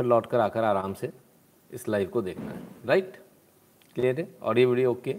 [0.00, 1.12] फिर लौट कर आकर आराम से
[1.70, 3.16] इस लाइव को देखना है। राइट
[3.94, 4.26] क्लियर है?
[4.42, 5.16] ऑडियो वीडियो ओके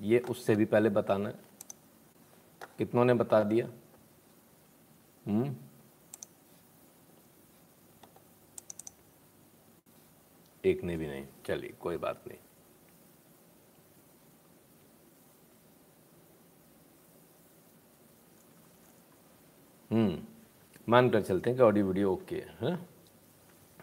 [0.00, 1.34] ये उससे भी पहले बताना है।
[2.78, 3.68] कितनों ने बता दिया?
[5.26, 5.54] हम्म।
[10.64, 12.38] एक ने भी नहीं। चलिए, कोई बात नहीं।
[19.90, 20.22] हम्म।
[20.88, 22.87] मान कर चलते हैं कि ऑडियो वीडियो ओके है हाँ?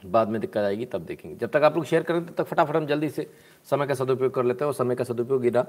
[0.05, 2.75] बाद में दिक्कत आएगी, तब देखेंगे। जब तक आप लोग शेयर करें तब तक फटाफट
[2.75, 3.27] हम जल्दी से
[3.67, 5.66] समय का सदुपयोग कर लेते हैं और समय का सदुपयोग गिरा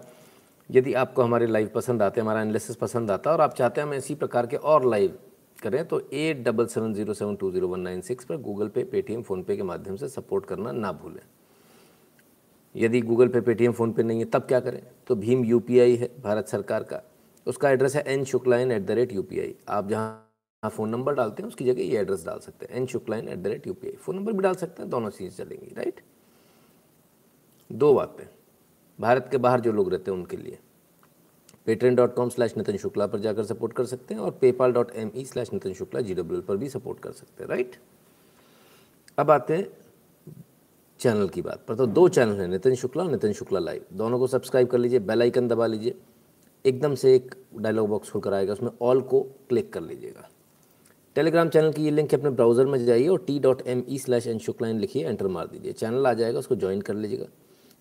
[0.70, 3.80] यदि आपको हमारे लाइव पसंद आते हैं, हमारा एनालिसिस पसंद आता है और आप चाहते
[3.80, 5.18] हैं हम इसी प्रकार के और लाइव
[5.62, 8.84] करें तो eight double seven zero seven two zero one nine six पर गूगल पे
[8.84, 11.22] पेटीएम फ़ोनपे के माध्यम से सपोर्ट करना ना भूलें।
[12.74, 14.82] यदि गूगल पे पेटीएम फ़ोनपे नहीं है, तब क्या करें?
[15.06, 17.02] तो भीम यूपीआई है, भारत सरकार का।
[17.46, 19.24] उसका एड्रेस है N Shukla in at the rate you
[19.68, 20.25] आप जहाँ
[20.68, 23.46] फ़ोन नंबर डालते हैं, उसकी जगह ये एड्रेस डाल सकते हैं N Shukla in at the
[23.46, 26.00] rate you phone number भी डाल सकते हैं, दोनों चीज़ चलेंगी राइट
[27.70, 28.24] दो बातें।
[28.98, 30.58] भारत के बाहर जो लोग रहते हैं, उनके लिए।
[31.66, 34.90] Patreon dot com slash Nitin Shukla पर जाकर सपोर्ट कर सकते हैं और PayPal dot
[34.96, 37.76] M E slash Nitin Shukla ji W पर भी सपोर्ट कर सकते हैं राइट
[39.18, 39.66] अब आते हैं
[41.00, 44.18] चैनल की बात पर। तो दो चैनल हैं नितिन शुक्ला और नितिन शुक्ला लाइव दोनों
[44.18, 45.94] को सब्सक्राइब कर लीजिए बेल आइकन दबा लीजिए।
[46.64, 50.28] एकदम से एक डायलॉग बॉक्स खुल कर आएगा, उसमें ऑल को क्लिक कर लीजिएगा।
[51.16, 54.26] टेलीग्राम चैनल की ये लिंक अपने ब्राउज़र में जाइए और T dot M E slash
[54.26, 57.26] N Shukla लिखिए एंटर मार दीजिए। चैनल आ जाएगा, उसको ज्वाइन कर लीजिएगा।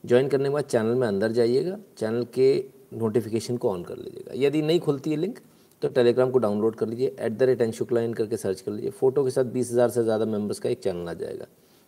[0.04, 2.48] ज्वाइन करने के बाद चैनल में अंदर जाइएगा, चैनल के
[2.94, 5.40] नोटिफिकेशन को ऑन कर लीजिएगा। यदि नहीं खुलती है लिंक
[5.82, 8.72] तो टेलीग्राम को डाउनलोड कर लीजिए at the rate N Shukla in करके सर्च कर
[8.72, 11.48] लीजिए। फ़ोटो के साथ बीस हज़ार से ज़्यादा मेंबर्स का एक चैनल आ जाएगा।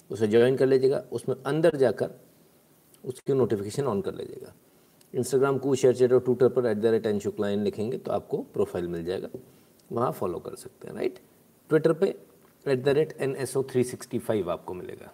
[0.10, 2.10] उसे ज्वाइन कर लीजिएगा, उसमें अंदर जाकर
[3.04, 4.54] उसकी नोटिफिकेशन ऑन कर लीजिएगा।
[5.14, 8.46] इंस्टाग्राम को शेयर चेट और ट्विटर पर at the rate N Shukla in लिखेंगे तो आपको
[8.54, 9.30] प्रोफ़ाइल मिल जाएगा।
[9.90, 11.20] वहाँ फॉलो कर सकते हैं राइट
[11.70, 12.08] ट्विटर पे
[12.66, 15.12] at the rate N S O three sixty five आपको मिलेगा।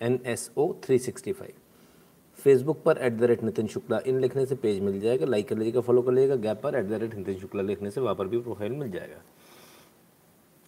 [0.00, 1.52] N S O three sixty five
[2.38, 5.56] Facebook पर at the rate Nitin Shukla, in लिखने से पेज मिल जाएगा लाइक कर
[5.56, 8.26] लीजिएगा फॉलो कर लीजिएगा गैप पर at the rate Nitin Shukla लिखने से वहाँ पर
[8.26, 9.22] भी प्रोफ़ाइल मिल जाएगा।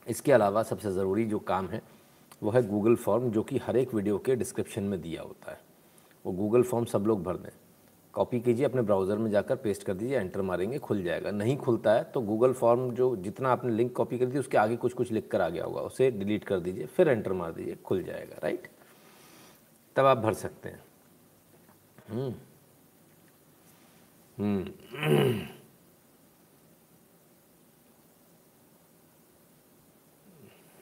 [0.06, 1.82] इसके अलावा सबसे ज़रूरी जो काम है,
[2.42, 5.60] वो है गूगल फॉर्म जो कि हर एक वीडियो के डिस्क्रिप्शन में दिया होता है।
[6.24, 7.50] वो गूगल फॉर्म सब लोग भर दें।
[8.18, 11.92] कॉपी कीजिए अपने ब्राउज़र में जाकर पेस्ट कर दीजिए एंटर मारेंगे खुल जाएगा। नहीं खुलता
[11.94, 15.12] है तो गूगल फॉर्म जो जितना आपने लिंक कॉपी कर दी उसके आगे कुछ कुछ
[15.12, 18.40] लिख कर आ गया होगा उसे डिलीट कर दीजिए फिर एंटर मार दीजिए खुल जाएगा
[18.42, 18.68] राइट?
[19.96, 20.82] तब आप भर सकते हैं।
[22.08, 22.34] हम्म।
[24.38, 24.72] हम्म।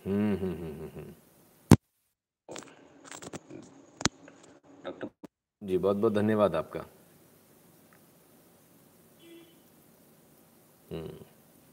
[0.06, 0.34] हम्म
[4.84, 5.08] डॉक्टर
[5.62, 6.84] जी बहुत बहुत धन्यवाद आपका।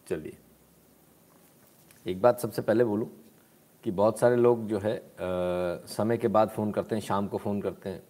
[0.07, 0.38] चलिए।
[2.06, 3.09] एक बात सबसे पहले बोलूँ
[3.84, 5.01] कि बहुत सारे लोग जो है आ,
[5.88, 8.03] समय के बाद फ़ोन करते हैं शाम को फ़ोन करते हैं।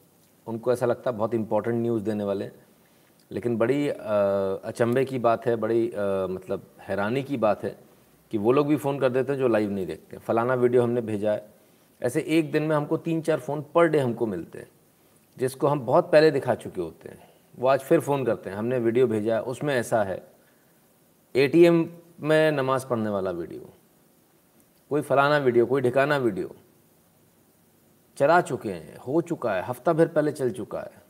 [0.47, 2.50] उनको ऐसा लगता है बहुत इंपॉर्टेंट न्यूज़ देने वाले
[3.31, 3.94] लेकिन बड़ी आ,
[4.63, 7.75] अचंभे की बात है बड़ी आ, मतलब हैरानी की बात है
[8.31, 11.02] कि वो लोग भी फ़ोन कर देते हैं जो लाइव नहीं देखते। फलाना वीडियो हमने
[11.02, 11.46] भेजा है।
[12.02, 14.69] ऐसे एक दिन में हमको तीन चार फ़ोन पर डे हमको मिलते हैं
[15.38, 17.19] जिसको हम बहुत पहले दिखा चुके होते हैं।
[17.59, 20.33] वो आज फिर फ़ोन करते हैं। हमने वीडियो भेजा है उसमें ऐसा है।
[21.36, 21.88] एटीएम
[22.22, 23.70] में नमाज़ पढ़ने वाला वीडियो,
[24.92, 26.56] कोई फलाना वीडियो, कोई ढिकाना वीडियो
[28.18, 31.02] चला चुके हैं, हो चुका है, हफ़्ता भर पहले चल चुका है।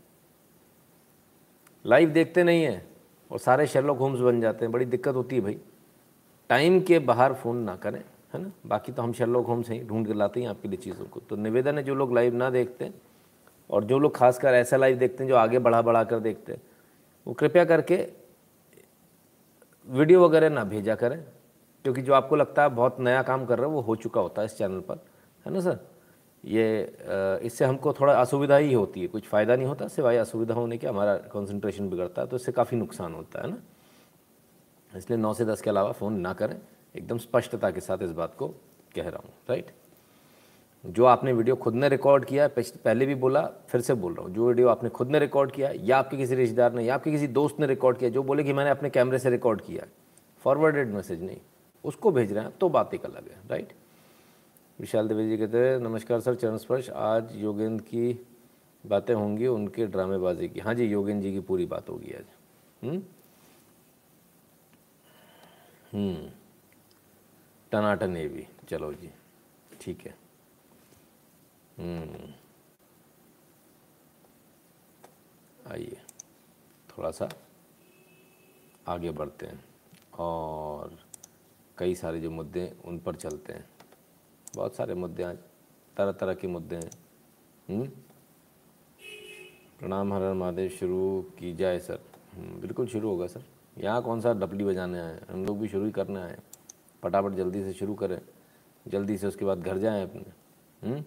[1.86, 2.86] लाइव देखते नहीं हैं
[3.32, 5.60] और सारे शेरलॉक होम्स बन जाते हैं, बड़ी दिक्कत होती है भाई।
[6.50, 8.00] टाइम के बाहर फ़ोन ना करें,
[8.34, 8.52] है ना?
[8.66, 11.36] बाकी तो हम शेरलॉक होम्स हैं, ढूंढ कर लाते हैं आपके लिए चीज़ों को। तो
[11.36, 12.94] निवेदन है जो लोग लाइव ना देखते हैं
[13.70, 16.62] और जो लोग खासकर ऐसा लाइव देखते हैं जो आगे बढ़ा बढ़ा कर देखते हैं,
[17.28, 17.98] वो कृपया करके
[19.88, 21.24] वीडियो वगैरह ना भेजा करें,
[21.86, 24.42] क्योंकि जो आपको लगता है बहुत नया काम कर रहे हो, वो हो चुका होता
[24.42, 25.00] है इस चैनल पर,
[25.46, 25.80] है ना सर?
[26.44, 30.78] ये इससे हमको थोड़ा असुविधा ही होती है, कुछ फ़ायदा नहीं होता, सिवाय असुविधा होने
[30.78, 33.58] के हमारा कंसंट्रेशन बिगड़ता है तो इससे काफ़ी नुकसान होता है ना?
[34.92, 36.60] इसलिए नौ से दस के अलावा फ़ोन ना करें,
[36.96, 38.48] एकदम स्पष्टता के साथ इस बात को
[38.96, 39.72] कह रहा हूँ राइट
[40.84, 44.34] जो आपने वीडियो खुद ने रिकॉर्ड किया पहले भी बोला, फिर से बोल रहा हूँ।
[44.34, 47.28] जो वीडियो आपने खुद ने रिकॉर्ड किया या आपके किसी रिश्तेदार ने, या आपके किसी
[47.30, 49.86] दोस्त ने रिकॉर्ड किया, जो बोले कि मैंने अपने कैमरे से रिकॉर्ड किया
[50.44, 51.38] फॉरवर्डेड मैसेज नहीं,
[51.84, 53.74] उसको भेज रहे हैं तो बात एक अलग है राइट
[54.80, 58.26] विशाल देवी जी कहते हैं, नमस्कार सर, चरण स्पर्श, आज योगेंद्र की
[58.84, 62.26] बातें होंगी, उनके ड्रामेबाजी की। हाँ जी, योगेंद्र जी की पूरी बात होगी आज।
[62.82, 63.02] हम्म?
[65.94, 66.30] हम्म।
[67.72, 69.10] टनाटन ये भी। चलो जी,
[69.82, 70.16] ठीक है।
[75.72, 76.02] आइए
[76.90, 77.30] थोड़ा सा
[78.88, 79.66] आगे बढ़ते हैं
[80.20, 81.00] और
[81.78, 83.70] कई सारे जो मुद्दे उन पर चलते हैं।
[84.56, 85.38] बहुत सारे मुद्दे आज
[85.98, 86.92] तरह तरह के मुद्दे हैं।
[87.70, 87.88] हम्म?
[89.80, 92.00] प्रणाम हर हर महादेव शुरू की जाए सर।
[92.34, 93.44] हम्म, बिल्कुल शुरू होगा सर।
[93.78, 96.38] यहाँ कौन सा डपली बजाने आए हम लोग भी शुरू ही करने आए
[97.04, 98.22] फटाफट जल्दी से शुरू करें।
[98.88, 100.24] जल्दी से उसके बाद घर जाएँ अपने।
[100.90, 101.04] हम्म?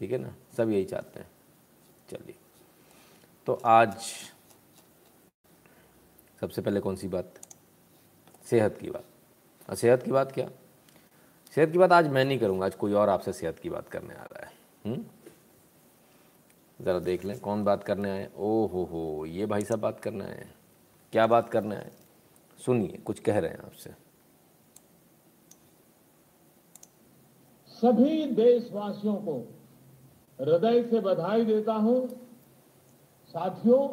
[0.00, 0.34] ठीक है ना?
[0.56, 1.30] सब यही चाहते हैं।
[2.10, 2.34] चलिए।
[3.46, 3.96] तो आज
[6.40, 7.34] सबसे पहले कौन सी बात?
[8.44, 9.04] सेहत की बात।
[9.68, 10.50] और सेहत की बात क्या?
[11.52, 14.14] सेहत की बात आज मैं नहीं करूँगा, आज कोई और आपसे सेहत की बात करने
[14.14, 14.52] आ रहा है।
[14.86, 15.04] हम्म?
[16.84, 18.30] ज़रा देख लें, कौन बात करने आए?
[18.36, 20.54] ओ हो हो, ये भाई साहब बात करने आए हैं।
[21.12, 21.92] क्या बात करने आए?
[22.58, 23.90] सुनिए, कुछ कह रहे हैं आपसे।
[27.68, 29.59] सभी देशवासियों को
[30.40, 32.08] हृदय से बधाई देता हूँ।
[33.28, 33.88] साथियों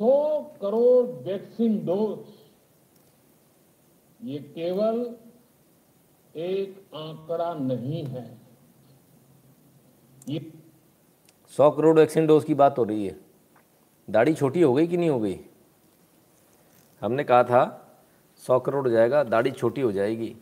[0.00, 2.32] 100 करोड़ वैक्सीन डोज
[4.28, 5.16] ये केवल
[6.36, 8.40] एक आंकड़ा नहीं है।
[10.28, 10.52] ये
[11.56, 13.16] सौ करोड़ वैक्सीन डोज की बात हो रही है।
[14.10, 15.40] दाढ़ी छोटी हो गई कि नहीं हो गई?
[17.02, 17.62] हमने कहा था,
[18.36, 20.36] सौ करोड़ जाएगा, दाढ़ी छोटी हो जाएगी।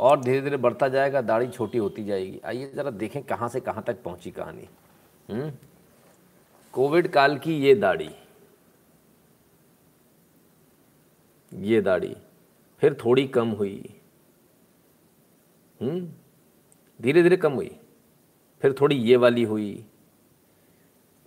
[0.00, 3.84] और धीरे धीरे बढ़ता जाएगा, दाढ़ी छोटी होती जाएगी। आइए ज़रा देखें कहाँ से कहाँ
[3.84, 4.68] तक पहुँची कहानी।
[5.30, 5.52] हम्म?
[6.72, 8.10] कोविड काल की ये दाढ़ी।
[11.54, 12.16] ये दाढ़ी
[12.78, 14.00] फिर थोड़ी कम हुई।
[15.82, 16.08] हम्म?
[17.00, 17.76] धीरे धीरे कम हुई।
[18.60, 19.84] फिर थोड़ी ये वाली हुई।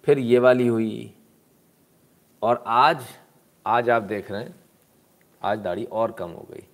[0.04, 1.14] फिर ये वाली हुई।
[2.42, 3.06] और आज
[3.66, 4.56] आज आप देख रहे हैं,
[5.42, 6.68] आज दाढ़ी और कम हो गई।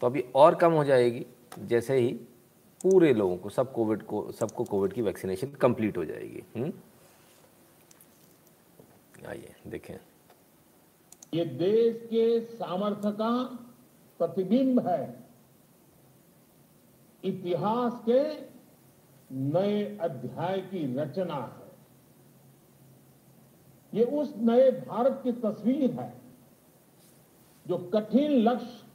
[0.00, 1.26] तो अभी और कम हो जाएगी।
[1.58, 2.12] जैसे ही
[2.82, 6.72] पूरे लोगों को, सब कोविड को, सबको कोविड की वैक्सीनेशन कंप्लीट हो जाएगी। हम्म?
[9.28, 9.96] आइए, देखें।
[11.34, 13.44] ये देश के सामर्थ्य का
[14.18, 15.20] प्रतिबिंब है।
[17.24, 18.40] इतिहास के
[19.34, 21.66] नए अध्याय की रचना है।
[23.98, 26.14] ये उस नए भारत की तस्वीर है
[27.66, 28.86] जो कठिन लक्ष्य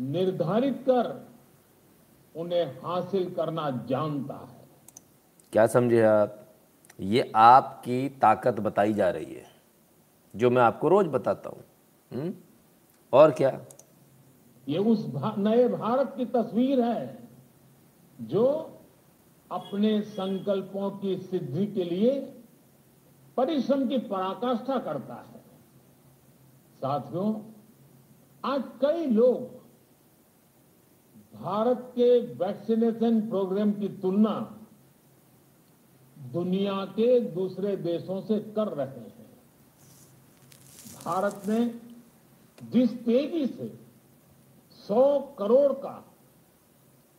[0.00, 1.31] निर्धारित कर
[2.36, 4.60] उन्हें हासिल करना जानता है।
[5.52, 6.38] क्या समझे आप?
[7.00, 9.44] ये आपकी ताकत बताई जा रही है
[10.34, 11.64] जो मैं आपको रोज बताता हूँ।
[12.12, 12.34] हम्म?
[13.12, 13.60] और क्या?
[14.68, 17.28] ये उस भा, नए भारत की तस्वीर है
[18.20, 18.46] जो
[19.50, 22.20] अपने संकल्पों की सिद्धि के लिए
[23.36, 25.40] परिश्रम की पराकाष्ठा करता है।
[26.80, 27.34] साथियों
[28.44, 29.61] आज कई लोग
[31.42, 34.34] भारत के वैक्सीनेशन प्रोग्राम की तुलना
[36.32, 39.26] दुनिया के दूसरे देशों से कर रहे हैं।
[41.04, 41.60] भारत ने
[42.72, 43.66] जिस तेज़ी से
[44.78, 46.04] 100 करोड़ का,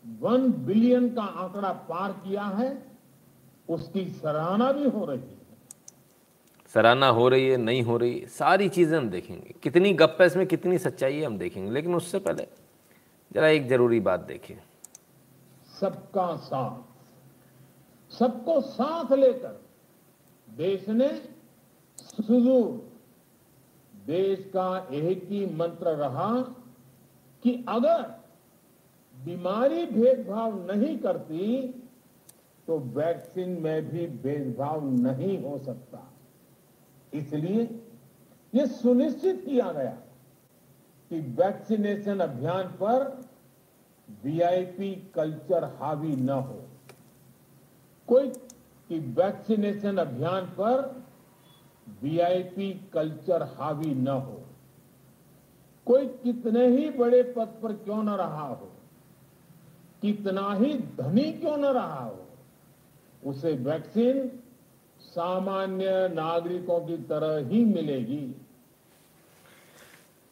[0.03, 2.71] वन बिलियन का आंकड़ा पार किया है,
[3.69, 5.41] उसकी सराहना भी हो रही है।
[6.75, 10.77] सराहना हो रही है, नहीं हो रही, सारी चीज़ें हम देखेंगे। कितनी गप्पे इसमें कितनी
[10.77, 12.47] सच्चाई है, हम देखेंगे, लेकिन उससे पहले
[13.33, 14.57] जरा एक ज़रूरी बात देखिए।
[15.80, 19.62] सबका साथ। सबको साथ लेकर
[20.47, 21.07] देश ने
[21.97, 22.91] सुदूर
[23.94, 26.31] देश का एक ही मंत्र रहा
[27.44, 28.01] कि अगर
[29.15, 31.68] बीमारी भेदभाव नहीं करती
[32.68, 36.10] तो वैक्सीन में भी भेदभाव नहीं हो सकता।
[37.13, 37.67] इसलिए
[38.53, 39.98] यह सुनिश्चित किया गया
[41.12, 43.23] कि वैक्सीनेशन अभियान पर
[44.07, 46.60] वीआईपी कल्चर हावी न हो।
[48.07, 48.27] कोई
[48.89, 50.81] कि वैक्सीनेशन अभियान पर
[52.01, 54.39] वीआईपी कल्चर हावी न हो।
[55.88, 58.69] कोई कितने ही बड़े पद पर क्यों न रहा हो,
[60.01, 62.25] कितना ही धनी क्यों न रहा हो,
[63.24, 64.29] उसे वैक्सीन
[65.01, 68.36] सामान्य नागरिकों की तरह ही मिलेगी।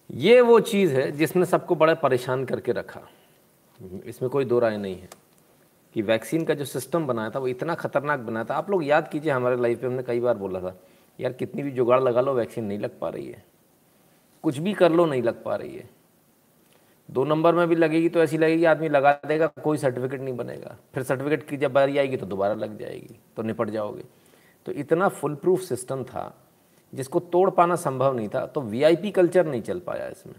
[0.09, 3.01] ये वो चीज़ है जिसने सबको बड़ा परेशान करके रखा।
[4.05, 5.09] इसमें कोई दो राय नहीं है
[5.95, 9.07] कि वैक्सीन का जो सिस्टम बनाया था, वो इतना खतरनाक बनाया था। आप लोग याद
[9.07, 10.75] कीजिए, हमारे लाइफ में हमने कई बार बोला था,
[11.19, 13.43] यार, कितनी भी जुगाड़ लगा लो, वैक्सीन नहीं लग पा रही है।
[14.43, 15.89] कुछ भी कर लो, नहीं लग पा रही है।
[17.09, 20.75] दो नंबर में भी लगेगी तो ऐसी लगेगी, आदमी लगा देगा, कोई सर्टिफिकेट नहीं बनेगा।
[20.93, 24.03] फिर सर्टिफिकेट की जब बारी आएगी तो दोबारा लग जाएगी तो निपट जाओगे।
[24.65, 26.33] तो इतना फुल प्रूफ सिस्टम था,
[26.93, 30.35] जिसको तोड़ पाना संभव नहीं था तो वीआईपी कल्चर नहीं चल पाया इसमें,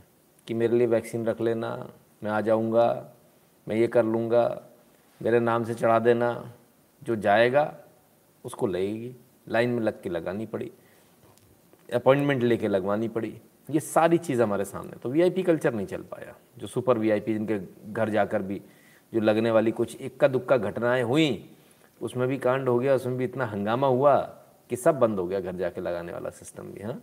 [0.49, 1.89] कि मेरे लिए वैक्सीन रख लेना,
[2.23, 3.12] मैं आ जाऊँगा
[3.69, 4.63] मैं ये कर लूँगा,
[5.23, 6.53] मेरे नाम से चढ़ा देना,
[7.03, 7.77] जो जाएगा,
[8.45, 9.17] उसको लगेगी।
[9.49, 10.73] लाइन में लग के लगानी पड़ी,
[11.95, 13.41] अपॉइंटमेंट लेके लगवानी पड़ी।
[13.71, 17.61] ये सारी चीज़ हमारे सामने। तो वीआईपी कल्चर नहीं चल पाया। जो सुपर वीआईपी जिनके
[17.93, 18.63] घर जाकर भी,
[19.15, 21.51] जो लगने वाली कुछ इक्का दुक्का घटनाएँ हुई,
[22.03, 24.21] उसमें भी कांड हो गया, उसमें भी इतना हंगामा हुआ
[24.71, 27.03] कि सब बंद हो गया घर जाके लगाने वाला सिस्टम भी हाँ?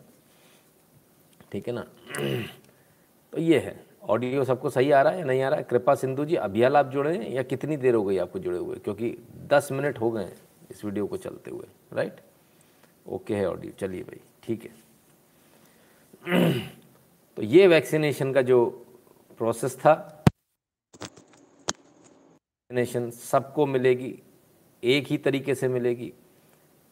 [1.51, 1.81] ठीक है ना?
[3.31, 5.63] तो ये है। ऑडियो सबको सही आ रहा है या नहीं आ रहा है?
[5.63, 8.75] कृपा सिंधु जी अभियाल आप जुड़े हैं या कितनी देर हो गई आपको जुड़े हुए?
[8.75, 10.37] क्योंकि दस मिनट हो गए हैं
[10.71, 12.21] इस वीडियो को चलते हुए राइट
[13.07, 16.59] ओके है ऑडियो, चलिए भाई, ठीक है।
[17.35, 18.85] तो ये वैक्सीनेशन का जो
[19.37, 20.23] प्रोसेस था,
[22.71, 24.19] वैक्सीनेशन सबको मिलेगी,
[24.83, 26.13] एक ही तरीके से मिलेगी,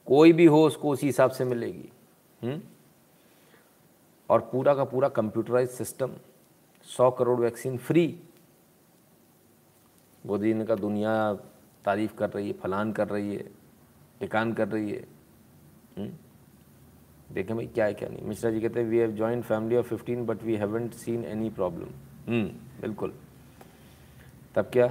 [0.06, 1.90] कोई भी हो उसको उसी हिसाब से मिलेगी
[2.44, 2.62] हुँ?
[4.30, 6.12] और पूरा का पूरा कंप्यूटराइज सिस्टम
[6.88, 8.20] सौ करोड़ वैक्सीन फ्री।
[10.26, 11.34] मोदी ने कहा दुनिया
[11.86, 13.44] तारीफ़ कर रही है, फलान कर रही है,
[14.20, 15.08] टिकान कर रही है।
[15.98, 16.08] हुँ?
[17.32, 19.88] देखें भाई, क्या है, क्या नहीं। मिश्रा जी कहते हैं we have joint family of
[19.88, 21.90] fifteen but we haven't seen any problem
[22.82, 23.14] बिल्कुल।
[24.56, 24.86] तब क्या?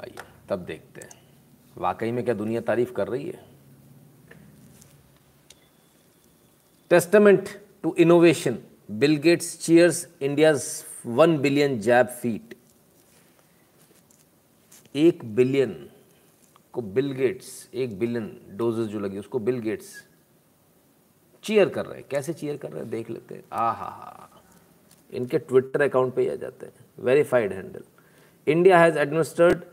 [0.00, 0.16] आइए,
[0.48, 1.10] तब देखते हैं।
[1.76, 3.44] वाकई में क्या दुनिया तारीफ़ कर रही है?
[6.90, 7.48] Testament
[7.82, 8.58] to innovation
[8.90, 12.54] Bill Gates cheers India's one billion jab feat.
[14.96, 15.90] एक बिलियन
[16.72, 20.06] को बिल गेट्स एक बिलियन डोजेस जो लगी उसको बिल गेट्स
[21.42, 22.90] चीयर कर रहे हैं। कैसे चीयर कर रहे हैं?
[22.90, 24.42] देख लेते हैं। आ हा। हा
[25.12, 27.82] इनके ट्विटर अकाउंट पे ही आ जाते हैं। Verified handle.
[28.48, 29.64] India has administered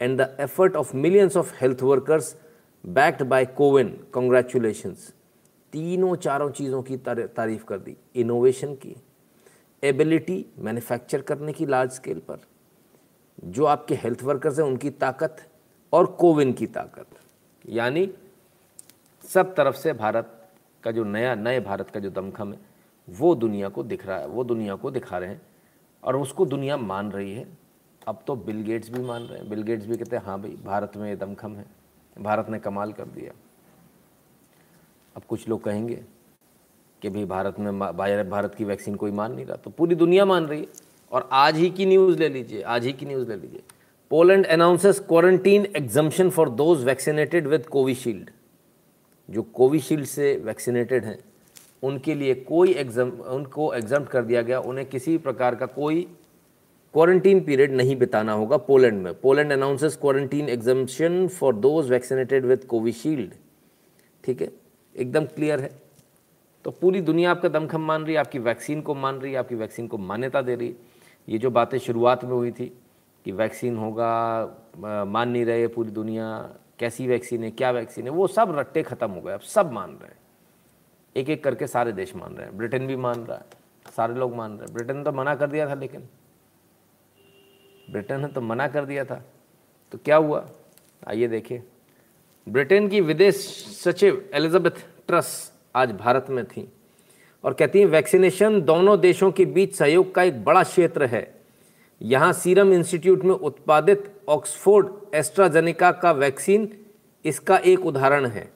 [0.00, 2.34] and the effort of millions of health workers
[2.84, 3.88] backed by Cowen.
[4.16, 5.12] Congratulations.
[5.72, 7.96] तीनों चारों चीज़ों की तारीफ़ कर दी.
[8.16, 8.96] इनोवेशन की.
[9.84, 12.38] एबिलिटी मैन्युफैक्चर करने की लार्ज स्केल पर.
[13.44, 15.36] जो आपके हेल्थ वर्कर्स हैं, उनकी ताकत
[15.92, 17.06] और कोविन की ताकत.
[17.68, 18.10] यानी
[19.24, 20.48] सब तरफ़ से भारत
[20.84, 22.58] का जो नया, नए भारत का जो दमखम है,
[23.08, 25.42] वो दुनिया को दिख रहा है, वो दुनिया को दिखा रहे हैं
[26.04, 27.46] और उसको दुनिया मान रही है.
[28.08, 30.50] अब तो बिल गेट्स भी मान रहे हैं। बिल गेट्स भी कहते हैं हाँ भाई,
[30.64, 31.64] भारत में ये दमखम है।
[32.16, 33.32] भारत ने कमाल कर दिया।
[35.16, 36.00] अब कुछ लोग कहेंगे
[37.02, 40.46] कि भाई भारत में भारत की वैक्सीन कोई मान नहीं रहा। तो पूरी दुनिया मान
[40.46, 40.66] रही है।
[41.12, 43.62] और आज ही की न्यूज़ ले लीजिए, आज ही की न्यूज़ ले लीजिए।
[44.10, 48.30] Poland announces quarantine exemption for those vaccinated with Covishield
[49.28, 51.18] जो कोविशील्ड से वैक्सीनेटेड हैं,
[51.82, 56.06] उनके लिए कोई एग्ज़ाम उनको एग्ज़ाम कर दिया गया। उन्हें किसी प्रकार का कोई
[56.94, 62.64] क्वारंटीन पीरियड नहीं बिताना होगा पोलैंड में। Poland announces quarantine exemption for those vaccinated with
[62.64, 63.34] Covishield
[64.24, 64.50] ठीक है?
[64.96, 65.70] एकदम क्लियर है।
[66.64, 69.54] तो पूरी दुनिया आपका दमखम मान रही है, आपकी वैक्सीन को मान रही है, आपकी
[69.54, 70.74] वैक्सीन को मान्यता दे रही है।
[71.28, 72.66] ये जो बातें शुरुआत में हुई थी
[73.26, 78.26] कि वैक्सीन होगा मान नहीं रहे पूरी दुनिया, कैसी वैक्सीन है, क्या वैक्सीन है, वो
[78.26, 80.16] सब रट्टे ख़त्म हो गए। अब सब मान रहे हैं।
[81.16, 83.44] एक एक करके सारे देश मान रहे हैं। ब्रिटेन भी मान रहा है।
[83.96, 86.08] सारे लोग मान रहे हैं। ब्रिटेन तो मना कर दिया था लेकिन।
[87.90, 89.24] ब्रिटेन ने तो मना कर दिया था।
[89.92, 90.48] तो क्या हुआ?
[91.08, 91.62] आइए देखिए।
[92.48, 93.36] ब्रिटेन की विदेश
[93.84, 96.72] सचिव एलिजाबेथ ट्रस आज भारत में थी
[97.44, 101.40] और कहती हैं वैक्सीनेशन दोनों देशों के बीच सहयोग का एक बड़ा क्षेत्र है।
[102.02, 106.72] यहाँ सीरम इंस्टीट्यूट में उत्पादित ऑक्सफोर्ड एस्ट्राजेनिका का वैक्सीन
[107.24, 108.52] इसका एक उदाहरण है।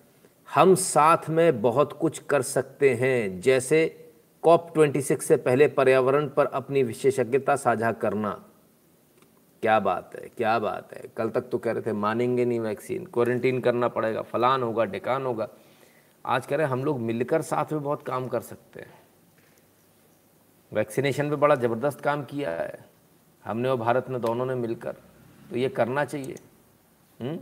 [0.54, 4.10] हम साथ में बहुत कुछ कर सकते हैं, जैसे
[4.42, 8.44] कॉप 26 से पहले पर्यावरण पर अपनी विशेषज्ञता साझा करना।
[9.62, 13.06] क्या बात है, क्या बात है। कल तक तो कह रहे थे, मानेंगे नहीं वैक्सीन,
[13.06, 15.48] क्वारंटीन करना पड़ेगा, फलान होगा, डिकान होगा।
[16.26, 19.02] आज कह रहे हम लोग मिलकर साथ में बहुत काम कर सकते हैं।
[20.72, 22.84] वैक्सीनेशन पे बड़ा ज़बरदस्त काम किया है।
[23.44, 24.92] हमने और भारत ने, दोनों ने मिलकर।
[25.50, 26.38] तो ये करना चाहिए।
[27.20, 27.30] हुँ?
[27.30, 27.40] हम्म?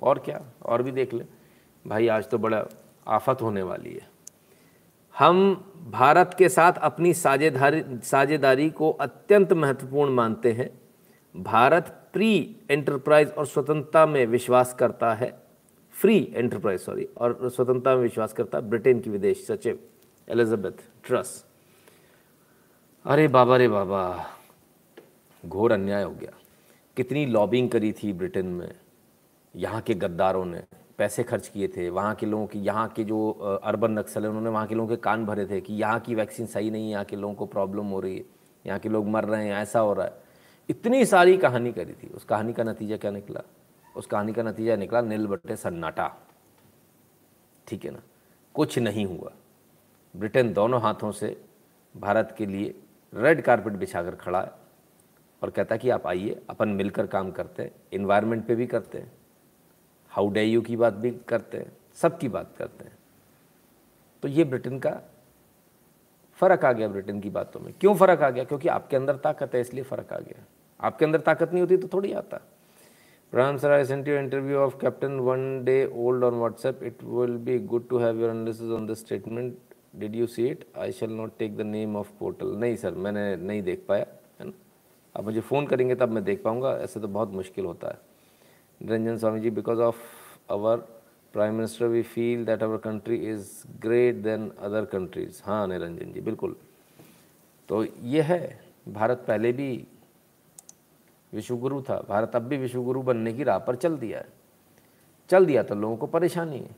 [0.00, 0.42] और क्या?
[0.62, 1.26] और भी देख लें।
[1.86, 2.66] भाई, आज तो बड़ा
[3.08, 4.10] आफत होने वाली है।
[5.18, 5.54] हम
[5.90, 10.80] भारत के साथ अपनी साझेदारी साझेदारी को अत्यंत महत्वपूर्ण मानते हैं।
[11.34, 15.30] भारत प्री एंटरप्राइज और स्वतंत्रता में विश्वास करता है।
[15.94, 19.78] फ्री एंटरप्राइज सॉरी और स्वतंत्रता में विश्वास करता है ब्रिटेन की विदेश सचिव
[20.28, 21.44] एलिजाबेथ ट्रस।
[23.04, 24.26] अरे बाबा रे बाबा,
[25.44, 26.32] घोर अन्याय हो गया।
[26.96, 28.74] कितनी लॉबिंग करी थी ब्रिटेन में।
[29.54, 30.62] यहाँ के गद्दारों ने
[30.98, 33.30] पैसे खर्च किए थे। वहाँ के लोगों की, यहाँ के जो
[33.64, 36.46] अर्बन नक्सल है, उन्होंने वहाँ के लोगों के कान भरे थे कि यहाँ की वैक्सीन
[36.46, 38.24] सही नहीं है, यहाँ के लोगों को प्रॉब्लम हो रही है,
[38.64, 40.28] यहाँ के लोग मर रहे हैं, ऐसा हो रहा है।
[40.68, 43.40] इतनी सारी कहानी करी थी। उस कहानी का नतीजा क्या निकला?
[43.96, 46.08] उस कहानी का नतीजा निकला, नील बट्टे सन्नाटा।
[47.66, 48.02] ठीक है ना?
[48.54, 49.32] कुछ नहीं हुआ।
[50.16, 51.44] ब्रिटेन दोनों हाथों से
[51.96, 52.74] भारत के लिए
[53.14, 54.52] रेड कारपेट बिछाकर खड़ा है
[55.42, 58.98] और कहता है कि आप आइए, अपन मिलकर काम करते हैं इन्वायरमेंट पे भी करते
[58.98, 59.12] हैं
[60.10, 62.98] हाउ डे यू की बात भी करते हैं, सबकी बात करते हैं।
[64.22, 65.00] तो ये ब्रिटेन का
[66.40, 68.44] फ़र्क आ गया ब्रिटेन की बातों में। क्यों फ़र्क आ गया?
[68.44, 70.44] क्योंकि आपके अंदर ताकत है, इसलिए फ़र्क आ गया।
[70.80, 72.40] आपके अंदर ताकत नहीं होती तो थोड़ी आता।
[73.32, 77.36] प्रणाम sir I sent you interview of captain one day old on WhatsApp it will
[77.38, 79.58] be good to have your analysis on the statement
[79.96, 83.36] did you see it I shall not take the name of portal नहीं sir, मैंने
[83.36, 84.06] नहीं देख पाया,
[84.40, 84.52] है ना?
[85.14, 87.98] आप मुझे phone करेंगे तब मैं देख पाऊँगा। ऐसे तो बहुत मुश्किल होता है।
[88.80, 89.96] Niranjan Swami ji because of
[90.50, 90.84] our
[91.32, 96.20] prime minister we feel that our country is great then other countries हाँ निरंजन जी,
[96.20, 96.56] बिल्कुल।
[97.68, 99.86] तो ये है, भारत पहले भी
[101.32, 104.28] विश्वगुरु था। भारत अब भी विश्वगुरु बनने की राह पर चल दिया है।
[105.30, 106.76] चल दिया तो लोगों को परेशानी है।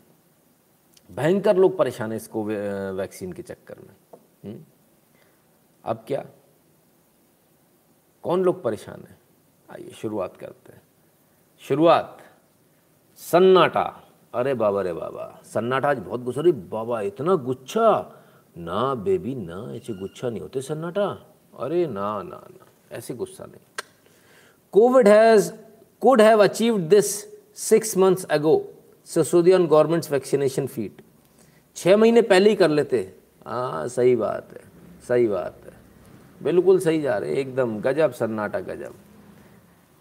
[1.13, 4.65] भयंकर लोग परेशान है इसको वैक्सीन के चक्कर में?
[5.85, 6.27] अब क्या?
[8.23, 9.19] कौन लोग परेशान है?
[9.71, 10.83] आइए, शुरुआत करते हैं।
[11.59, 12.23] शुरुआत,
[13.17, 14.02] सन्नाटा।
[14.35, 17.89] अरे बाबा रे बाबा सन्नाटा आज बहुत गुस्सा रही बाबा, इतना गुच्छा
[18.57, 21.07] ना बेबी, ना ऐसे गुच्छा नहीं होते सन्नाटा।
[21.61, 23.85] अरे ना ना ना, ऐसे गुस्सा नहीं।
[24.75, 25.53] Covid has
[26.03, 27.11] could have achieved this
[27.57, 28.55] six months ago.
[29.07, 31.03] Sisodia on government's vaccination feat.
[31.77, 32.99] छः महीने पहले ही कर लेते।
[33.47, 34.61] हाँ सही बात है,
[35.09, 35.73] सही बात है।
[36.43, 38.95] बिल्कुल सही जा रहे एकदम गजब, सन्नाटा गजब।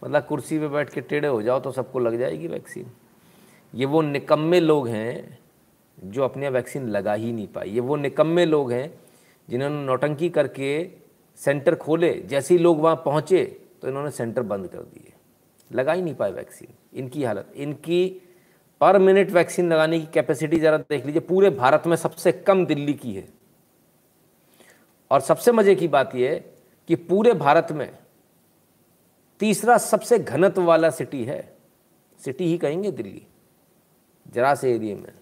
[0.01, 2.91] मतलब कुर्सी पे बैठ के टेढ़े हो जाओ तो सबको लग जाएगी वैक्सीन।
[3.73, 5.39] ये वो निकम्मे लोग हैं
[5.97, 8.93] जो अपने वैक्सीन लगा ही नहीं पाए। ये वो निकम्मे लोग हैं
[9.47, 10.89] जिन्होंने नौटंकी करके
[11.39, 13.43] सेंटर खोले, जैसे ही लोग वहाँ पहुँचे
[13.81, 15.13] तो इन्होंने सेंटर बंद कर दिए।
[15.71, 18.21] लगा ही नहीं पाए वैक्सीन। इनकी हालत, इनकी
[18.81, 22.93] पर मिनट वैक्सीन लगाने की कैपेसिटी ज़रा देख लीजिए, पूरे भारत में सबसे कम दिल्ली
[22.93, 23.27] की है।
[25.11, 26.43] और सबसे मज़े की बात यह
[26.89, 27.89] कि पूरे भारत में
[29.39, 31.41] तीसरा सबसे घनत्व वाला सिटी है।
[32.19, 33.21] सिटी ही कहेंगे दिल्ली।
[34.27, 35.13] जरा से एरिए में।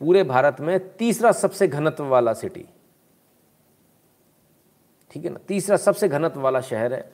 [0.00, 2.66] पूरे भारत में तीसरा सबसे घनत्व वाला सिटी।
[5.10, 5.38] ठीक है ना?
[5.48, 7.12] तीसरा सबसे घनत्व वाला शहर है।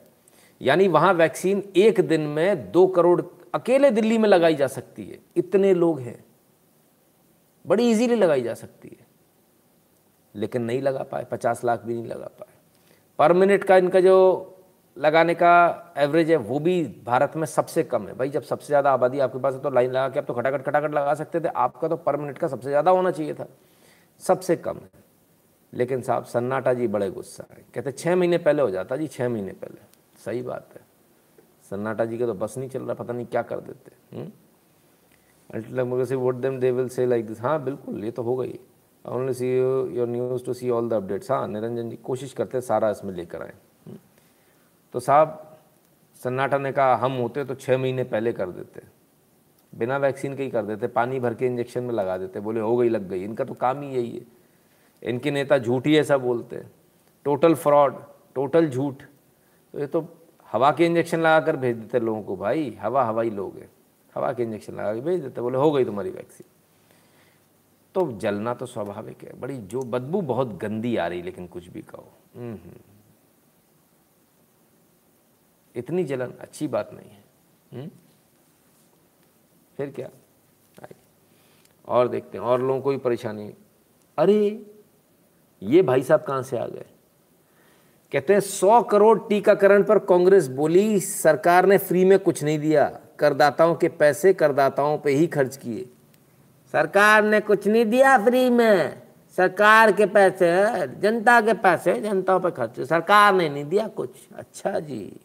[0.61, 3.21] यानी वहाँ वैक्सीन एक दिन में दो करोड़,
[3.53, 6.25] अकेले दिल्ली में लगाई जा सकती है। इतने लोग हैं।
[7.67, 9.07] बड़ी इजीली लगाई जा सकती है।
[10.35, 12.53] लेकिन नहीं लगा पाए, पचास लाख भी नहीं लगा पाए।
[13.19, 14.45] पर मिनट का इनका जो
[14.99, 18.91] लगाने का एवरेज है, वो भी भारत में सबसे कम है। भाई, जब सबसे ज़्यादा
[18.91, 21.47] आबादी आपके पास है तो लाइन लगा के आप तो खटाखट खटाखट लगा सकते थे।
[21.47, 23.47] आपका तो पर मिनट का सबसे ज़्यादा होना चाहिए था।
[24.21, 24.89] सबसे कम है।
[25.73, 29.29] लेकिन साहब, सन्नाटा जी बड़े गुस्सा है। कहते छः महीने पहले हो जाता जी छः
[29.29, 29.81] महीने पहले।
[30.19, 30.81] सही बात है।
[31.69, 33.91] सन्नाटा जी का तो बस नहीं चल रहा, पता नहीं क्या कर देते।
[36.05, 38.59] Say what them they will say like this हाँ बिल्कुल, ये तो हो। गई
[39.05, 42.61] only see your news to see all the updates हाँ निरंजन जी, कोशिश करते हैं
[42.61, 43.53] सारा इसमें लेकर आए।
[44.93, 45.57] तो साहब
[46.23, 48.81] सन्नाटा ने कहा हम होते तो छः महीने पहले कर देते।
[49.75, 52.77] बिना वैक्सीन के ही कर देते पानी भर के इंजेक्शन में लगा देते। बोले हो
[52.77, 54.25] गई लग गई। इनका तो काम ही यही है।
[55.03, 56.71] इनके नेता झूठ ही ऐसा बोलते हैं।
[57.23, 58.03] टोटल फ्रॉड
[58.35, 59.03] टोटल झूठ।
[59.73, 60.07] तो ये तो
[60.51, 63.69] हवा के इंजेक्शन लगा कर भेज देते लोगों को भाई। हवा हवाई लोग है।
[64.15, 66.47] हवा के इंजेक्शन लगा के भेज देते बोले हो गई तुम्हारी वैक्सीन।
[67.95, 71.81] तो जलना तो स्वाभाविक है। बड़ी जो बदबू बहुत गंदी आ रही लेकिन कुछ भी
[71.81, 72.79] कहो। हम्म, हम्म।
[75.75, 77.23] इतनी जलन, अच्छी बात नहीं है।
[77.73, 77.79] हुँ?
[77.79, 77.91] हम्म?
[79.77, 80.07] फिर क्या?
[80.83, 80.95] आइए।
[81.87, 83.53] और देखते हैं, और लोगों को भी परेशानी।
[84.17, 84.65] अरे,
[85.63, 86.85] ये भाई साहब कहाँ से आ गए?
[88.11, 92.99] कहते हैं, सौ करोड़ टीकाकरण पर कांग्रेस बोली, सरकार ने फ्री में कुछ नहीं दिया।
[93.19, 95.89] करदाताओं के पैसे करदाताओं पे ही खर्च किए।
[96.71, 99.01] सरकार ने कुछ नहीं दिया फ्री में।
[99.37, 100.47] सरकार के पैसे
[100.87, 105.17] जनता के पैसे जनता पे खर्च। सरकार ने नहीं दिया कुछ। अच्छा जी।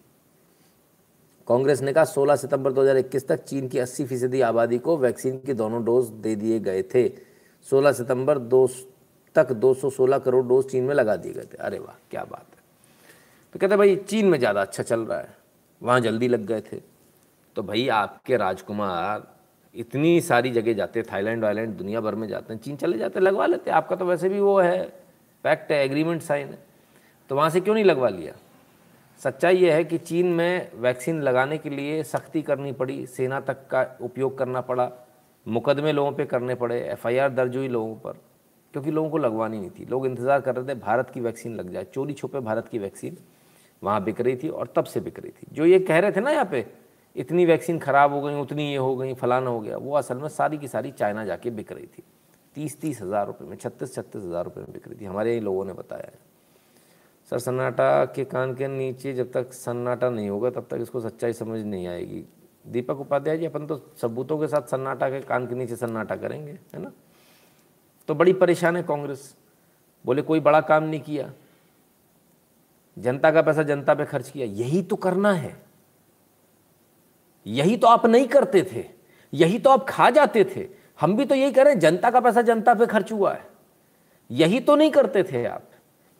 [1.49, 5.55] कांग्रेस ने कहा 16 सितंबर 2021 तक चीन की 80 फ़ीसदी आबादी को वैक्सीन के
[5.55, 7.09] दोनों डोज दे दिए गए थे।
[7.67, 8.67] 16 सितंबर दो
[9.37, 12.63] तक 216 करोड़ डोज चीन में लगा दिए गए थे। अरे वाह, क्या बात है।
[13.55, 15.37] तो कहते भाई, चीन में ज़्यादा अच्छा चल रहा है,
[15.83, 16.81] वहाँ जल्दी लग गए थे।
[17.57, 19.27] तो भाई, आपके राजकुमार
[19.75, 23.47] इतनी सारी जगह जाते थाईलैंड वाईलैंड, दुनिया भर में जाते हैं, चीन चले जाते लगवा
[23.47, 24.83] लेते आपका तो वैसे भी वो है
[25.45, 26.59] पैक्ट है, एग्रीमेंट साइन है।
[27.31, 28.33] तो वहाँ से क्यों नहीं लगवा लिया?
[29.25, 33.67] सच्चाई ये है कि चीन में वैक्सीन लगाने के लिए सख्ती करनी पड़ी, सेना तक
[33.71, 34.91] का उपयोग करना पड़ा,
[35.47, 38.19] मुकदमे लोगों पे करने पड़े, एफआईआर दर्ज हुई लोगों पर,
[38.75, 41.71] क्योंकि लोगों को लगवानी नहीं थी। लोग इंतज़ार कर रहे थे, भारत की वैक्सीन लग
[41.73, 43.17] जाए। चोरी छुपे भारत की वैक्सीन
[43.83, 46.21] वहाँ बिक रही थी और तब से बिक रही थी। जो ये कह रहे थे
[46.21, 46.65] ना यहाँ पे,
[47.17, 50.29] इतनी वैक्सीन ख़राब हो गई, उतनी ये हो गई, फलाना हो गया, वो असल में
[50.29, 52.03] सारी की सारी चाइना जाके बिक रही थी।
[52.57, 55.41] तीस तीस हज़ार रुपये में, छत्तीस छत्तीस हज़ार रुपये में बिक रही थी। हमारे यही
[55.41, 56.34] लोगों ने बताया है।
[57.35, 61.33] सर सन्नाटा के कान के नीचे जब तक सन्नाटा नहीं होगा, तब तक इसको सच्चाई
[61.33, 62.25] समझ नहीं आएगी।
[62.67, 66.53] दीपक उपाध्याय जी, अपन तो सबूतों के साथ सन्नाटा के कान के नीचे सन्नाटा करेंगे,
[66.53, 66.93] है ना?
[68.09, 69.37] तो बड़ी परेशान है कांग्रेस।
[70.07, 71.33] बोले, कोई बड़ा काम नहीं किया।
[72.99, 75.63] जनता का पैसा जनता पे खर्च किया। यही तो करना है।
[77.47, 78.85] यही तो आप नहीं करते थे।
[79.35, 80.69] यही तो आप खा जाते थे।
[81.01, 83.47] हम भी तो यही कह रहे हैं जनता का पैसा जनता पे खर्च हुआ है।
[84.31, 85.71] यही तो नहीं करते थे आप।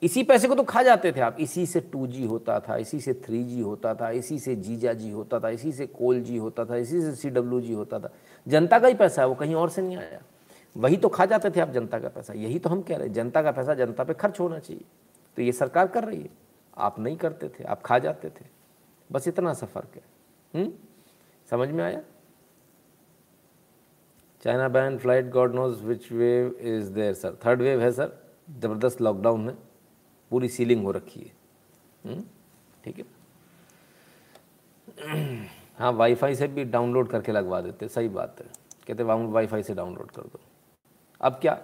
[0.03, 3.01] इसी पैसे को तो खा जाते थे आप। इसी से टू जी होता था, इसी
[3.01, 6.37] से थ्री जी होता था, इसी से जीजा जी होता था, इसी से कोल जी
[6.37, 8.11] होता था, इसी से सी डब्ल्यू जी होता था।
[8.49, 10.23] जनता का ही पैसा है, वो कहीं और से नहीं आया।
[10.77, 13.15] वही तो खा जाते थे आप जनता का पैसा। यही तो हम कह रहे हैं,
[13.15, 14.85] जनता का पैसा जनता पे खर्च होना चाहिए।
[15.37, 16.31] तो ये सरकार कर रही है।
[16.77, 18.45] आप नहीं करते थे, आप खा जाते थे।
[19.13, 20.03] बस इतना सा फ़र्क है।
[20.55, 20.73] हुँ?
[21.51, 22.03] समझ में आया?
[24.45, 27.39] China ban, flight God knows, which wave is there, sir?
[27.47, 28.19] Third wave है, सर?
[28.61, 29.74] ज़बरदस्त लॉकडाउन है।
[30.31, 31.33] पूरी सीलिंग हो रखी है।
[32.05, 32.25] हम्म?
[32.85, 33.05] ठीक है?
[35.79, 38.47] हाँ वाईफाई से भी डाउनलोड करके लगवा देते, सही बात है।
[38.87, 40.41] कहते वाईफाई से डाउनलोड कर दो।
[41.21, 41.55] अब क्या?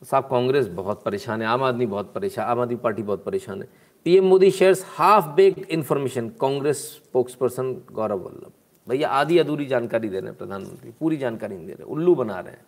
[0.00, 3.62] तो साहब, कांग्रेस बहुत परेशान है, आम आदमी बहुत परेशान, आम आदमी पार्टी बहुत परेशान
[3.62, 3.68] है।
[4.04, 6.76] PM Modi shares half baked information Congress
[7.34, 8.52] spokesperson Gaurav Vallabh.
[8.88, 12.40] भैया, आधी अधूरी जानकारी दे रहे हैं प्रधानमंत्री, पूरी जानकारी नहीं दे रहे, उल्लू बना
[12.40, 12.64] रहे हैं।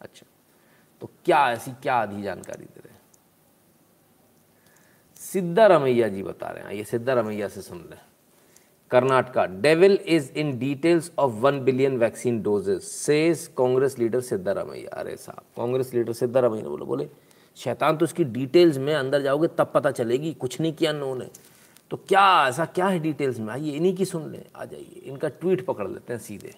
[0.00, 0.26] अच्छा
[1.00, 2.79] तो क्या ऐसी, क्या आधी जानकारी दे
[5.32, 7.98] सिद्धारमैया जी बता रहे हैं ये सिद्धारमैया से सुन लें।
[8.90, 15.16] Karnataka devil is in details of one billion vaccine doses says Congress leader Siddaramaiah अरे
[15.16, 17.08] साहब, कांग्रेस लीडर सिद्धारमैया ने बोले बोले,
[17.56, 21.28] शैतान तो इसकी डिटेल्स में अंदर जाओगे, तब पता चलेगी, कुछ नहीं किया उन्होंने।
[21.90, 23.52] तो क्या, ऐसा क्या है डिटेल्स में?
[23.52, 26.54] आइए इन्हीं की सुन लें। आ जाइए, इनका ट्वीट पकड़ लेते हैं सीधे।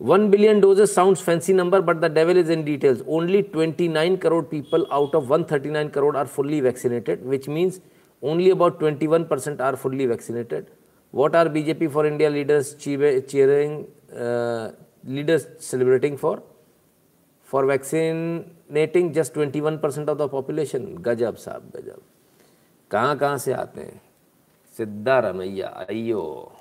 [0.00, 4.16] One billion doses sounds fancy number but the devil is in details only twenty nine
[4.16, 7.80] crore people out of one thirty nine crore are fully vaccinated which means
[8.22, 10.66] only about twenty one percent are fully vaccinated
[11.14, 13.82] what are BJP for India leaders cheering
[15.06, 16.42] leaders celebrating for
[17.48, 22.00] for vaccinating just twenty one percent of the population गजब साहब गजब
[22.90, 24.00] कहाँ कहाँ से आते हैं?
[24.76, 26.52] सिद्धा रमैया अयो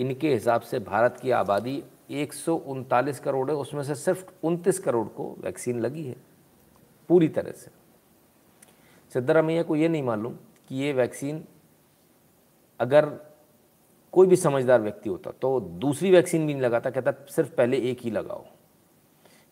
[0.00, 4.78] इनके हिसाब से भारत की आबादी एक सौ उनतालीस करोड़ है, उसमें से सिर्फ़ उनतीस
[4.78, 6.16] करोड़ को वैक्सीन लगी है,
[7.10, 7.70] पूरी तरह से।
[9.12, 10.32] सिद्धरामैया को ये नहीं मालूम
[10.68, 11.44] कि ये वैक्सीन
[12.80, 13.06] अगर
[14.12, 18.00] कोई भी समझदार व्यक्ति होता तो दूसरी वैक्सीन भी नहीं लगाता, कहता सिर्फ़ पहले एक
[18.02, 18.44] ही लगाओ,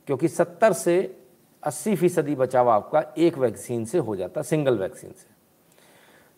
[0.09, 0.97] क्योंकि सत्तर से
[1.63, 5.27] अस्सी फ़ीसदी बचाव आपका एक वैक्सीन से हो जाता, सिंगल वैक्सीन से।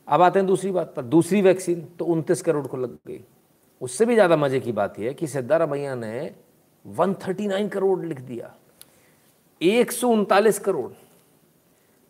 [0.08, 3.24] अब आते हैं दूसरी बात पर, दूसरी वैक्सीन तो उनतीस करोड़ को लग गई।
[3.80, 6.30] उससे भी ज़्यादा मज़े की बात यह है कि सिद्धारमैया ने
[6.84, 8.54] 139 करोड़ लिख दिया।
[9.60, 10.90] एक सौ उनतालीस करोड़।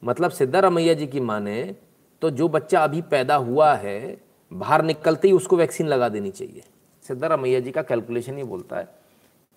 [0.02, 1.62] मतलब सिद्धारमैया जी की माने
[2.22, 4.16] तो जो बच्चा अभी पैदा हुआ है,
[4.52, 6.62] बाहर निकलते ही उसको वैक्सीन लगा देनी चाहिए।
[7.04, 8.88] सिद्धारमैया जी का कैलकुलेशन ये बोलता है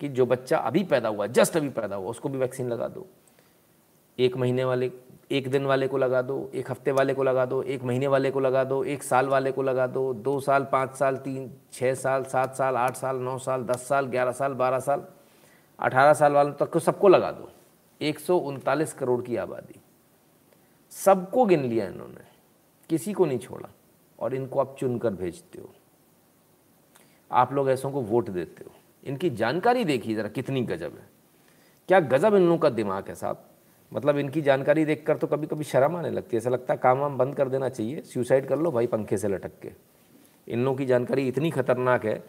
[0.01, 3.05] कि जो बच्चा अभी पैदा हुआ, जस्ट अभी पैदा हुआ, उसको भी वैक्सीन लगा दो।
[4.19, 4.91] एक महीने वाले,
[5.31, 8.31] एक दिन वाले को लगा दो, एक हफ़्ते वाले को लगा दो, एक महीने वाले
[8.31, 11.93] को लगा दो, एक साल वाले को लगा दो दो साल, पाँच साल, तीन छः
[11.93, 15.05] साल, सात साल, आठ साल, नौ साल, दस साल, ग्यारह साल, बारह साल,
[15.79, 17.51] अठारह साल वालों तक को सबको लगा दो।
[18.01, 18.19] एक
[18.93, 19.81] करोड़ की आबादी।
[20.89, 22.25] सबको गिन लिया इन्होंने।
[22.89, 23.69] किसी को नहीं छोड़ा।
[24.19, 25.69] और इनको आप चुनकर भेजते हो।
[27.31, 28.71] आप लोग ऐसों को वोट देते हो।
[29.03, 31.09] इनकी जानकारी देखिए ज़रा कितनी गजब है।
[31.87, 33.45] क्या गजब इन लोगों का दिमाग है साहब।
[33.93, 36.99] मतलब इनकी जानकारी देखकर तो कभी कभी शर्म आने लगती है। ऐसा लगता है काम
[36.99, 39.71] वाम बंद कर देना चाहिए सुसाइड कर लो, भाई पंखे से लटक के।
[40.47, 42.23] इन लोगों की जानकारी इतनी खतरनाक है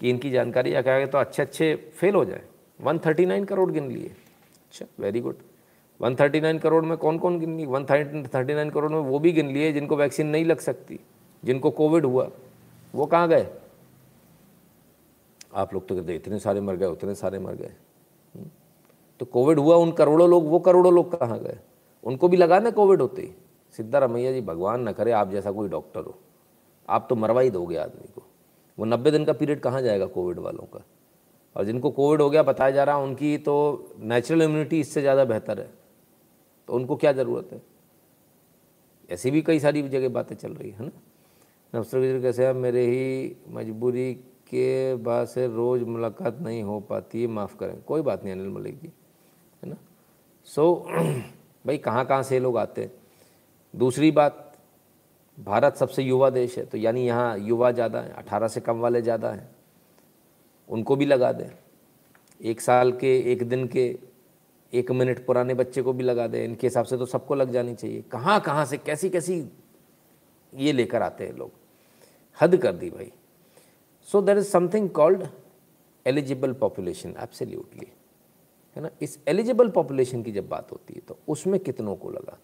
[0.00, 2.42] कि इनकी जानकारी या कहेंगे तो अच्छे अच्छे फेल हो जाए।
[2.80, 5.36] 139 करोड़ गिन लिए। अच्छा वेरी गुड
[6.00, 7.66] 139 करोड़ में कौन कौन गिन लिए?
[7.66, 10.98] वन थर्टी नाइन करोड़ में वो भी गिन लिए जिनको वैक्सीन नहीं लग सकती,
[11.42, 12.28] जिनको कोविड हुआ।
[12.94, 13.46] वो कहाँ गए?
[15.54, 17.72] आप लोग तो कहते इतने सारे मर गए, उतने सारे मर गए।
[19.20, 21.58] तो कोविड हुआ, उन करोड़ों लोग, वो करोड़ों लोग कहाँ गए?
[22.04, 23.30] उनको भी लगा ना कोविड होते ही।
[23.76, 26.18] सिद्धारमैया जी, भगवान ना करे, आप जैसा कोई डॉक्टर हो।
[26.88, 28.22] आप तो मरवा ही दोगे आदमी को।
[28.78, 30.84] वो नब्बे दिन का पीरियड कहाँ जाएगा कोविड वालों का?
[31.56, 35.24] और जिनको कोविड हो गया बताया जा रहा है, उनकी तो नेचुरल इम्यूनिटी इससे ज़्यादा
[35.24, 35.70] बेहतर है।
[36.68, 37.62] तो उनको क्या ज़रूरत है?
[39.10, 40.90] ऐसी भी कई सारी जगह बातें चल रही है ना?
[41.74, 42.56] नमस्ते कैसे आप?
[42.56, 48.02] मेरे ही मजबूरी के बाद से रोज़ मुलाकात नहीं हो पाती है। माफ़ करें। कोई
[48.02, 48.92] बात नहीं, अनिल मलिक जी।
[49.62, 49.76] है ना?
[50.46, 50.94] सो so,
[51.66, 52.92] भाई कहाँ कहाँ से लोग आते हैं?
[53.74, 54.46] दूसरी बात
[55.38, 59.02] भारत सबसे युवा देश है तो यानी यहाँ युवा ज़्यादा है अठारह से कम वाले
[59.02, 59.48] ज़्यादा हैं।
[60.68, 61.50] उनको भी लगा दें।
[62.40, 63.84] एक साल के एक दिन के
[64.72, 67.74] एक मिनट पुराने बच्चे को भी लगा दें। इनके हिसाब से तो सबको लग जानी
[67.74, 69.44] चाहिए। कहाँ कहाँ से कैसी कैसी
[70.52, 71.50] ये लेकर आते हैं लोग?
[72.38, 73.10] हद कर दी भाई।
[74.08, 75.26] So there is something called
[76.06, 77.86] eligible population absolutely
[78.76, 78.90] है ना?
[79.02, 82.38] इस एलिजिबल पॉपुलेशन की जब बात होती है तो उसमें कितनों को लगा?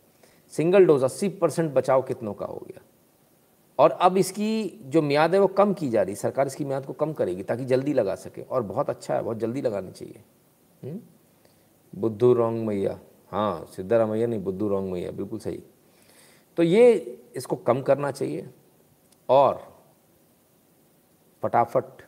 [0.52, 2.82] सिंगल डोज 80 परसेंट बचाव कितनों का हो गया?
[3.78, 6.92] और अब इसकी जो म्याद है, वो कम की जा रही सरकार इसकी म्याद को
[6.92, 10.98] कम करेगी ताकि जल्दी लगा सके। और बहुत अच्छा है, बहुत जल्दी लगानी चाहिए।
[11.92, 12.98] बुद्धू रोंग मैया।
[13.32, 15.62] हाँ सिद्धारामैया नहीं, बुद्धू रोंग मैया, बिल्कुल सही।
[16.58, 16.92] तो ये
[17.36, 18.48] इसको कम करना चाहिए
[19.28, 19.60] और
[21.42, 22.02] फटाफट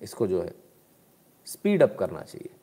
[0.00, 0.54] इसको जो है
[1.46, 2.55] स्पीड अप करना चाहिए।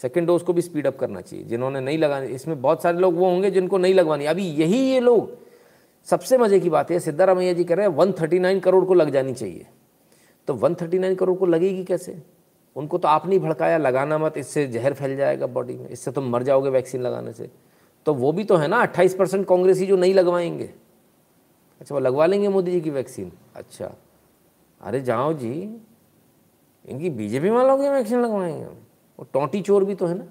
[0.00, 3.14] सेकेंड डोज को भी स्पीड अप करना चाहिए, जिन्होंने नहीं लगानी इसमें बहुत सारे लोग
[3.14, 5.30] वो होंगे जिनको नहीं लगवानी अभी यही ये लोग,
[6.06, 8.94] सबसे मज़े की बात है सिद्धारामैया जी कह रहे हैं वन थर्टी नाइन करोड़ को
[8.94, 9.66] लग जानी चाहिए।
[10.48, 12.22] तो वन थर्टी नाइन करोड़ को लगेगी कैसे?
[12.76, 16.42] उनको तो आपने भड़काया, लगाना मत, इससे जहर फैल जाएगा बॉडी में, इससे तुम मर
[16.42, 17.50] जाओगे वैक्सीन लगाने से।
[18.06, 20.70] तो वो भी तो है ना, अट्ठाईस परसेंट कांग्रेसी जो नहीं लगवाएँगे।
[21.80, 23.92] अच्छा वो लगवा लेंगे मोदी जी की वैक्सीन। अच्छा।
[24.80, 25.80] अरे जाओ जी,
[26.84, 28.64] इनकी बीजेपी वालों की वैक्सीन लगवाएँगे
[29.18, 30.24] वो टोंटी चोर भी तो है ना,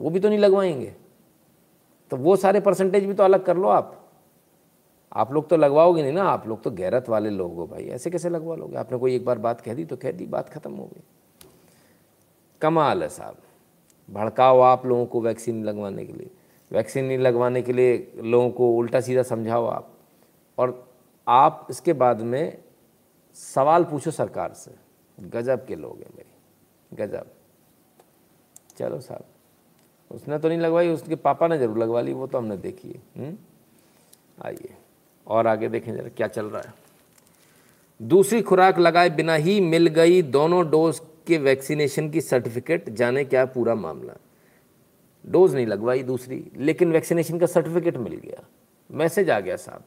[0.00, 0.94] वो भी तो नहीं लगवाएँगे।
[2.10, 4.04] तो वो सारे परसेंटेज भी तो अलग कर लो आप।
[5.12, 8.10] आप लोग तो लगवाओगे नहीं ना, आप लोग तो गैरत वाले लोग हो भाई। ऐसे
[8.10, 8.76] कैसे लगवा लोगे?
[8.76, 11.02] आपने कोई एक बार बात कह दी तो कह दी, बात खत्म हो गई।
[12.60, 13.36] कमाल है साहब।
[14.10, 16.30] भड़काओ आप लोगों को वैक्सीन लगवाने के लिए।
[16.72, 19.92] वैक्सीन नहीं लगवाने के लिए लोगों को उल्टा सीधा समझाओ आप।
[20.58, 20.88] और
[21.28, 22.58] आप इसके बाद में
[23.34, 24.74] सवाल पूछो सरकार से।
[25.20, 27.26] गजब के लोग हैं भाई। गजब।
[28.78, 29.24] चलो साहब।
[30.10, 33.00] उसने तो नहीं लगवाई, उसके पापा ने ज़रूर लगवा ली, वो तो हमने देखी है।
[33.16, 33.36] हम्म?
[34.46, 34.74] आइए,
[35.26, 36.74] और आगे देखें जरा क्या चल रहा है।
[38.00, 43.44] दूसरी खुराक लगाए बिना ही मिल गई दोनों डोज के वैक्सीनेशन की सर्टिफिकेट, जाने क्या
[43.46, 44.14] पूरा मामला।
[45.24, 48.44] डोज नहीं लगवाई दूसरी, लेकिन वैक्सीनेशन का सर्टिफिकेट मिल गया।
[48.90, 49.84] मैसेज आ गया साहब।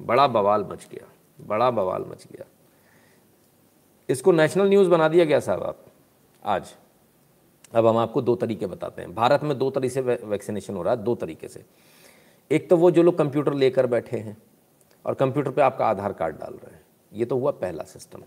[0.00, 1.06] बड़ा बवाल मच गया,
[1.46, 2.44] बड़ा बवाल मच गया।
[4.08, 5.84] इसको नेशनल न्यूज़ बना दिया गया साहब आप,
[6.42, 6.74] आज।
[7.72, 10.94] अब हम आपको दो तरीके बताते हैं। भारत में दो तरीके से वैक्सीनेशन हो रहा
[10.94, 11.64] है, दो तरीके से।
[12.50, 14.36] एक तो वो जो लोग कंप्यूटर लेकर बैठे हैं
[15.04, 18.22] और कंप्यूटर पे आपका आधार कार्ड डाल रहे हैं। ये तो हुआ पहला सिस्टम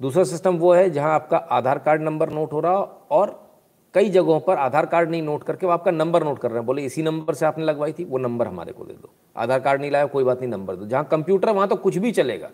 [0.00, 2.78] दूसरा सिस्टम वो है जहाँ आपका आधार कार्ड नंबर नोट हो रहा
[3.10, 3.40] और
[3.94, 6.66] कई जगहों पर आधार कार्ड नहीं नोट करके वो आपका नंबर नोट कर रहे हैं।
[6.66, 9.80] बोले, इसी नंबर से आपने लगवाई थी, वो नंबर हमारे को दे दो। आधार कार्ड
[9.80, 12.50] नहीं लाया, कोई बात नहीं नंबर दो। जहाँ कंप्यूटर वहाँ तो कुछ भी चलेगा।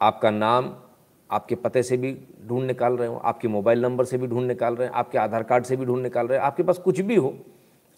[0.00, 0.74] आपका नाम
[1.30, 2.12] आपके पते से भी
[2.46, 5.42] ढूंढ निकाल रहे हो, आपके मोबाइल नंबर से भी ढूंढ निकाल रहे हैं, आपके आधार
[5.42, 7.34] कार्ड से भी ढूंढ निकाल रहे हैं, आपके पास कुछ भी हो,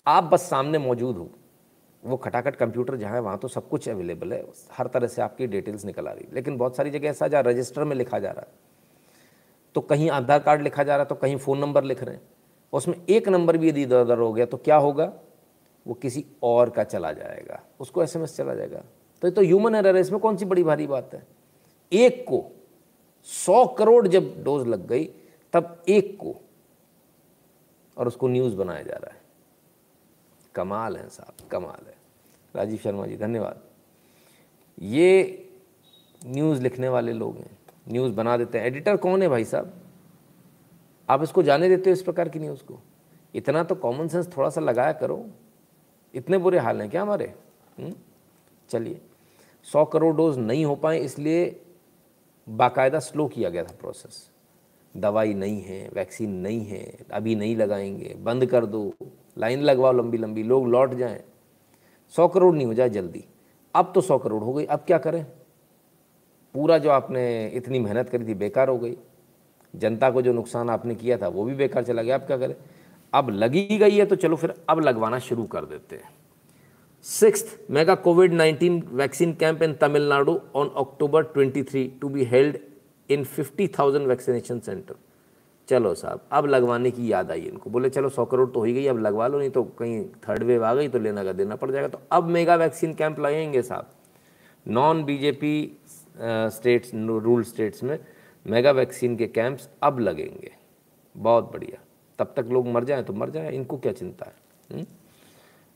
[0.07, 1.29] आप बस सामने मौजूद हो।
[2.03, 5.47] वो खटाखट कंप्यूटर जहाँ है, वहाँ तो सब कुछ अवेलेबल है, हर तरह से आपकी
[5.47, 8.31] डिटेल्स निकल आ रही है। लेकिन बहुत सारी जगह ऐसा जहाँ रजिस्टर में लिखा जा
[8.31, 8.69] रहा है
[9.75, 12.23] तो कहीं आधार कार्ड लिखा जा रहा है तो कहीं फ़ोन नंबर लिख रहे हैं
[12.73, 15.13] उसमें एक नंबर भी यदि इधर उधर हो गया तो क्या होगा?
[15.87, 18.83] वो किसी और का चला जाएगा, उसको एसएमएस चला जाएगा।
[19.23, 21.23] तो ये तो ह्यूमन एरर है, इसमें कौन सी बड़ी भारी बात है?
[21.93, 22.45] एक को
[23.25, 25.05] सौ करोड़ जब डोज लग गई,
[25.53, 26.37] तब एक को
[27.97, 29.21] और उसको न्यूज़ बनाया जा रहा है।
[30.55, 31.95] कमाल है साहब, कमाल है।
[32.57, 33.63] राजीव शर्मा जी, धन्यवाद।
[34.83, 35.49] ये
[36.27, 39.73] न्यूज़ लिखने वाले लोग हैं, न्यूज़ बना देते हैं। एडिटर कौन है भाई साहब?
[41.11, 42.79] आप इसको जाने देते हो इस प्रकार की न्यूज़ को?
[43.35, 45.27] इतना तो कॉमन सेंस थोड़ा सा लगाया करो।
[46.15, 47.35] इतने बुरे हाल हैं क्या हमारे?
[47.79, 47.95] हम्म?
[48.69, 49.01] चलिए,
[49.63, 51.63] सौ करोड़ डोज नहीं हो पाए, इसलिए
[52.49, 54.31] बाकायदा स्लो किया गया था प्रोसेस
[54.97, 58.95] दवाई नहीं है वैक्सीन नहीं है, अभी नहीं लगाएँगे, बंद कर दो
[59.39, 61.25] लाइन लगवाओ लंबी लंबी, लोग लौट जाएँ।
[62.09, 63.25] सौ करोड़ नहीं हो जाए जल्दी।
[63.75, 65.27] अब तो सौ करोड़ हो गई, अब क्या करें?
[66.55, 68.97] पूरा जो आपने इतनी मेहनत करी थी, बेकार हो गई।
[69.77, 72.57] जनता को जो नुकसान आपने किया था, वो भी बेकार चला गया, अब क्या करें?
[73.15, 76.09] अब लगी गई है तो चलो फिर अब लगवाना शुरू कर देते हैं।
[77.05, 82.59] Six mega Covid 19 vaccine camp in Tamil Nadu on October 23 to be held
[83.09, 84.95] in 50,000 vaccination centre
[85.69, 88.73] चलो साहब अब लगवाने की याद आई इनको। बोले चलो सौ करोड़ तो हो ही
[88.75, 91.57] गई अब लगवा लो नहीं तो कहीं थर्ड वेव आ गई तो लेना का देना
[91.57, 93.91] पड़ जाएगा। तो अब मेगा वैक्सीन कैंप लगाएँगे साहब।
[94.67, 95.55] Non BJP
[96.19, 97.99] states rule states में
[98.47, 100.53] मेगा वैक्सीन के कैंप्स अब लगेंगे।
[101.15, 101.83] बहुत बढ़िया।
[102.19, 104.35] तब तक लोग मर जाएँ तो मर जाएँ इनको क्या चिंता है?
[104.71, 104.87] I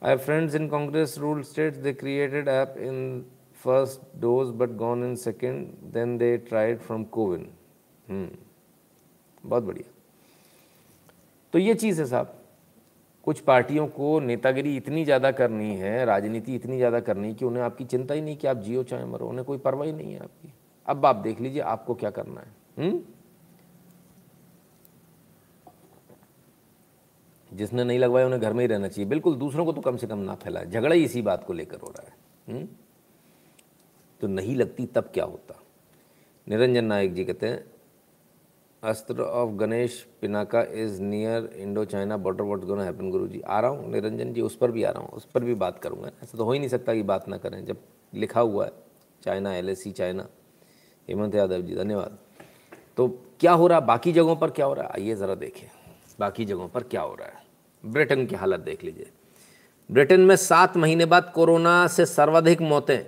[0.04, 3.24] have friends in Congress rule states they created app in
[3.64, 7.50] first dose but gone in second then they tried from CoWIN
[9.44, 9.90] बहुत बढ़िया।
[11.52, 12.34] तो ये चीज़ है साहब।
[13.26, 17.62] कुछ पार्टियों को नेतागिरी इतनी ज़्यादा करनी है, राजनीति इतनी ज़्यादा करनी है कि उन्हें
[17.62, 20.52] आपकी चिंता ही नहीं कि आप जियो चाहे मरो। उन्हें कोई परवाही नहीं है आपकी।
[20.86, 23.00] अब आप देख लीजिए आपको क्या करना है। हुँ?
[27.54, 30.06] जिसने नहीं लगवाया उन्हें घर में ही रहना चाहिए। बिल्कुल, दूसरों को तो कम से
[30.06, 32.16] कम ना फैलाए। झगड़ा ही इसी बात को लेकर हो रहा है।
[32.54, 32.68] हुँ?
[34.20, 35.62] तो नहीं लगती तब क्या होता?
[36.48, 37.64] निरंजन नायक जी कहते हैं,
[38.82, 43.60] Astra of Ganesh Pinaka is near Indo China border what gonna happen गुरु जी आ
[43.60, 46.08] रहा हूँ, निरंजन जी, उस पर भी आ रहा हूँ, उस पर भी बात करूँगा।
[46.08, 47.76] ऐसा तो हो ही नहीं सकता कि बात ना करें। जब
[48.14, 48.72] लिखा हुआ है,
[49.22, 50.28] China LSC China.
[51.08, 52.18] Hemant Yadav ji, धन्यवाद।
[52.96, 53.08] तो
[53.40, 53.78] क्या हो रहा?
[53.78, 54.84] है बाकी जगहों पर क्या हो रहा?
[54.84, 55.68] है आइए ज़रा देखें।
[56.20, 57.43] बाकी जगहों पर क्या हो रहा है?
[57.84, 59.10] ब्रिटेन की हालत देख लीजिए।
[59.90, 62.98] ब्रिटेन में सात महीने बाद कोरोना से सर्वाधिक मौतें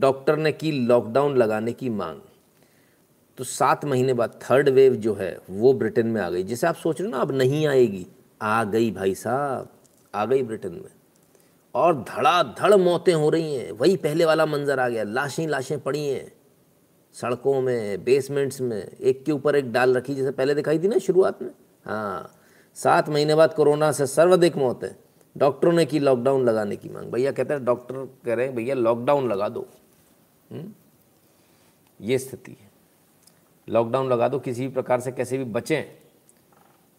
[0.00, 2.20] डॉक्टर ने की लॉकडाउन लगाने की मांग।
[3.38, 6.74] तो सात महीने बाद थर्ड वेव जो है, वो ब्रिटेन में आ गई, जिसे आप
[6.74, 8.06] सोच रहे हो ना, अब नहीं आएगी।
[8.42, 9.68] आ गई भाई साहब,
[10.14, 10.90] आ गई ब्रिटेन में।
[11.74, 16.08] और धड़ाधड़ मौतें हो रही हैं, वही पहले वाला मंजर आ गया, लाशें लाशें पड़ी
[16.08, 16.32] हैं।
[17.12, 20.98] सड़कों में बेसमेंट्स में, एक के ऊपर एक डाल रखी, जैसे पहले दिखाई थी ना
[20.98, 21.50] शुरुआत में?
[21.84, 22.35] हाँ
[22.76, 24.88] सात महीने बाद कोरोना से सर्वाधिक मौतें
[25.36, 28.74] डॉक्टरों ने की लॉकडाउन लगाने की मांग। भैया कहते हैं, डॉक्टर कह रहे हैं, भैया,
[28.74, 29.66] लॉकडाउन लगा दो।
[30.50, 30.72] हम्म?
[32.00, 32.70] ये स्थिति है।
[33.68, 35.84] लॉकडाउन लगा दो, किसी भी प्रकार से कैसे भी बचें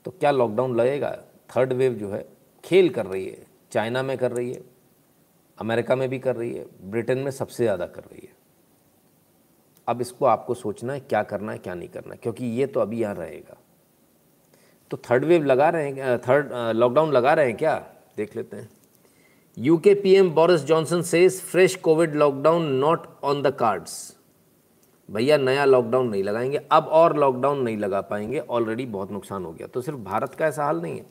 [0.06, 1.12] तो क्या लॉकडाउन लगेगा?
[1.50, 2.26] थर्ड वेव जो है,
[2.64, 4.62] खेल कर रही है। चाइना में कर रही है,
[5.58, 8.36] अमेरिका में भी कर रही है, ब्रिटेन में सबसे ज़्यादा कर रही है।
[9.88, 12.80] अब इसको आपको सोचना है, क्या करना है, क्या नहीं करना है, क्योंकि ये तो
[12.80, 13.58] अभी यहाँ रहेगा।
[14.92, 17.76] तो थर्ड वेव लगा रहे हैं थर्ड लॉकडाउन लगा रहे हैं क्या?
[18.18, 18.70] देख लेते हैं।
[19.58, 24.16] UK PM Boris Johnson says fresh Covid lockdown not on the cards
[25.10, 29.52] भैया नया लॉकडाउन नहीं लगाएँगे अब और लॉकडाउन नहीं लगा पाएँगे ऑलरेडी बहुत नुकसान हो
[29.52, 31.06] गया। तो सिर्फ़ भारत का ऐसा हाल नहीं है।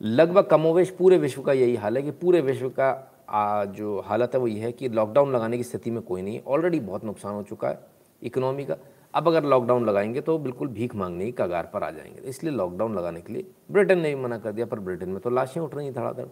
[0.00, 4.30] लगभग कमोवेश पूरे विश्व का यही हाल है कि पूरे विश्व का आ, जो हालत
[4.34, 7.34] है वो ये है कि लॉकडाउन लगाने की स्थिति में कोई नहीं ऑलरेडी बहुत नुकसान
[7.34, 7.78] हो चुका है
[8.22, 8.76] इकोनॉमी का।
[9.14, 12.94] अब अगर लॉकडाउन लगाएँगे तो बिल्कुल भीख मांगने की कगार पर आ जाएँगे। इसलिए लॉकडाउन
[12.94, 15.74] लगाने के लिए ब्रिटेन ने भी मना कर दिया, पर ब्रिटेन में तो लाशें उठ
[15.74, 16.26] रही हैं धड़ाधड़।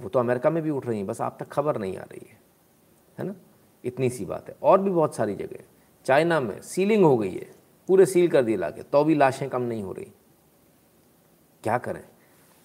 [0.00, 2.26] वो तो अमेरिका में भी उठ रही हैं, बस आप तक खबर नहीं आ रही
[2.30, 2.38] है
[3.18, 3.34] है ना?
[3.84, 5.64] इतनी सी बात है। और भी बहुत सारी जगह
[6.06, 7.46] चाइना में सीलिंग हो गई है,
[7.88, 10.12] पूरे सील कर दिए लाके तो भी लाशें कम नहीं हो रही।
[11.64, 12.02] क्या करें?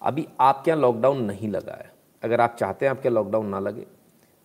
[0.02, 1.92] अभी आपके यहाँ लॉकडाउन नहीं लगा है।
[2.22, 3.86] अगर आप चाहते हैं आपके लॉकडाउन ना लगे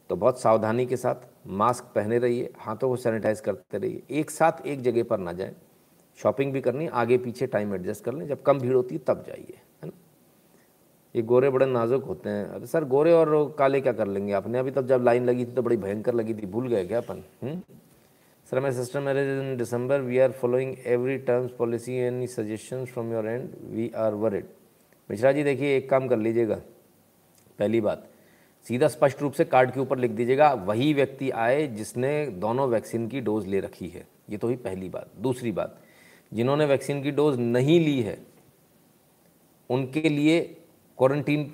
[0.10, 4.66] तो बहुत सावधानी के साथ मास्क पहने रहिए, हाथों को सैनिटाइज करते रहिए, एक साथ
[4.68, 5.54] एक जगह पर ना जाए।
[6.20, 9.24] शॉपिंग भी करनी, आगे पीछे टाइम एडजस्ट कर लें, जब कम भीड़ होती है तब
[9.28, 9.92] जाइए, है ना?
[11.16, 14.34] ये गोरे बड़े नाजुक होते हैं। अरे सर, गोरे और काले क्या कर लेंगे?
[14.34, 16.98] आपने अभी तब जब लाइन लगी थी तो बड़ी भयंकर लगी थी, भूल गए क्या
[16.98, 17.24] अपन?
[18.48, 23.12] Sir my sister marriage in December we are following every terms policy any suggestion from
[23.14, 24.46] your end we are worried
[25.10, 26.56] Mishra ji, देखिए, एक काम कर लीजिएगा,
[27.60, 28.08] पहली बात।
[28.68, 33.08] सीधा स्पष्ट रूप से कार्ड के ऊपर लिख दीजिएगा, वही व्यक्ति आए जिसने दोनों वैक्सीन
[33.08, 35.78] की डोज ले रखी है। ये तो ही पहली बात। दूसरी बात,
[36.32, 38.18] जिन्होंने वैक्सीन की डोज नहीं ली है,
[39.70, 40.40] उनके लिए
[40.98, 41.52] क्वारंटीन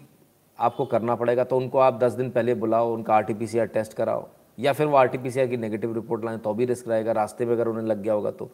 [0.60, 4.74] आपको करना पड़ेगा। तो उनको आप दस दिन पहले बुलाओ, उनका आर टेस्ट कराओ, या
[4.74, 7.86] फिर वो आरटीपीसीआर की नेगेटिव रिपोर्ट लाएँ तो भी रिस्क रहेगा। रास्ते में अगर उन्हें
[7.86, 8.50] लग गया होगा तो।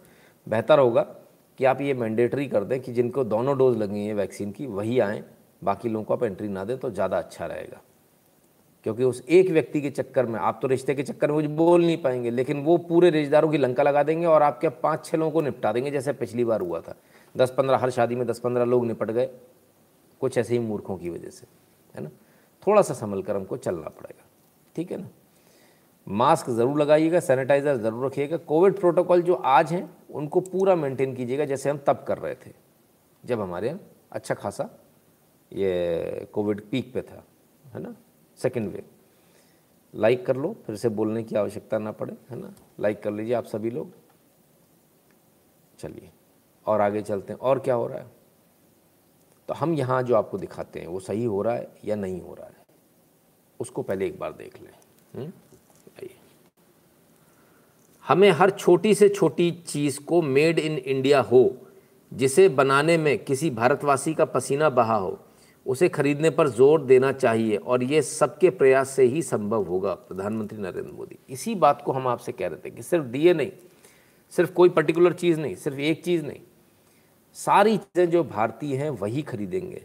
[0.48, 1.02] बेहतर होगा
[1.60, 5.00] कि आप ये मैंडेटरी कर दें कि जिनको दोनों डोज लगी हैं वैक्सीन की, वही
[5.00, 5.24] आएँ।
[5.62, 7.82] बाकी लोगों को आप एंट्री ना दें तो ज़्यादा अच्छा रहेगा।
[8.88, 11.82] क्योंकि उस एक व्यक्ति के चक्कर में, आप तो रिश्ते के चक्कर में कुछ बोल
[11.86, 15.32] नहीं पाएँगे, लेकिन वो पूरे रिश्तेदारों की लंका लगा देंगे और आपके पाँच छः लोगों
[15.32, 16.96] को निपटा देंगे, जैसे पिछली बार हुआ था।
[17.36, 19.30] दस पंद्रह, हर शादी में दस पंद्रह लोग निपट गए,
[20.22, 21.48] कुछ ऐसे ही मूर्खों की वजह से,
[21.96, 22.10] है ना?
[22.68, 24.26] थोड़ा सा संभल कर हमको चलना पड़ेगा,
[24.76, 25.10] ठीक है ना?
[26.08, 31.46] मास्क ज़रूर लगाइएगा, सैनिटाइज़र ज़रूर रखिएगा, कोविड प्रोटोकॉल जो आज हैं, उनको पूरा मेंटेन कीजिएगा,
[31.46, 32.56] जैसे हम तब कर रहे थे,
[33.24, 33.80] जब हमारे यहाँ
[34.12, 34.70] अच्छा खासा
[35.52, 37.24] ये कोविड पीक पे था,
[37.74, 37.96] है ना?
[38.38, 38.86] सेकेंड वेव
[39.96, 42.54] लाइक कर लो, फिर से बोलने की आवश्यकता ना पड़े, है ना?
[42.80, 43.92] लाइक कर लीजिए आप सभी लोग।
[45.80, 46.12] चलिए,
[46.66, 48.08] और आगे चलते हैं। और क्या हो रहा है?
[49.48, 52.34] तो हम यहाँ जो आपको दिखाते हैं, वो सही हो रहा है या नहीं हो
[52.34, 52.56] रहा है?
[53.60, 54.74] उसको पहले एक बार देख लें।
[55.16, 55.32] हम्म?
[58.08, 61.58] हमें हर छोटी से छोटी चीज़ को मेड इन इंडिया हो,
[62.14, 65.20] जिसे बनाने में किसी भारतवासी का पसीना बहा हो
[65.68, 70.58] उसे खरीदने पर ज़ोर देना चाहिए और ये सबके प्रयास से ही संभव होगा, प्रधानमंत्री
[70.58, 73.52] नरेंद्र मोदी। इसी बात को हम आपसे कह रहे थे कि सिर्फ़ डीए नहीं,
[74.34, 76.40] सिर्फ़ कोई पर्टिकुलर चीज़ नहीं, सिर्फ़ एक चीज़ नहीं,
[77.36, 79.84] सारी चीज़ें जो भारतीय हैं वही खरीदेंगे।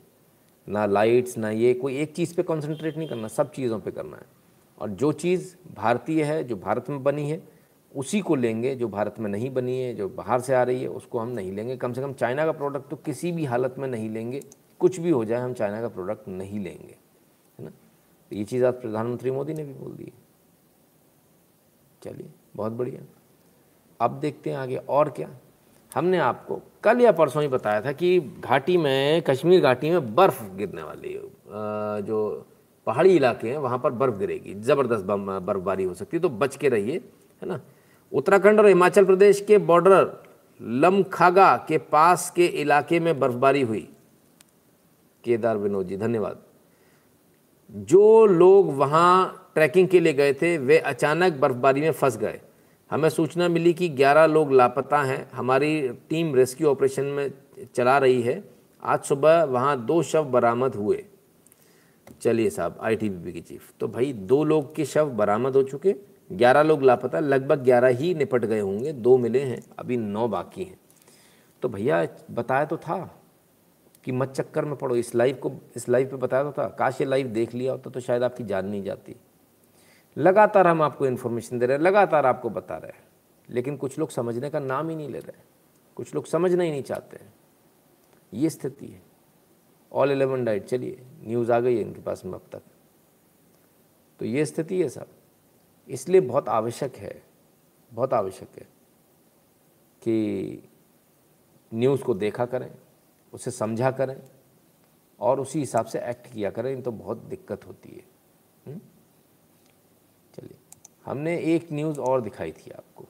[0.66, 4.16] ना लाइट्स ना ये, कोई एक चीज़ पे कंसंट्रेट नहीं करना, सब चीज़ों पे करना
[4.16, 4.26] है।
[4.78, 7.42] और जो चीज़ भारतीय है, जो भारत में बनी है,
[7.94, 10.88] उसी को लेंगे, जो भारत में नहीं बनी है, जो बाहर से आ रही है,
[10.88, 13.88] उसको हम नहीं लेंगे। कम से कम चाइना का प्रोडक्ट तो किसी भी हालत में
[13.88, 14.40] नहीं लेंगे।
[14.82, 16.96] कुछ भी हो जाए, हम चाइना का प्रोडक्ट नहीं लेंगे,
[17.58, 17.70] है ना?
[17.70, 20.12] तो ये चीज़ आज प्रधानमंत्री मोदी ने भी बोल दी
[22.02, 23.02] चलिए, बहुत बढ़िया।
[24.00, 25.28] अब देखते हैं आगे और क्या।
[25.92, 30.42] हमने आपको कल या परसों ही बताया था कि घाटी में, कश्मीर घाटी में बर्फ़
[30.56, 32.46] गिरने वाली है जो
[32.86, 36.68] पहाड़ी इलाके हैं, वहाँ पर बर्फ़ गिरेगी। ज़बरदस्त बर्फ़बारी हो सकती है तो बच के
[36.68, 36.96] रहिए,
[37.42, 37.60] है ना?
[38.12, 40.10] उत्तराखंड और हिमाचल प्रदेश के बॉर्डर
[40.60, 43.88] लमखागा के पास के इलाके में बर्फबारी हुई।
[45.24, 46.42] केदार विनोद जी, धन्यवाद।
[47.70, 52.40] जो लोग वहाँ ट्रैकिंग के लिए गए थे, वे अचानक बर्फबारी में फंस गए।
[52.90, 57.32] हमें सूचना मिली कि 11 लोग लापता हैं। हमारी टीम रेस्क्यू ऑपरेशन में
[57.74, 58.44] चला रही है।
[58.82, 61.04] आज सुबह वहाँ दो शव बरामद हुए।
[62.20, 65.94] चलिए साहब आईटीबीपी की चीफ। तो भाई, दो लोग के शव बरामद हो चुके।
[66.32, 70.64] ग्यारह लोग लापता, लगभग ग्यारह ही निपट गए होंगे। दो मिले हैं, अभी नौ बाकी
[70.64, 70.80] हैं।
[71.62, 73.21] तो भैया, बताया तो था।
[74.04, 77.00] कि मत चक्कर में पड़ो। इस लाइव को, इस लाइव पे बताया तो था, काश
[77.00, 79.16] ये लाइव देख लिया होता तो शायद आपकी जान नहीं जाती।
[80.16, 83.04] लगातार हम आपको इन्फॉर्मेशन दे रहे हैं, लगातार आपको बता रहे हैं,
[83.48, 85.40] लेकिन कुछ लोग समझने का नाम ही नहीं ले रहे।
[85.96, 87.18] कुछ लोग समझना ही नहीं चाहते
[88.32, 89.00] ये स्थिति है।
[89.92, 92.62] ऑल एलेवन डाइट चलिए न्यूज़ आ गई है इनके पास में अब तक।
[94.20, 95.06] तो ये स्थिति है सब।
[95.88, 97.22] इसलिए बहुत आवश्यक है,
[97.92, 98.66] बहुत आवश्यक है
[100.02, 100.68] कि
[101.72, 102.70] न्यूज़ को देखा करें।
[103.32, 104.16] उसे समझा करें
[105.20, 108.04] और उसी हिसाब से एक्ट किया करें तो बहुत दिक्कत होती है।
[108.66, 108.80] हम्म?
[110.36, 110.56] चलिए,
[111.04, 113.04] हमने एक न्यूज़ और दिखाई थी आपको।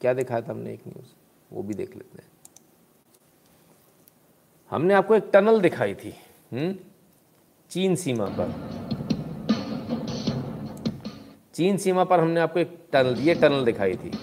[0.00, 1.06] क्या दिखाया था हमने एक न्यूज़
[1.52, 2.30] वो भी देख लेते हैं।
[4.70, 6.14] हमने आपको एक टनल दिखाई थी।
[6.52, 6.74] हुँ?
[7.70, 8.76] चीन सीमा पर।
[11.54, 14.18] चीन सीमा पर हमने आपको एक टनल ये टनल दिखाई थी।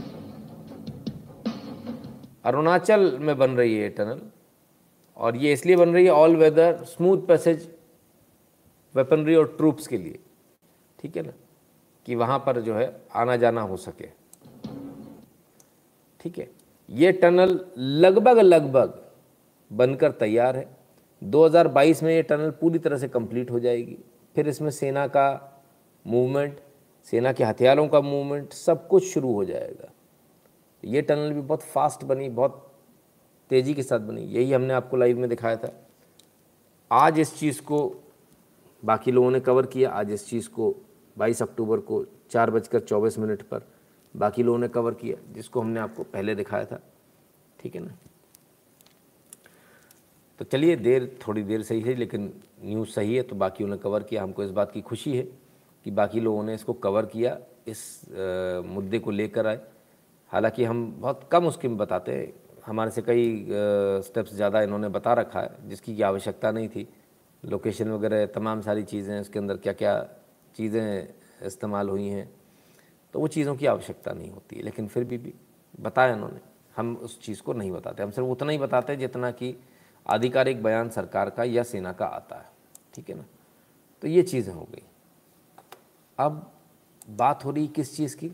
[2.44, 4.22] अरुणाचल में बन रही है ये टनल
[5.18, 7.72] और ये इसलिए बन रही है all weather smooth passage
[8.96, 10.20] weaponry और ट्रूप्स के लिए।
[11.00, 11.34] ठीक है ना?
[12.06, 14.06] कि वहाँ पर जो है आना जाना हो सके।
[16.20, 16.52] ठीक है?
[16.90, 19.04] ये टनल लगभग लगभग
[19.72, 20.78] बनकर तैयार है।
[21.24, 23.98] 2022 में ये टनल पूरी तरह से कंप्लीट हो जाएगी।
[24.36, 25.62] फिर इसमें सेना का
[26.08, 26.60] मूवमेंट
[27.04, 29.92] सेना के हथियारों का मूवमेंट सब कुछ शुरू हो जाएगा।
[30.86, 32.73] ये टनल भी बहुत फास्ट बनी, बहुत
[33.50, 35.74] तेज़ी के साथ बनी। यही हमने आपको लाइव में दिखाया था।
[36.92, 38.04] आज इस चीज़ को
[38.86, 40.76] बाकी लोगों ने कवर किया। आज इस चीज़ को
[41.18, 43.68] 22 अक्टूबर को चार बजकर चौबीस मिनट पर
[44.16, 46.80] बाकी लोगों ने कवर किया जिसको हमने आपको पहले दिखाया था।
[47.60, 47.98] ठीक है ना?
[50.40, 52.34] तो चलिए देर थोड़ी देर सही है लेकिन
[52.64, 55.24] न्यूज़ सही है तो बाकी उन्हें कवर किया। हमको इस बात की खुशी है
[55.86, 57.38] कि बाकी लोगों ने इसको कवर किया
[57.68, 59.60] इस आ, मुद्दे को लेकर आए।
[60.28, 62.34] हालाँकि हम बहुत कम उसके बताते हैं
[62.64, 63.48] हमारे से कई
[64.04, 66.88] स्टेप्स ज़्यादा इन्होंने बता रखा है जिसकी की आवश्यकता नहीं थी।
[67.44, 69.96] लोकेशन वगैरह तमाम सारी चीज़ें उसके अंदर क्या क्या
[70.56, 72.30] चीज़ें इस्तेमाल हुई हैं
[73.14, 75.34] तो वो चीज़ों की आवश्यकता नहीं होती लेकिन फिर भी, भी
[75.80, 76.40] बताया उन्होंने
[76.76, 79.56] हम उस चीज़ को नहीं बताते। हम सिर्फ़ उतना ही बताते जितना कि
[80.06, 82.50] आधिकारिक बयान सरकार का या सेना का आता है।
[82.96, 83.26] ठीक है ना?
[84.02, 84.84] तो ये चीज़ें हो गई।
[86.18, 86.52] अब
[87.10, 88.32] बात हो रही किस चीज़ की?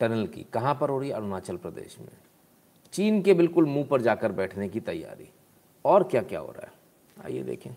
[0.00, 2.08] टनल की। कहाँ पर हो रही अरुणाचल प्रदेश में।
[2.92, 5.30] चीन के बिल्कुल मुँह पर जाकर बैठने की तैयारी।
[5.84, 6.72] और क्या क्या हो रहा है?
[7.24, 7.70] आइए देखें।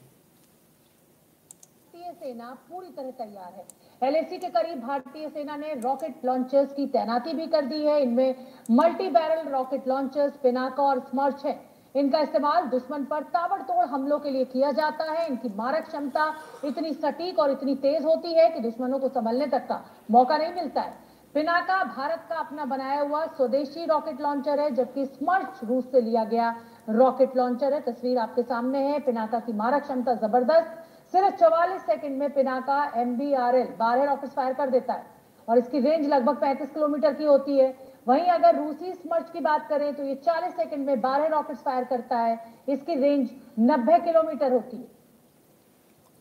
[2.14, 3.66] सेना पूरी तरह तैयार है।
[4.02, 8.48] एलएसी के करीब भारतीय सेना ने रॉकेट लॉन्चर्स की तैनाती भी कर दी है। इनमें
[8.72, 11.60] multi barrel rocket launchers, Pinaka और स्मर्च है।
[11.96, 16.34] इनका इस्तेमाल दुश्मन पर ताबड़तोड़ हमलों के लिए किया जाता है। इनकी मारक क्षमता
[16.66, 20.54] इतनी सटीक और इतनी तेज होती है कि दुश्मनों को संभलने तक का मौका नहीं
[20.54, 21.03] मिलता है।
[21.36, 26.24] पिनाका भारत का अपना बनाया हुआ स्वदेशी रॉकेट लॉन्चर है, जबकि स्मर्च रूस से लिया
[26.24, 26.50] गया
[26.90, 30.76] रॉकेट लॉन्चर है। तस्वीर आपके सामने है। पिनाका की मारक क्षमता ज़बरदस्त।
[31.14, 35.12] सिर्फ़ चौवालीस सेकंड में Pinaka M B R L बारह रॉकेट फायर कर देता है।
[35.48, 37.74] और इसकी रेंज लगभग 35 किलोमीटर की होती है।
[38.08, 41.84] वहीं अगर रूसी स्मर्च की बात करें तो ये 40 सेकंड में 12 रॉकेट फायर
[41.86, 43.30] करता है। इसकी रेंज
[43.62, 44.88] 90 किलोमीटर होती है।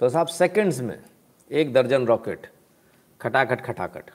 [0.01, 0.99] तो साहब सेकंड्स में
[1.51, 2.47] एक दर्जन रॉकेट
[3.21, 4.11] खटाखट खटाखट।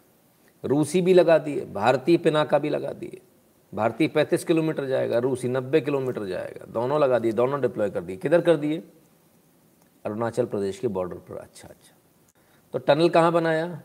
[0.63, 3.21] रूसी भी लगा दिए भारतीय पिनाका भी लगा दिए
[3.73, 8.17] भारतीय 35 किलोमीटर जाएगा, रूसी 90 किलोमीटर जाएगा। दोनों लगा दिए, दोनों डिप्लॉय कर दिए।
[8.17, 8.83] किधर कर दिए?
[10.05, 11.95] अरुणाचल प्रदेश के बॉर्डर पर। अच्छा अच्छा।
[12.73, 13.81] तो टनल कहाँ बनाया?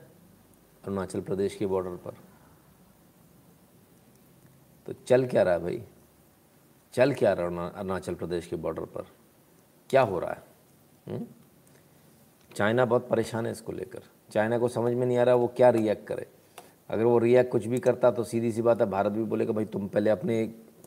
[0.84, 2.14] अरुणाचल प्रदेश के बॉर्डर पर।
[4.86, 5.82] तो चल क्या रहा है भाई?
[6.92, 9.06] चल क्या रहा अरुणाचल प्रदेश के बॉर्डर पर?
[9.90, 10.42] क्या हो रहा है?
[11.08, 11.26] हुँ?
[12.56, 14.00] चाइना बहुत परेशान है इसको लेकर।
[14.32, 16.26] चाइना को समझ में नहीं आ रहा वो क्या रिएक्ट करे।
[16.90, 19.64] अगर वो रिएक्ट कुछ भी करता तो सीधी सी बात है, भारत भी बोलेगा, भाई,
[19.64, 20.44] तुम पहले अपने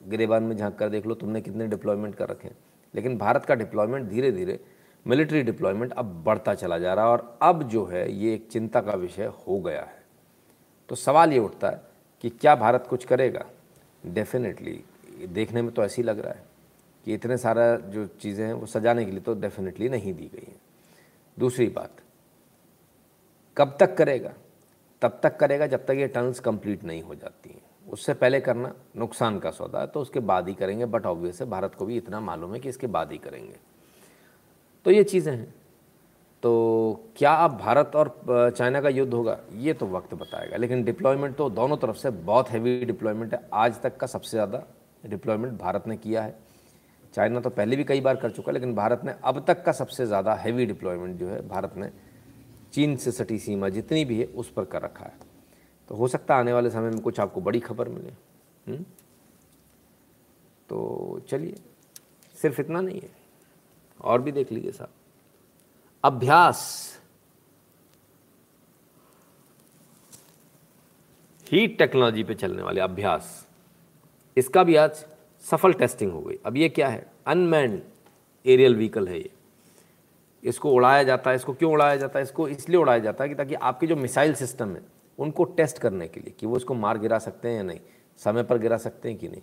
[0.07, 2.57] गिरेबान में झाँक कर देख लो, तुमने कितने डिप्लॉयमेंट कर रखे हैं.
[2.93, 4.59] लेकिन भारत का डिप्लॉयमेंट धीरे धीरे
[5.05, 8.81] मिलिट्री डिप्लॉयमेंट अब बढ़ता चला जा रहा है और अब जो है, ये एक चिंता
[8.81, 10.03] का विषय हो गया है।
[10.89, 11.81] तो सवाल ये उठता है
[12.21, 13.45] कि क्या भारत कुछ करेगा?
[14.05, 14.83] डेफिनेटली
[15.27, 16.43] देखने में तो ऐसी लग रहा है
[17.05, 20.45] कि इतने सारा जो चीज़ें हैं, वो सजाने के लिए तो डेफिनेटली नहीं दी गई
[20.47, 20.59] हैं।
[21.37, 22.01] दूसरी बात,
[23.57, 24.33] कब तक करेगा?
[25.01, 28.73] तब तक करेगा जब तक ये टनल्स कंप्लीट नहीं हो जाती हैं। उससे पहले करना,
[28.97, 31.97] नुकसान का सौदा है तो उसके बाद ही करेंगे बट ऑब्वियस है, भारत को भी
[31.97, 33.55] इतना मालूम है कि इसके बाद ही करेंगे।
[34.85, 35.53] तो ये चीज़ें हैं।
[36.43, 39.37] तो क्या अब भारत और चाइना का युद्ध होगा?
[39.53, 43.81] ये तो वक्त बताएगा, लेकिन डिप्लॉयमेंट तो दोनों तरफ़ से बहुत हैवी डिप्लॉयमेंट है। आज
[43.81, 44.63] तक का सबसे ज़्यादा
[45.03, 46.35] डिप्लॉयमेंट भारत ने किया है।
[47.13, 49.71] चाइना तो पहले भी कई बार कर चुका है, लेकिन भारत ने अब तक का
[49.73, 51.89] सबसे ज़्यादा हैवी डिप्लॉयमेंट जो है, भारत ने
[52.75, 55.17] चीन से सटी सीमा जितनी भी है, उस पर कर रखा है।
[55.89, 58.09] तो हो सकता है आने वाले समय में कुछ आपको बड़ी खबर मिले?
[58.71, 58.85] हम्म?
[60.69, 61.55] तो चलिए,
[62.41, 63.09] सिर्फ़ इतना नहीं है।
[64.01, 64.89] और भी देख लीजिए साहब।
[66.03, 66.91] अभ्यास।
[71.51, 73.47] हीट टेक्नोलॉजी पे चलने वाले अभ्यास।
[74.37, 75.05] इसका भी आज
[75.41, 77.11] सफल टेस्टिंग हो गई। अब ये क्या है?
[77.27, 77.83] अनमैंड
[78.45, 79.34] एरियल व्हीकल है ये।
[80.45, 83.35] इसको उड़ाया जाता है, इसको क्यों उड़ाया जाता है, इसको इसलिए उड़ाया जाता है कि
[83.35, 84.81] ताकि आपके जो मिसाइल सिस्टम है,
[85.19, 87.79] उनको टेस्ट करने के लिए कि वो इसको मार गिरा सकते हैं या नहीं,
[88.19, 89.41] समय पर गिरा सकते हैं कि नहीं।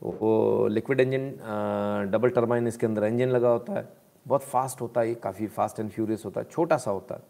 [0.00, 3.88] तो वो लिक्विड इंजन डबल टर्बाइन इसके अंदर इंजन लगा होता है,
[4.26, 7.22] बहुत फास्ट होता है ये, काफ़ी फास्ट एंड फ्यूरियस होता है, छोटा सा होता है।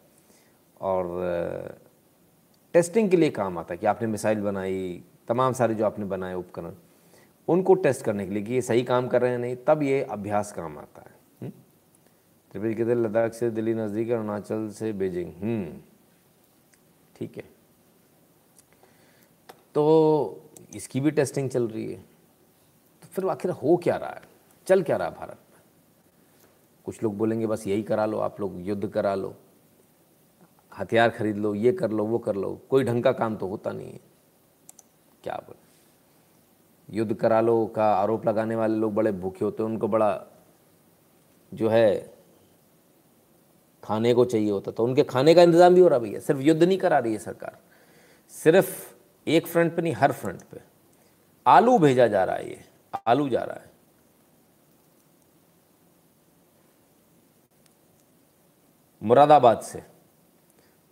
[0.80, 1.78] और
[2.74, 6.34] टेस्टिंग के लिए काम आता है कि आपने मिसाइल बनाई, तमाम सारे जो आपने बनाए
[6.34, 6.72] उपकरण,
[7.48, 10.02] उनको टेस्ट करने के लिए कि ये सही काम कर रहे हैं नहीं, तब ये
[10.02, 11.13] अभ्यास काम आता है।
[12.54, 15.80] त्रिपुरी कहते लद्दाख से दिल्ली नज़दीक है अरुणाचल से बीजिंग। हम्म,
[17.16, 17.42] ठीक है।
[19.74, 19.82] तो
[20.76, 21.98] इसकी भी टेस्टिंग चल रही है।
[23.02, 24.22] तो फिर आखिर हो क्या रहा है?
[24.66, 25.60] चल क्या रहा है भारत में?
[26.84, 29.34] कुछ लोग बोलेंगे बस यही करा लो आप लोग युद्ध करा लो
[30.72, 33.72] हथियार खरीद लो ये कर लो वो कर लो कोई ढंग का काम तो होता
[33.72, 34.00] नहीं है।
[35.24, 35.62] क्या बोले?
[36.88, 40.26] युद्ध करा लो का आरोप लगाने वाले लोग बड़े भूखे होते हैं उनको बड़ा
[41.52, 42.13] जो है
[43.84, 46.62] खाने को चाहिए होता तो उनके खाने का इंतज़ाम भी हो रहा भैया। सिर्फ़ युद्ध
[46.62, 47.58] नहीं करा रही है सरकार।
[48.32, 48.94] सिर्फ़
[49.26, 50.60] एक फ्रंट पे नहीं, हर फ्रंट पे।
[51.46, 52.64] आलू भेजा जा रहा है ये।
[53.06, 53.72] आलू जा रहा है।
[59.02, 59.82] मुरादाबाद से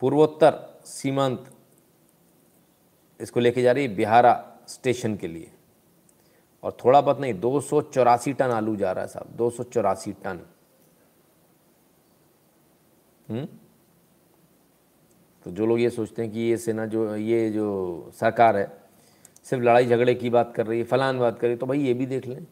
[0.03, 1.45] पूर्वोत्तर सीमांत
[3.21, 4.33] इसको लेके जा रही है बिहारा
[4.69, 5.51] स्टेशन के लिए।
[6.63, 9.63] और थोड़ा बहुत नहीं, दो सौ चौरासी टन आलू जा रहा है साहब। दो सौ
[9.65, 10.41] चौरासी टन।
[13.33, 13.49] हम्म?
[15.45, 18.73] तो जो लोग ये सोचते हैं कि ये सेना जो, ये जो सरकार है,
[19.45, 21.81] सिर्फ़ लड़ाई झगड़े की बात कर रही है, फलान बात कर रही है तो भाई
[21.81, 22.47] ये भी देख लें।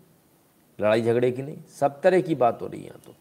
[0.80, 3.14] लड़ाई झगड़े की नहीं, सब तरह की बात हो रही है यहाँ तो।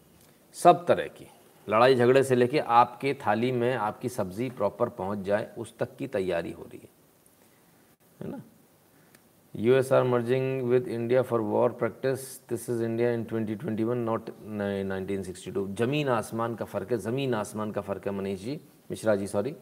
[0.54, 1.26] सब तरह की।
[1.68, 6.06] लड़ाई झगड़े से लेके आपके थाली में आपकी सब्ज़ी प्रॉपर पहुँच जाए, उस तक की
[6.06, 6.88] तैयारी हो रही है।
[8.20, 8.42] है ना?
[9.54, 12.38] US are merging with India for war practice.
[12.46, 15.66] This is India in 2021, not 1962.
[15.76, 19.54] ज़मीन आसमान का फ़र्क है ज़मीन आसमान का फ़र्क है मनीष जी मिश्रा जी सॉरी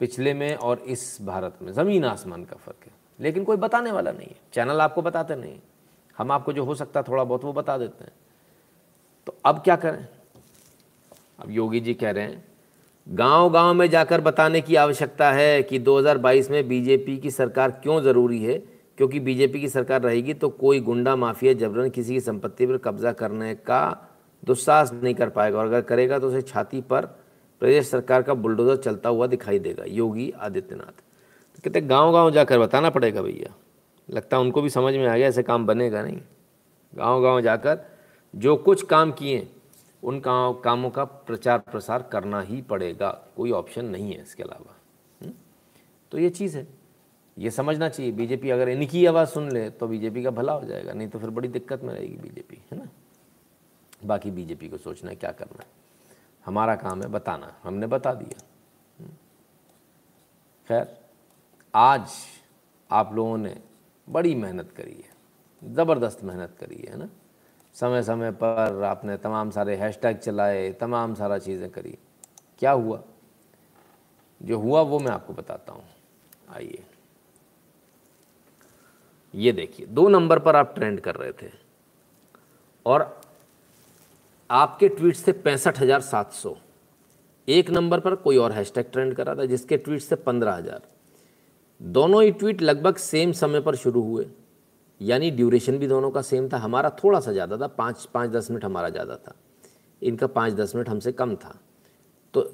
[0.00, 4.12] पिछले में और इस भारत में ज़मीन आसमान का फ़र्क है। लेकिन कोई बताने वाला
[4.12, 5.58] नहीं है। चैनल आपको बताते नहीं
[6.18, 8.12] हम आपको जो हो सकता है थोड़ा बहुत वो बता देते हैं।
[9.26, 10.06] तो अब क्या करें?
[11.38, 12.44] अब योगी जी कह रहे हैं
[13.06, 18.42] गांव-गांव में जाकर बताने की आवश्यकता है कि 2022 में बीजेपी की सरकार क्यों ज़रूरी
[18.44, 18.58] है?
[18.98, 23.12] क्योंकि बीजेपी की सरकार रहेगी तो कोई गुंडा, माफिया, जबरन किसी की संपत्ति पर कब्जा
[23.12, 24.08] करने का
[24.44, 27.06] दुस्साहस नहीं कर पाएगा। और अगर करेगा तो उसे छाती पर
[27.60, 32.58] प्रदेश सरकार का बुलडोजर चलता हुआ दिखाई देगा, योगी आदित्यनाथ। तो कहते गाँव गाँव जाकर
[32.58, 33.54] बताना पड़ेगा भैया।
[34.08, 36.18] लगता है उनको भी समझ में आ गया, ऐसे काम बनेगा नहीं।
[36.94, 37.78] गाँव गाँव जाकर
[38.34, 39.48] जो कुछ काम किए
[40.02, 44.76] उन काम, कामों का प्रचार प्रसार करना ही पड़ेगा। कोई ऑप्शन नहीं है इसके अलावा।
[45.22, 45.34] हम्म?
[46.10, 46.68] तो ये चीज़ है।
[47.38, 50.92] ये समझना चाहिए। बीजेपी अगर इनकी आवाज़ सुन ले तो बीजेपी का भला हो जाएगा,
[50.92, 52.88] नहीं तो फिर बड़ी दिक्कत में रहेगी बीजेपी है ना?
[54.04, 55.68] बाकी बीजेपी को सोचना है क्या करना है।
[56.46, 58.42] हमारा काम है बताना। हमने बता दिया।
[59.00, 59.10] हम्म?
[60.68, 61.00] खैर,
[61.74, 62.08] आज
[62.90, 63.62] आप लोगों ने
[64.08, 65.12] बड़ी मेहनत करी है।
[65.74, 67.08] ज़बरदस्त मेहनत करी है ना?
[67.76, 71.96] समय समय पर आपने तमाम सारे हैशटैग चलाए, तमाम सारा चीज़ें करी।
[72.58, 73.00] क्या हुआ?
[74.40, 75.84] जो हुआ वो मैं आपको बताता हूँ।
[76.50, 76.82] आइए।
[79.34, 81.50] ये देखिए, दो नंबर पर आप ट्रेंड कर रहे थे
[82.86, 83.20] और
[84.50, 86.54] आपके ट्वीट से पैंसठ हज़ार सात सौ।
[87.48, 90.82] एक नंबर पर कोई और हैशटैग ट्रेंड कर था जिसके ट्वीट से पंद्रह हज़ार।
[91.80, 94.26] दोनों ही ट्वीट लगभग सेम समय पर शुरू हुए।
[95.02, 98.50] यानी ड्यूरेशन भी दोनों का सेम था। हमारा थोड़ा सा ज़्यादा था, पाँच पाँच, दस
[98.50, 99.34] मिनट हमारा ज़्यादा था।
[100.02, 101.58] इनका पाँच, दस मिनट हमसे कम था।
[102.34, 102.50] तो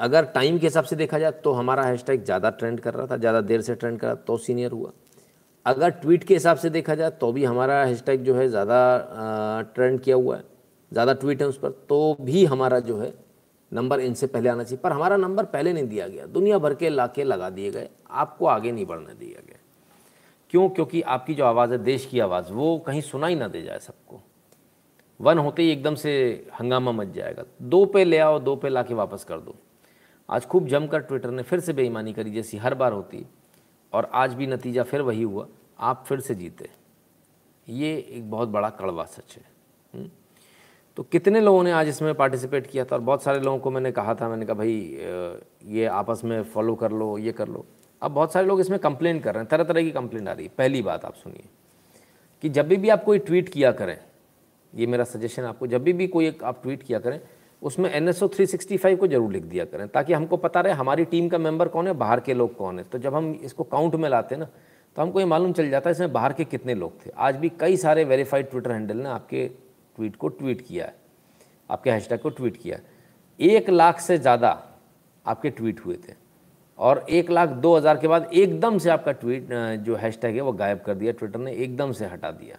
[0.00, 3.16] अगर टाइम के हिसाब से देखा जाए तो हमारा हैशटैग ज़्यादा ट्रेंड कर रहा था,
[3.16, 4.92] ज़्यादा देर से ट्रेंड कर रहा तो सीनियर हुआ।
[5.66, 10.00] अगर ट्वीट के हिसाब से देखा जाए तो भी हमारा हैशटैग जो है ज़्यादा ट्रेंड
[10.00, 10.44] किया हुआ है।
[10.92, 13.12] ज़्यादा ट्वीट है उस पर तो भी हमारा जो है
[13.72, 16.88] नंबर इनसे पहले आना चाहिए। पर हमारा नंबर पहले नहीं दिया गया। दुनिया भर के
[16.88, 19.55] लाके लगा दिए गए। आपको आगे नहीं बढ़ने दिया गया।
[20.50, 20.68] क्यों?
[20.68, 24.20] क्योंकि आपकी जो आवाज़ है, देश की आवाज़, वो कहीं सुनाई ना दे जाए सबको।
[25.20, 28.82] वन होते ही एकदम से हंगामा मच जाएगा। दो पे ले आओ, दो पे ला
[28.82, 29.54] के वापस कर दो।
[30.30, 33.26] आज खूब जमकर ट्विटर ने फिर से बेईमानी करी, जैसी हर बार होती।
[33.92, 35.48] और आज भी नतीजा फिर वही हुआ।
[35.80, 36.70] आप फिर से जीते।
[37.68, 39.44] ये एक बहुत बड़ा कड़वा सच है।
[39.94, 40.10] हम्म?
[40.96, 42.96] तो कितने लोगों ने आज इसमें पार्टिसिपेट किया था?
[42.96, 44.98] और बहुत सारे लोगों को मैंने कहा था, मैंने कहा, भाई
[45.64, 47.66] ये आपस में फॉलो कर लो, ये कर लो।
[48.02, 50.46] अब बहुत सारे लोग इसमें कंप्लेन कर रहे हैं तरह तरह की कंप्लेन आ रही
[50.46, 51.44] है। पहली बात आप सुनिए
[52.42, 53.96] कि जब भी आप कोई ट्वीट किया करें,
[54.72, 57.20] ये मेरा सजेशन आपको, जब भी कोई एक आप ट्वीट किया करें,
[57.62, 61.38] उसमें एन एस को ज़रूर लिख दिया करें, ताकि हमको पता रहे हमारी टीम का
[61.38, 64.36] मेंबर कौन है, बाहर के लोग कौन है। तो जब हम इसको काउंट में लाते
[64.36, 64.48] ना
[64.96, 67.48] तो हमको ये मालूम चल जाता है इसमें बाहर के कितने लोग थे। आज भी
[67.60, 69.46] कई सारे वेरीफाइड ट्विटर हैंडल ने आपके
[69.96, 70.94] ट्वीट को ट्वीट किया है,
[71.70, 72.84] आपके हैशटैग को ट्वीट किया है।
[73.38, 74.50] एक लाख से ज़्यादा
[75.24, 76.12] आपके ट्वीट हुए थे।
[76.78, 79.48] और एक लाख दो हज़ार के बाद एकदम से आपका ट्वीट
[79.80, 82.58] जो हैशटैग है, वो गायब कर दिया ट्विटर ने एकदम से हटा दिया।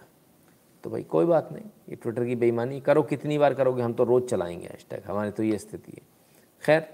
[0.84, 4.04] तो भाई, कोई बात नहीं, ये ट्विटर की बेईमानी करो, कितनी बार करोगे, हम तो
[4.04, 6.02] रोज़ चलाएँगे हैशटैग हमारी तो ये स्थिति है।
[6.62, 6.86] खैर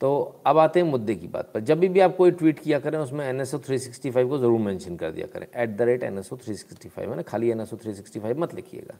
[0.00, 2.98] तो अब आते हैं मुद्दे की बात पर। जब भी आप कोई ट्वीट किया करें,
[2.98, 5.82] उसमें N S O three sixty five को ज़रूर मेंशन कर दिया करें। At the
[5.82, 8.20] rate N S O three sixty five है ना खाली N S O three sixty
[8.20, 8.98] five मत लिखिएगा।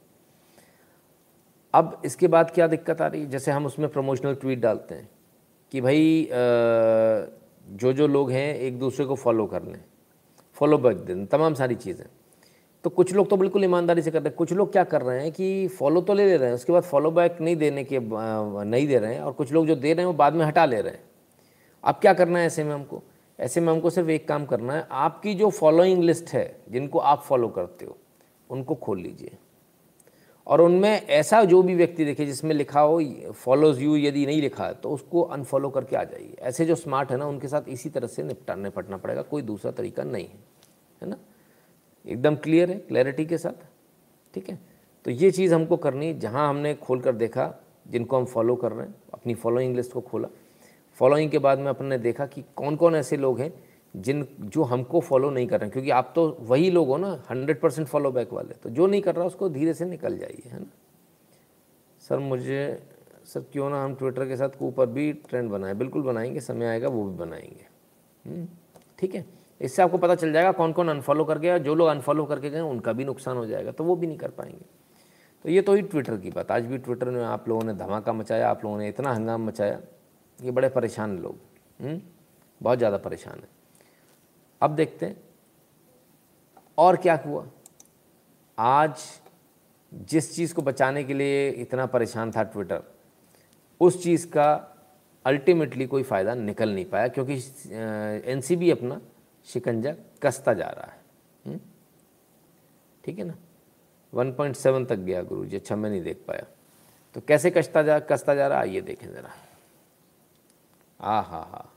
[1.75, 3.29] अब इसके बाद क्या दिक्कत आ रही है?
[3.31, 5.09] जैसे हम उसमें प्रमोशनल ट्वीट डालते हैं।
[5.73, 6.29] कि भाई
[7.71, 9.81] जो जो लोग हैं, एक दूसरे को फॉलो कर लें।
[10.57, 12.07] फॉलो बैक दें, तमाम सारी चीज़ें।
[12.85, 15.23] तो कुछ लोग तो बिल्कुल ईमानदारी से कर रहे हैं। कुछ लोग क्या कर रहे
[15.23, 17.99] हैं कि फॉलो तो ले ले रहे हैं, उसके बाद फॉलो बैक नहीं देने के
[18.01, 20.65] नहीं दे रहे हैं, और कुछ लोग जो दे रहे हैं, वो बाद में हटा
[20.65, 21.03] ले रहे हैं।
[21.85, 23.03] अब क्या करना है ऐसे में हमको?
[23.39, 27.23] ऐसे में हमको सिर्फ़ एक काम करना है, आपकी जो फॉलोइंग लिस्ट है, जिनको आप
[27.23, 27.97] फॉलो करते हो,
[28.51, 29.37] उनको खोल लीजिए।
[30.49, 33.01] और उनमें ऐसा जो भी व्यक्ति देखे जिसमें लिखा हो
[33.35, 37.11] फॉलोज यू यदि नहीं लिखा है तो उसको अनफॉलो करके आ जाइए। ऐसे जो स्मार्ट
[37.11, 40.39] है ना, उनके साथ इसी तरह से निपटा निपटना पड़ेगा। कोई दूसरा तरीका नहीं है
[41.03, 41.17] है ना?
[42.05, 43.65] एकदम क्लियर है क्लैरिटी के साथ,
[44.35, 44.59] ठीक है?
[45.05, 47.55] तो ये चीज़ हमको करनी जहाँ हमने खोल कर देखा,
[47.89, 50.29] जिनको हम फॉलो कर रहे हैं, अपनी फॉलोइंग लिस्ट को खोला।
[50.99, 53.53] फॉलोइंग के बाद में अपन ने देखा कि कौन कौन ऐसे लोग हैं
[53.95, 57.11] जिन जो हमको फॉलो नहीं कर रहे हैं क्योंकि आप तो वही लोग हो ना
[57.31, 60.51] हंड्रेड परसेंट फॉलो बैक वाले तो जो नहीं कर रहा उसको धीरे से निकल जाइए
[60.51, 60.71] है ना?
[62.03, 62.83] सर मुझे
[63.27, 66.89] सर क्यों ना हम ट्विटर के साथ ऊपर भी ट्रेंड बनाए। बिल्कुल बनाएँगे समय आएगा
[66.89, 67.67] वो भी बनाएँगे।
[68.25, 68.47] हम्म,
[68.99, 69.25] ठीक है?
[69.61, 72.61] इससे आपको पता चल जाएगा कौन कौन अनफॉलो कर गया जो लोग अनफॉलो करके गए
[72.61, 74.65] उनका भी नुकसान हो जाएगा तो वो भी नहीं कर पाएँगे।
[75.45, 78.13] तो ये तो ही ट्विटर की बात। आज भी ट्विटर में आप लोगों ने धमाका
[78.13, 79.81] मचाया आप लोगों ने इतना हंगाम मचाया
[80.39, 81.39] ये बड़े परेशान लोग
[81.81, 82.01] हम्म,
[82.61, 83.57] बहुत ज़्यादा परेशान है।
[84.63, 85.17] अब देखते हैं।
[86.79, 87.47] और क्या हुआ?
[88.59, 89.03] आज
[89.93, 92.83] जिस चीज़ को बचाने के लिए इतना परेशान था ट्विटर
[93.81, 94.51] उस चीज़ का
[95.25, 97.35] अल्टीमेटली कोई फ़ायदा निकल नहीं पाया, क्योंकि
[98.33, 99.01] एनसीबी अपना
[99.49, 101.01] शिकंजा कसता जा रहा है।
[101.47, 101.61] हम्म?
[103.05, 103.35] ठीक है ना?
[104.13, 106.47] 1.7 तक गया गुरु जी अच्छा मैं नहीं देख पाया।
[107.15, 109.31] तो कैसे कसता जा कसता जा रहा आइए देखें ज़रा।
[111.01, 111.69] आ हा हा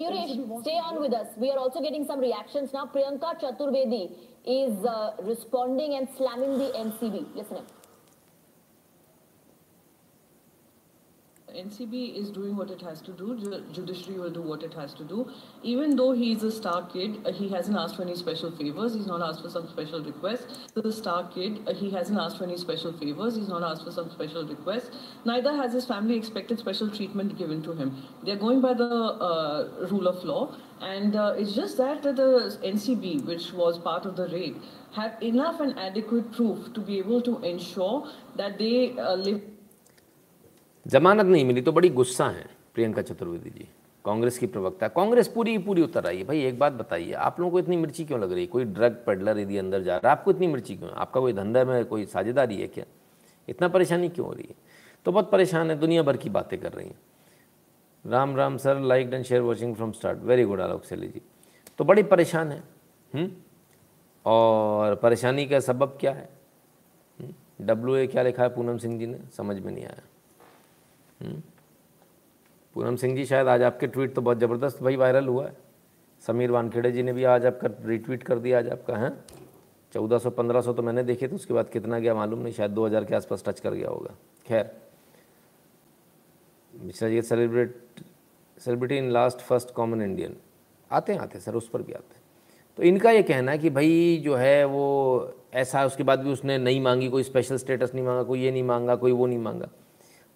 [0.00, 1.28] Yuresh, stay on with us.
[1.36, 2.86] We are also getting some reactions now.
[2.86, 4.10] Priyanka Chaturvedi
[4.44, 7.34] is uh, responding and slamming the NCB.
[7.36, 7.81] Listen up.
[11.52, 13.62] NCB is doing what it has to do.
[13.72, 15.30] Judiciary will do what it has to do.
[15.62, 18.94] Even though he's a star kid, uh, he hasn't asked for any special favors.
[18.94, 20.68] He's not asked for some special requests.
[20.74, 23.36] The star kid, uh, he hasn't asked for any special favors.
[23.36, 24.90] He's not asked for some special requests.
[25.24, 28.02] Neither has his family expected special treatment given to him.
[28.24, 30.54] They're going by the uh, rule of law.
[30.80, 34.56] And uh, it's just that the NCB, which was part of the raid,
[34.92, 39.40] had enough and adequate proof to be able to ensure that they uh, live
[40.86, 43.68] जमानत नहीं मिली तो बड़ी गुस्सा है, प्रियंका चतुर्वेदी जी।
[44.04, 47.52] कांग्रेस की प्रवक्ता। कांग्रेस पूरी पूरी उतर आई है। भाई, एक बात बताइए, आप लोगों
[47.52, 48.46] को इतनी मिर्ची क्यों लग रही है?
[48.46, 50.90] कोई ड्रग पेडलर यदि अंदर जा रहा है, आपको इतनी मिर्ची क्यों?
[50.90, 52.84] आपका कोई धंधा में कोई साझेदारी है क्या?
[53.48, 54.54] इतना परेशानी क्यों हो रही है?
[55.04, 57.00] तो बहुत परेशान है, दुनिया भर की बातें कर रही हैं।
[58.06, 60.18] Ram Ram sir, like and share watching from start.
[60.18, 61.22] Very good, Alok Saili ji.
[61.78, 62.62] तो बड़ी परेशान है
[63.14, 63.20] हुँ?
[63.20, 63.32] हम्म?
[64.26, 66.28] और परेशानी का सबब क्या है?
[67.60, 68.04] डब्ल्यू हम्म?
[68.04, 68.48] ए क्या लिखा है?
[68.48, 69.18] पूनम सिंह जी ने?
[69.36, 70.02] समझ में नहीं आया।
[71.22, 75.56] पूनम सिंह जी, शायद आज आपके ट्वीट तो बहुत ज़बरदस्त भाई वायरल हुआ है।
[76.22, 79.12] समीर वानखेड़े जी ने भी आज आपका रिट्वीट कर दिया, आज आपका, हैं?
[79.94, 82.70] चौदह सौ, पंद्रह सौ तो मैंने देखे थे, उसके बाद कितना गया मालूम नहीं, शायद
[82.70, 84.14] दो हज़ार के आसपास टच कर गया होगा।
[84.46, 84.70] खैर,
[86.72, 88.00] Mishra ji celebrate
[88.58, 90.36] celebrity in last first common Indian
[90.90, 92.20] आते हैं आते हैं, सर, उस पर भी आते हैं।
[92.78, 96.58] तो इनका ये कहना है कि भाई जो है, वो ऐसा उसके बाद भी उसने
[96.58, 99.68] नहीं मांगी, कोई स्पेशल स्टेटस नहीं मांगा, कोई ये नहीं मांगा, कोई वो नहीं मांगा।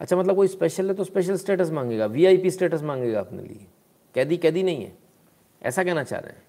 [0.01, 3.66] अच्छा मतलब कोई स्पेशल है तो स्पेशल स्टेटस मांगेगा वीआईपी स्टेटस मांगेगा अपने लिए।
[4.14, 4.92] कैदी कैदी नहीं है,
[5.62, 6.44] ऐसा कहना चाह रहे हैं।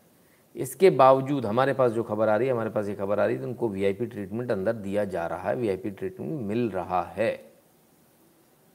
[0.55, 3.35] इसके बावजूद हमारे पास जो खबर आ रही है, हमारे पास ये खबर आ रही
[3.35, 7.31] है तो उनको वीआईपी ट्रीटमेंट अंदर दिया जा रहा है वीआईपी ट्रीटमेंट मिल रहा है।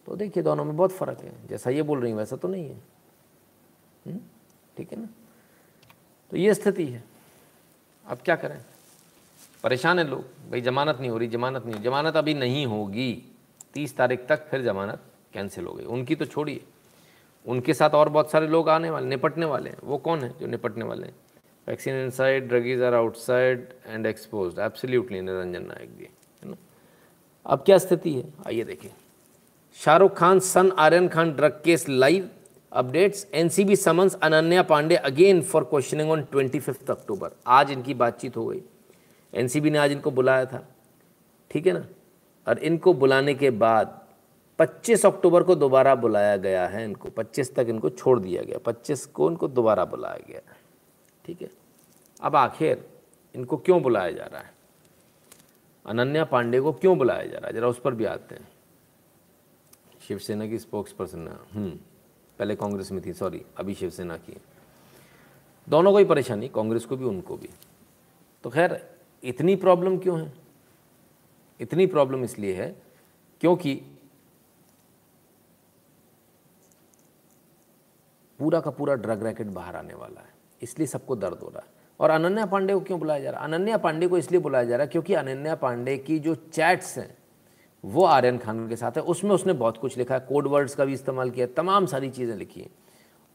[0.09, 2.69] तो देखिए, दोनों में बहुत फ़र्क है। जैसा ये बोल रही हूँ, वैसा तो नहीं
[2.69, 2.77] है।
[4.07, 4.19] हम्म?
[4.77, 5.09] ठीक है ना?
[6.33, 7.03] तो ये स्थिति है।
[8.07, 8.61] अब क्या करें?
[9.65, 13.32] परेशान है लोग। भाई, जमानत नहीं हो रही, जमानत नहीं जमानत अभी नहीं होगी।
[13.75, 15.03] तीस तारीख तक फिर जमानत
[15.35, 16.61] कैंसिल हो गई। उनकी तो छोड़िए।
[17.47, 20.47] उनके साथ और बहुत सारे लोग आने वाले, निपटने वाले हैं। वो कौन है जो
[20.47, 21.15] निपटने वाले हैं?
[21.69, 26.09] Vaccine inside druggies are outside and expose absolutely Niranjan Nayak ji,
[26.43, 26.57] है ना?
[27.47, 28.25] अब क्या स्थिति है?
[28.47, 28.91] आइए देखिए।
[29.79, 32.29] Shahrukh Khan, son Aryan Khan drug case live
[32.73, 38.37] updates NCB summons Ananya Pandey again for questioning on twenty fifth October आज इनकी बातचीत
[38.37, 38.61] हो गई।
[39.33, 40.67] एनसीबी ने आज इनको बुलाया था।
[41.51, 41.85] ठीक है ना?
[42.49, 44.07] और इनको बुलाने के बाद
[44.59, 49.07] 25 अक्टूबर को दोबारा बुलाया गया है इनको। 25 तक इनको छोड़ दिया गया। 25
[49.07, 50.41] को इनको दोबारा बुलाया गया।
[51.25, 51.51] ठीक है?
[52.23, 52.89] अब आखिर
[53.35, 54.55] इनको क्यों बुलाया जा रहा है?
[55.87, 57.53] अनन्या पांडे को क्यों बुलाया जा रहा है?
[57.53, 58.49] जरा उस पर भी आते हैं।
[60.09, 61.27] शिवसेना की स्पोक्स पर्सन
[62.39, 64.37] पहले कांग्रेस में थी सॉरी अभी शिवसेना की
[65.69, 67.49] दोनों को ही परेशानी, कांग्रेस को भी, उनको भी।
[68.45, 70.33] तो खैर, इतनी प्रॉब्लम क्यों है?
[71.63, 72.75] इतनी प्रॉब्लम इसलिए है
[73.41, 73.75] क्योंकि
[78.41, 81.71] पूरा का पूरा ड्रग रैकेट बाहर आने वाला है। इसलिए सबको दर्द हो रहा है।
[82.01, 83.47] और अनन्या पांडे को क्यों बुलाया जा रहा है?
[83.47, 87.17] अनन्या पांडे को इसलिए बुलाया जा रहा है क्योंकि अनन्या पांडे की जो चैट्स हैं,
[87.85, 90.85] वो आर्यन खान के साथ है। उसमें उसने बहुत कुछ लिखा है कोड वर्ड्स का
[90.85, 92.71] भी इस्तेमाल किया तमाम सारी चीज़ें लिखी हैं।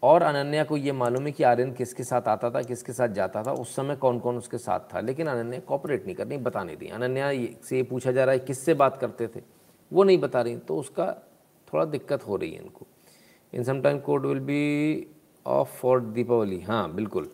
[0.04, 3.42] और अनन्या को ये मालूम है कि आर्यन किसके साथ आता था, किसके साथ जाता
[3.44, 6.78] था, उस समय कौन कौन उसके साथ था, लेकिन अनन्या कॉपरेट नहीं करनी बता नहीं।
[6.78, 7.32] दी अनन्या
[7.68, 9.42] से ये पूछा जा रहा है किससे बात करते थे,
[9.92, 11.06] वो नहीं बता रही तो उसका
[11.68, 12.88] थोड़ा दिक्कत हो रही है इनको।
[13.54, 15.08] In some time code will be
[15.46, 17.32] off for Deepavali हाँ बिल्कुल।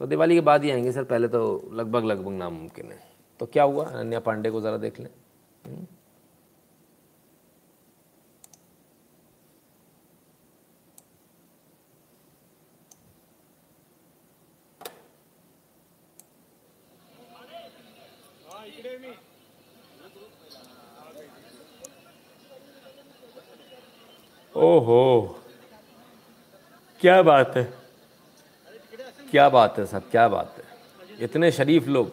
[0.00, 3.00] तो दिवाली के बाद ही आएँगे सर, पहले तो लगभग लगभग नामुमकिन है।
[3.40, 3.84] तो क्या हुआ?
[3.86, 5.10] अनन्या पांडे को ज़रा देख लें
[5.64, 5.86] हम्म।
[24.62, 25.40] ओहो।
[27.00, 27.74] क्या बात है?
[29.30, 30.64] क्या बात है साहब क्या बात है?
[31.20, 32.12] इतने शरीफ लोग।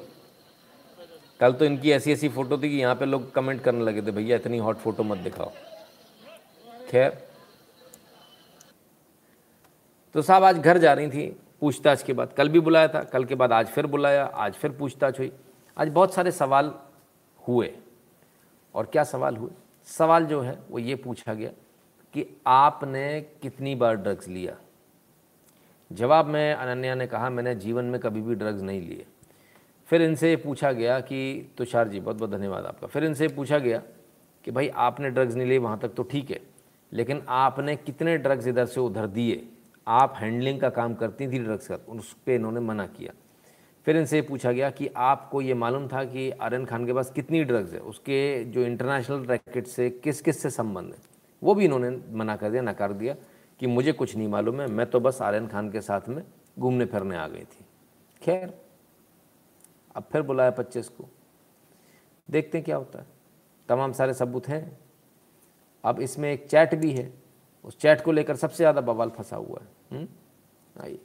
[1.39, 4.11] कल तो इनकी ऐसी ऐसी फ़ोटो थी कि यहाँ पे लोग कमेंट करने लगे थे,
[4.11, 5.51] भैया, इतनी हॉट फ़ोटो मत दिखाओ।
[6.89, 7.27] खैर।
[10.13, 13.25] तो साहब, आज घर जा रही थी, पूछताछ के बाद। कल भी बुलाया था, कल
[13.25, 15.31] के बाद आज फिर बुलाया, आज फिर पूछताछ हुई।
[15.77, 16.73] आज बहुत सारे सवाल
[17.47, 17.75] हुए।
[18.75, 19.51] और क्या सवाल हुए?
[19.85, 21.49] सवाल जो है, वो ये पूछा गया
[22.13, 24.57] कि आपने कितनी बार ड्रग्स लिया?
[25.91, 29.05] जवाब में अनन्या ने कहा, मैंने जीवन में कभी भी ड्रग्स नहीं लिए।
[29.85, 33.83] फिर इनसे पूछा गया कि, तुषार जी, बहुत बहुत धन्यवाद आपका। फिर इनसे पूछा गया
[34.43, 36.39] कि, भाई, आपने ड्रग्स नहीं लिए, वहाँ तक तो ठीक है,
[36.93, 39.47] लेकिन आपने कितने ड्रग्स इधर से उधर दिए?
[39.87, 43.13] आप हैंडलिंग का काम करती थी ड्रग्स का, उस पर इन्होंने मना किया।
[43.85, 47.43] फिर इनसे पूछा गया कि, आपको ये मालूम था कि आर्यन खान के पास कितनी
[47.43, 47.79] ड्रग्स है?
[47.79, 51.18] उसके जो इंटरनेशनल रैकेट से किस किस से संबंध है?
[51.41, 53.15] वो भी इन्होंने मना कर दिया, नकार दिया
[53.59, 56.23] कि मुझे कुछ नहीं मालूम है, मैं तो बस आर्यन खान के साथ में
[56.59, 57.65] घूमने फिरने आ गई थी।
[58.21, 58.53] खैर,
[59.95, 61.09] अब फिर बुलाया पच्चीस को।
[62.29, 63.05] देखते हैं क्या होता है।
[63.69, 64.77] तमाम सारे सबूत हैं।
[65.83, 67.11] अब इसमें एक चैट भी है।
[67.65, 70.07] उस चैट को लेकर सबसे ज़्यादा बवाल फंसा हुआ है। हम्म?
[70.83, 70.99] आइए।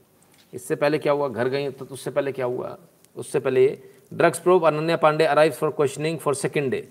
[0.52, 1.28] इससे पहले क्या हुआ?
[1.28, 2.76] घर गई तो उससे पहले क्या हुआ?
[3.16, 6.88] उससे पहले ये drugs probe Ananya Pandey arrive for questioning for second day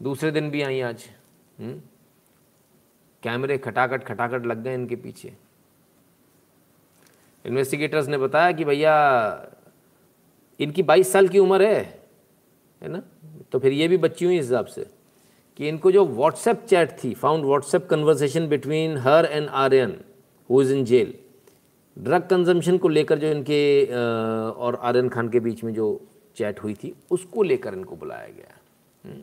[0.00, 1.04] दूसरे दिन भी आई आज।
[1.58, 1.80] हुँ?
[3.22, 5.32] कैमरे खटाखट खटाखट लग गए इनके पीछे।
[7.44, 8.94] इन्वेस्टिगेटर्स ने बताया कि भैया,
[10.60, 12.00] इनकी 22 साल की उम्र है
[12.82, 13.02] है ना?
[13.52, 14.86] तो फिर ये भी बच्ची हुई इस हिसाब से
[15.56, 20.00] कि इनको जो व्हाट्सएप चैट थी found WhatsApp conversation between her and Aryan
[20.50, 21.14] who is in jail
[21.98, 23.86] drug consumption को लेकर जो इनके
[24.64, 25.88] और आर्यन खान के बीच में जो
[26.36, 28.58] चैट हुई थी, उसको लेकर इनको बुलाया गया।
[29.04, 29.22] हम्म।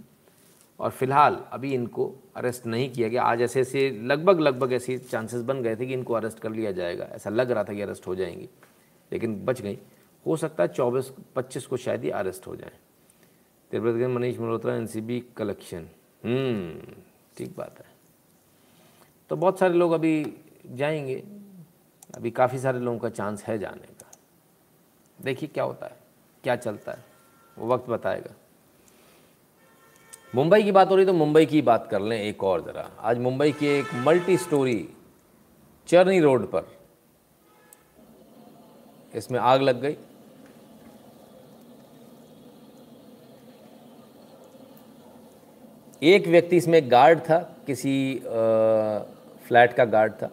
[0.79, 5.41] और फ़िलहाल अभी इनको अरेस्ट नहीं किया गया। आज ऐसे ऐसे लगभग लगभग ऐसे चांसेस
[5.41, 8.07] बन गए थे कि इनको अरेस्ट कर लिया जाएगा। ऐसा लग रहा था कि अरेस्ट
[8.07, 8.49] हो जाएँगी
[9.11, 9.77] लेकिन बच गई।
[10.25, 12.71] हो सकता है चौबीस पच्चीस को शायद ही अरेस्ट हो जाए।
[13.71, 15.87] तिरुपति मनीष मल्होत्रा एनसीबी कलेक्शन
[16.25, 16.93] हम्म,
[17.37, 17.85] ठीक बात है।
[19.29, 20.33] तो बहुत सारे लोग अभी
[20.65, 21.23] जाएँगे।
[22.15, 24.11] अभी काफ़ी सारे लोगों का चांस है जाने का।
[25.19, 25.97] देखिए क्या होता है
[26.43, 27.03] क्या चलता है
[27.57, 28.33] वो वक्त बताएगा।
[30.33, 33.17] मुंबई की बात हो रही तो मुंबई की बात कर लें एक और ज़रा। आज
[33.17, 34.87] मुंबई की एक मल्टी स्टोरी
[35.87, 36.65] चर्नी रोड पर
[39.13, 39.95] इसमें आग लग गई।
[46.01, 48.15] एक व्यक्ति इसमें गार्ड था, किसी
[49.47, 50.29] फ्लैट का गार्ड था।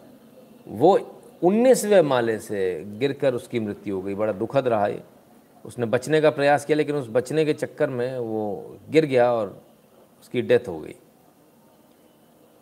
[0.69, 0.99] वो
[1.43, 5.03] उन्नीसवें माले से गिरकर उसकी मृत्यु हो गई। बड़ा दुखद रहा ये।
[5.65, 9.63] उसने बचने का प्रयास किया, लेकिन उस बचने के चक्कर में वो गिर गया और
[10.25, 10.95] उसकी डेथ हो गई।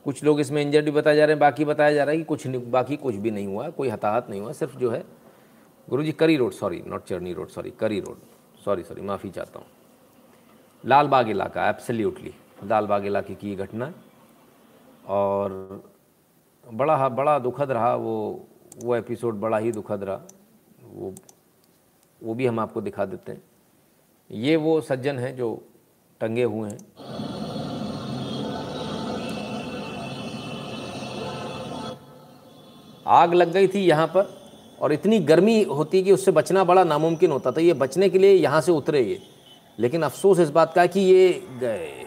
[0.06, 2.24] कुछ लोग इसमें इंजर्ड भी बताए जा रहे हैं, बाकी बताया जा रहा है कि
[2.24, 5.04] कुछ नहीं, बाकी कुछ भी नहीं हुआ, कोई हताहत नहीं हुआ, सिर्फ़ जो है
[5.88, 8.18] गुरु जी Currey Road sorry not Charni Road sorry Currey Road
[8.64, 9.66] sorry sorry माफ़ी चाहता हूँ।
[10.84, 12.34] लाल बाग इलाका एब्सल्यूटली
[12.64, 13.92] लाल बाग इलाके की घटना,
[15.06, 15.82] और
[16.64, 18.46] बड़ा हा, बड़ा दुखद रहा वो
[18.82, 20.20] वो एपिसोड बड़ा ही दुखद रहा,
[20.84, 21.14] वो
[22.22, 23.42] वो भी हम आपको दिखा देते हैं।
[24.30, 25.62] ये वो सज्जन हैं जो
[26.20, 27.31] टंगे हुए हैं।
[33.12, 34.42] आग लग गई थी यहाँ पर
[34.80, 38.34] और इतनी गर्मी होती कि उससे बचना बड़ा नामुमकिन होता था। ये बचने के लिए
[38.34, 39.20] यहाँ से उतरे ये।
[39.78, 42.06] लेकिन अफसोस इस बात का कि ये गए।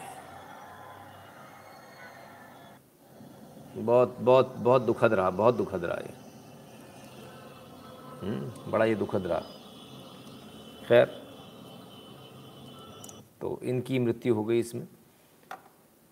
[3.77, 6.13] बहुत बहुत बहुत दुखद रहा बहुत दुखद रहा ये।
[8.21, 9.41] हम्म, बड़ा ये दुखद रहा।
[10.87, 11.05] खैर
[13.41, 14.87] तो इनकी मृत्यु हो गई इसमें।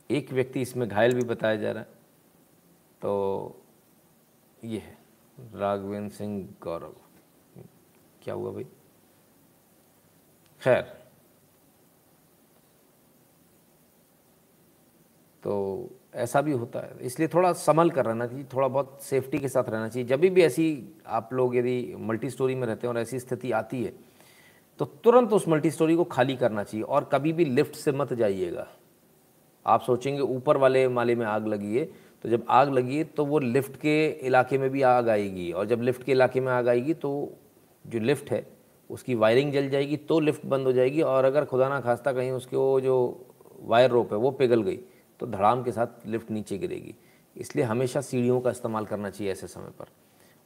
[0.09, 1.87] एक व्यक्ति इसमें घायल भी बताया जा रहा है।
[3.01, 3.62] तो
[4.63, 4.97] ये है,
[5.55, 6.93] राघवेंद्र सिंह गौरव।
[8.23, 8.63] क्या हुआ भाई?
[10.61, 10.81] खैर
[15.43, 19.47] तो ऐसा भी होता है। इसलिए थोड़ा संभल कर रहना चाहिए, थोड़ा बहुत सेफ्टी के
[19.47, 22.99] साथ रहना चाहिए। जब भी ऐसी आप लोग यदि मल्टी स्टोरी में रहते हैं और
[23.01, 23.93] ऐसी स्थिति आती है
[24.79, 28.13] तो तुरंत उस मल्टी स्टोरी को खाली करना चाहिए और कभी भी लिफ्ट से मत
[28.13, 28.67] जाइएगा।
[29.65, 31.85] आप सोचेंगे ऊपर वाले माले में आग लगी है
[32.23, 33.95] तो जब आग लगी तो वो लिफ्ट के
[34.27, 37.09] इलाके में भी आग आएगी और जब लिफ्ट के इलाके में आग आएगी तो
[37.85, 38.45] जो लिफ्ट है,
[38.89, 42.31] उसकी वायरिंग जल जाएगी तो लिफ्ट बंद हो जाएगी और अगर खुदा ना खास्ता कहीं
[42.31, 42.95] उसके वो जो
[43.61, 44.79] वायर रोप है वो पिघल गई
[45.19, 46.95] तो धड़ाम के साथ लिफ्ट नीचे गिरेगी।
[47.35, 49.85] इसलिए हमेशा सीढ़ियों का इस्तेमाल करना चाहिए ऐसे समय पर।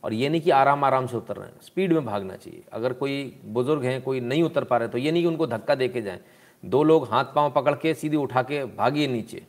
[0.04, 2.94] और ये नहीं कि आराम आराम से उतर रहे हैं, स्पीड में भागना चाहिए। अगर
[2.94, 5.88] कोई बुज़ुर्ग हैं, कोई नहीं उतर पा रहे तो ये नहीं कि उनको धक्का दे
[5.88, 6.20] के जाएँ।
[6.64, 9.44] दो लोग हाथ पाँव पकड़ के सीधी उठा के भागिए नीचे।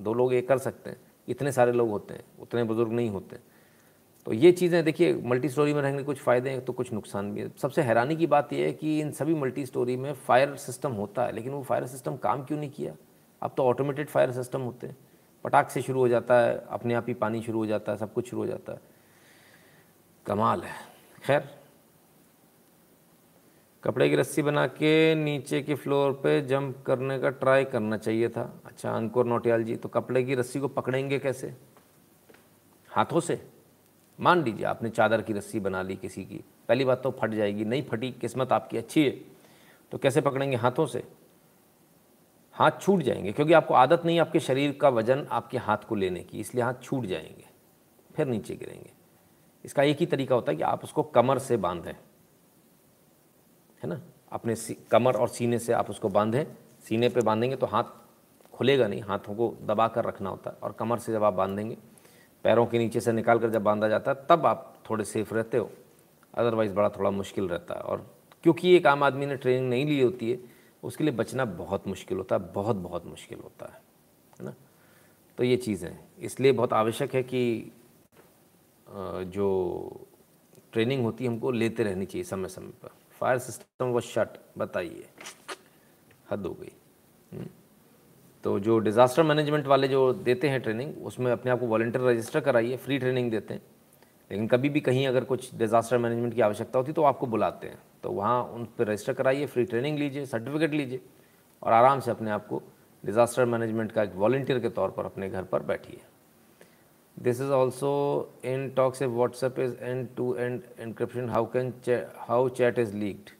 [0.00, 3.38] दो लोग ये कर सकते हैं। इतने सारे लोग होते हैं, उतने बुज़ुर्ग नहीं होते
[4.26, 7.32] तो ये चीज़ें, देखिए मल्टी स्टोरी में रहने के कुछ फ़ायदे हैं तो कुछ नुकसान
[7.32, 10.54] भी है। सबसे हैरानी की बात यह है कि इन सभी मल्टी स्टोरी में फायर
[10.56, 12.94] सिस्टम होता है, लेकिन वो फायर सिस्टम काम क्यों नहीं किया?
[13.42, 14.96] अब तो ऑटोमेटेड फायर सिस्टम होते हैं।
[15.44, 18.12] पटाख से शुरू हो जाता है, अपने आप ही पानी शुरू हो जाता है, सब
[18.12, 18.80] कुछ शुरू हो जाता है।
[20.26, 20.74] कमाल है।
[21.24, 21.48] खैर
[23.82, 28.28] कपड़े की रस्सी बना के नीचे के फ्लोर पे जंप करने का ट्राई करना चाहिए
[28.28, 31.54] था। अच्छा अंकुर नोटियाल जी तो कपड़े की रस्सी को पकड़ेंगे कैसे?
[32.90, 33.40] हाथों से?
[34.18, 37.64] मान लीजिए आपने चादर की रस्सी बना ली किसी की। पहली बात तो फट जाएगी,
[37.64, 39.10] नहीं फटी, किस्मत आपकी अच्छी है।
[39.92, 41.02] तो कैसे पकड़ेंगे हाथों से?
[42.54, 46.20] हाथ छूट जाएँगे, क्योंकि आपको आदत नहीं, आपके शरीर का वज़न आपके हाथ को लेने
[46.20, 47.44] की, इसलिए हाथ छूट जाएँगे,
[48.16, 48.90] फिर नीचे गिरेंगे।
[49.64, 51.94] इसका एक ही तरीका होता है कि आप उसको कमर से बांधें।
[53.80, 54.00] है ना?
[54.32, 54.54] अपने
[54.90, 56.44] कमर और सीने से आप उसको बांधें।
[56.84, 57.84] सीने पे बांधेंगे तो हाथ
[58.52, 61.76] खुलेगा नहीं, हाथों को दबा कर रखना होता है और कमर से जब आप बांधेंगे,
[62.44, 65.58] पैरों के नीचे से निकाल कर जब बांधा जाता है, तब आप थोड़े सेफ़ रहते
[65.58, 65.70] हो।
[66.34, 68.06] अदरवाइज़ बड़ा थोड़ा मुश्किल रहता है और
[68.44, 70.38] क्योंकि एक आम आदमी ने ट्रेनिंग नहीं ली होती है,
[70.82, 73.80] उसके लिए बचना बहुत मुश्किल होता है, बहुत बहुत मुश्किल होता है
[74.32, 74.54] है ना?
[75.38, 77.72] तो ये चीज़ें इसलिए बहुत आवश्यक है कि
[78.86, 80.06] जो
[80.72, 82.90] ट्रेनिंग होती है, हमको लेते रहनी चाहिए समय समय पर।
[83.20, 85.08] फायर सिस्टम वो शट, बताइए।
[86.30, 86.72] हद हो गई।
[87.32, 87.46] हम्म।
[88.44, 92.40] तो जो डिज़ास्टर मैनेजमेंट वाले जो देते हैं ट्रेनिंग, उसमें अपने आप को वॉल्टियर रजिस्टर
[92.40, 93.62] कराइए, फ्री ट्रेनिंग देते हैं।
[94.30, 97.78] लेकिन कभी भी कहीं अगर कुछ डिज़ास्टर मैनेजमेंट की आवश्यकता होती तो आपको बुलाते हैं।
[98.02, 101.00] तो वहाँ उन पर रजिस्टर कराइए, फ्री ट्रेनिंग लीजिए, सर्टिफिकेट लीजिए
[101.62, 102.62] और आराम से अपने आप को
[103.04, 106.00] डिज़ास्टर मैनेजमेंट का एक वॉल्टियर के तौर पर अपने घर पर बैठिए।
[107.20, 111.74] This is also in talks if whatsapp is end to end encryption, how can
[112.26, 113.32] how chat is leaked.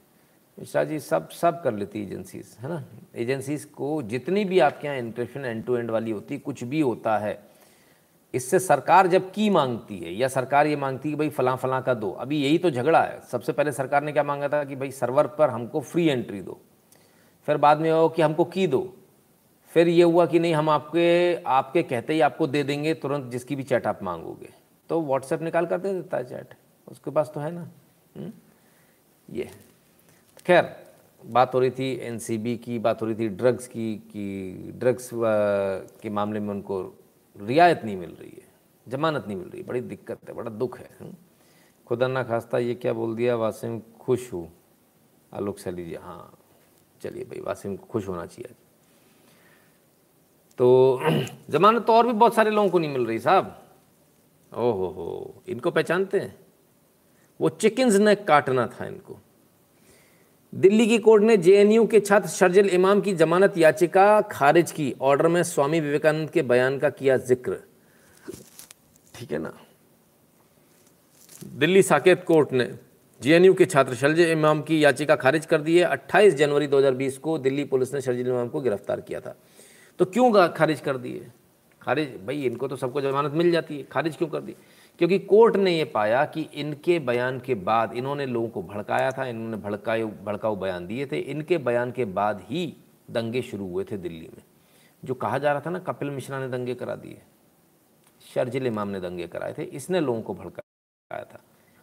[0.57, 2.83] Mishra ji सब सब कर लेती एजेंसीज है ना
[3.15, 7.17] एजेंसीज को जितनी भी आपके यहाँ इंक्रिप्शन एंड टू एंड वाली होती कुछ भी होता
[7.17, 7.31] है
[8.33, 11.81] इससे सरकार जब की मांगती है या सरकार ये मांगती है कि भाई फलां फलां
[11.81, 14.75] का दो अभी यही तो झगड़ा है सबसे पहले सरकार ने क्या मांगा था कि
[14.75, 16.59] भाई सर्वर पर हमको फ्री एंट्री दो
[17.47, 18.81] फिर बाद में हो कि हमको की दो
[19.73, 23.55] फिर ये हुआ कि नहीं, हम आपके आपके कहते ही आपको दे देंगे, तुरंत जिसकी
[23.55, 24.49] भी चैट आप मांगोगे।
[24.89, 26.53] तो व्हाट्सएप निकाल कर दे देता है चैट।
[26.87, 27.69] उसके पास तो है ना?
[28.17, 28.31] हम्म?
[29.29, 29.49] ये।
[30.45, 30.75] खैर,
[31.25, 36.09] बात हो रही थी एनसीबी की, बात हो रही थी ड्रग्स की, कि ड्रग्स के
[36.09, 36.81] मामले में उनको
[37.35, 38.47] रियायत नहीं मिल रही है,
[38.87, 41.13] जमानत नहीं मिल रही बड़ी दिक्कत है, बड़ा दुख है। हम्म।
[41.87, 43.35] खुदा ना खास्ता, ये क्या बोल दिया?
[43.35, 44.49] वासिम खुश हूँ।
[45.33, 46.37] आलोक सैली जी हाँ।
[47.01, 48.55] चलिए भाई, वासिम को खुश होना चाहिए
[50.59, 50.99] तो
[51.49, 53.55] जमानत तो और भी बहुत सारे लोगों को नहीं मिल रही साहब।
[54.51, 56.35] ओहो हो, इनको पहचानते हैं?
[57.39, 59.19] वो चिकन्स ने काटना था इनको।
[60.53, 65.27] दिल्ली की कोर्ट ने जेएनयू के छात्र शर्जिल इमाम की जमानत याचिका खारिज की। ऑर्डर
[65.27, 67.57] में स्वामी विवेकानंद के बयान का किया ज़िक्र।
[69.15, 69.53] ठीक है ना?
[71.45, 72.73] दिल्ली साकेत कोर्ट ने
[73.21, 77.37] जेएनयू के छात्र शर्जिल इमाम की याचिका खारिज कर दी है। 28 जनवरी 2020 को
[77.37, 79.35] दिल्ली पुलिस ने शर्जिल इमाम को गिरफ़्तार किया था।
[79.99, 81.31] तो क्यों खारिज कर दिए?
[81.81, 84.55] खारिज, भाई, इनको तो सबको जमानत मिल जाती है। खारिज क्यों कर दी?
[84.97, 89.25] क्योंकि कोर्ट ने ये पाया कि इनके बयान के बाद इन्होंने लोगों को भड़काया था,
[89.25, 92.77] इन्होंने भड़काए भड़काऊ बयान दिए थे। इनके बयान के बाद ही
[93.11, 94.43] दंगे शुरू हुए थे दिल्ली में।
[95.05, 97.21] जो कहा जा रहा था ना, कपिल मिश्रा ने दंगे करा दिए।
[98.33, 101.39] शर्जिल इमाम ने दंगे कराए थे। इसने लोगों को भड़काया था।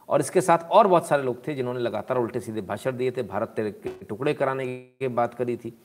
[0.09, 3.23] और इसके साथ और बहुत सारे लोग थे जिन्होंने लगातार उल्टे सीधे भाषण दिए थे।
[3.23, 5.79] भारत के टुकड़े कराने की बात करी थी।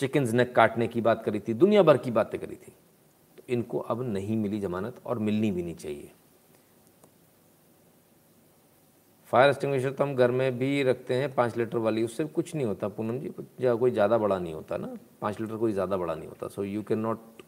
[0.00, 2.72] चिकन्स नेक काटने की बात करी थी दुनिया भर की बातें करी थी।
[3.38, 6.10] तो इनको अब नहीं मिली जमानत और मिलनी भी नहीं चाहिए।
[9.28, 12.66] फायर एक्सटिंग्विशर तो हम घर में भी रखते हैं पाँच लीटर वाली उससे कुछ नहीं
[12.66, 13.30] होता पूनम जी
[13.60, 14.88] या कोई ज़्यादा बड़ा नहीं होता ना
[15.20, 17.42] पाँच लीटर कोई ज़्यादा बड़ा नहीं होता। सो यू कैन नॉट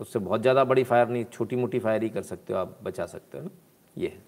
[0.00, 3.06] उससे बहुत ज़्यादा बड़ी फायर नहीं छोटी मोटी फायर ही कर सकते हो आप बचा
[3.06, 3.50] सकते हो ना
[3.96, 4.22] ये है।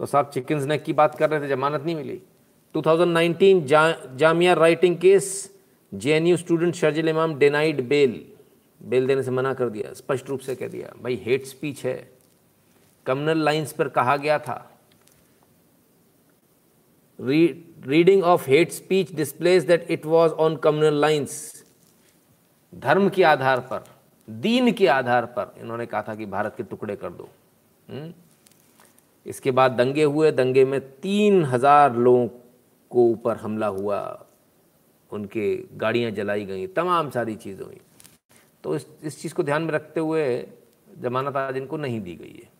[0.00, 2.20] तो साहब चिकन स्नैक की बात कर रहे थे जमानत नहीं मिली।
[2.74, 5.30] 2019 जा, Jamia rioting case
[5.92, 8.24] J N U student Sharjeel Imam denied bail
[8.80, 12.10] bell देने से मना कर दिया, स्पष्ट रूप से कह दिया, भाई हेट स्पीच है
[13.06, 14.64] कम्युनल लाइंस पर कहा गया था
[17.18, 21.32] reading of hate speech displays that it was on communal lines
[22.72, 23.84] धर्म के आधार पर,
[24.28, 27.28] दीन के आधार पर इन्होंने कहा था कि भारत के टुकड़े कर दो?
[27.88, 28.12] हम्म?
[29.26, 32.28] इसके बाद दंगे हुए, दंगे में तीन हज़ार लोगों
[32.90, 34.00] को ऊपर हमला हुआ
[35.12, 37.80] उनके गाड़ियाँ जलाई गई, तमाम सारी चीज़ें हुई।
[38.64, 40.48] तो इस इस चीज़ को ध्यान में रखते हुए
[40.98, 42.50] जमानत आज इनको नहीं दी गई है।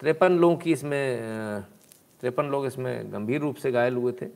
[0.00, 1.62] तिरपन लोगों की इसमें
[2.20, 4.26] तिरपन लोग इसमें गंभीर रूप से घायल हुए थे।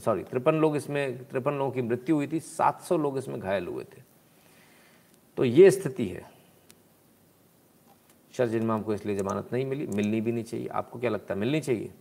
[0.00, 3.84] सॉरी तिरपन लोग इसमें, तिरपन लोगों की मृत्यु हुई थी 700 लोग इसमें घायल हुए
[3.84, 4.02] थे।
[5.36, 6.30] तो ये स्थिति है।
[8.32, 11.40] शर्ज इमाम को इसलिए ज़मानत नहीं मिली, मिलनी भी नहीं चाहिए। आपको क्या लगता है,
[11.40, 11.92] मिलनी चाहिए?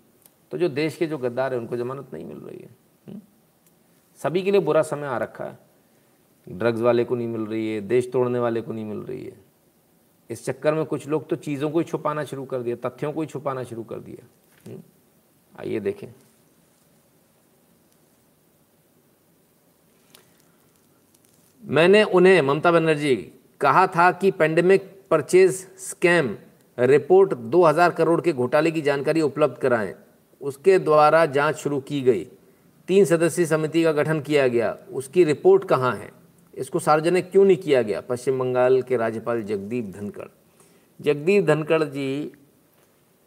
[0.52, 2.70] तो जो देश के जो गद्दार हैं, उनको ज़मानत नहीं मिल रही है।
[3.08, 3.22] हुँ?
[4.24, 5.60] सभी के लिए बुरा समय आ रखा है।
[6.50, 9.38] ड्रग्स वाले को नहीं मिल रही है, देश तोड़ने वाले को नहीं मिल रही है।
[10.30, 13.22] इस चक्कर में कुछ लोग तो चीज़ों को ही छुपाना शुरू कर दिया, तथ्यों को
[13.22, 14.28] ही छुपाना शुरू कर दिया।
[14.72, 14.82] हम्म?
[15.60, 16.08] आइए देखें।
[21.66, 26.38] मैंने उन्हें, ममता बनर्जी, कहा था कि pandemic purchase scam
[26.80, 29.96] report 2000 crore के घोटाले की जानकारी उपलब्ध कराएँ।
[30.42, 32.28] उसके द्वारा जाँच शुरू की गई।
[32.90, 36.12] तीन सदस्यीय समिति का गठन किया गया, उसकी रिपोर्ट कहाँ है?
[36.54, 38.02] इसको सार्वजनिक क्यों नहीं किया गया?
[38.02, 40.28] पश्चिम बंगाल के राज्यपाल जगदीप धनखड़।
[41.02, 42.32] जगदीप धनखड़ जी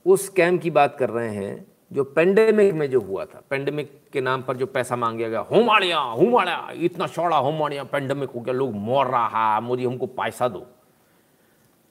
[0.07, 4.21] उस स्कैम की बात कर रहे हैं, जो पेंडेमिक में जो हुआ था। पेंडेमिक के
[4.21, 8.75] नाम पर जो पैसा मांगा गया, होमाड़िया होमाड़िया, इतना चौड़ा होमाड़िया पेंडेमिक हो गया, लोग
[8.75, 10.67] मर रहा मोदी हमको पैसा दो।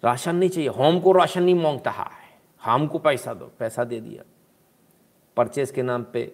[0.03, 2.05] राशन नहीं चाहिए होम को राशन नहीं माँगता है,
[2.61, 4.23] हमको पैसा दो, पैसा दे दिया।
[5.37, 6.31] परचेज के नाम पे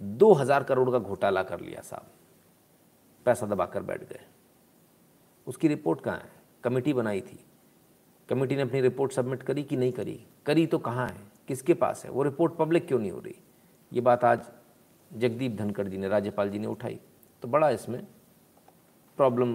[0.00, 2.10] दो हज़ार करोड़ का घोटाला कर लिया साहब।
[3.26, 4.20] पैसा दबा कर बैठ गए।
[5.46, 6.30] उसकी रिपोर्ट कहाँ है?
[6.64, 7.38] कमेटी बनाई थी।
[8.28, 10.20] कमेटी ने अपनी रिपोर्ट सबमिट करी कि नहीं करी?
[10.46, 11.20] करी तो कहाँ है?
[11.48, 12.10] किसके पास है?
[12.10, 13.34] वो रिपोर्ट पब्लिक क्यों नहीं हो रही?
[13.92, 14.50] ये बात आज
[15.10, 16.98] जगदीप धनखड़ जी ने, राज्यपाल जी ने उठाई।
[17.42, 18.06] तो बड़ा इसमें
[19.18, 19.48] प्रॉब्लम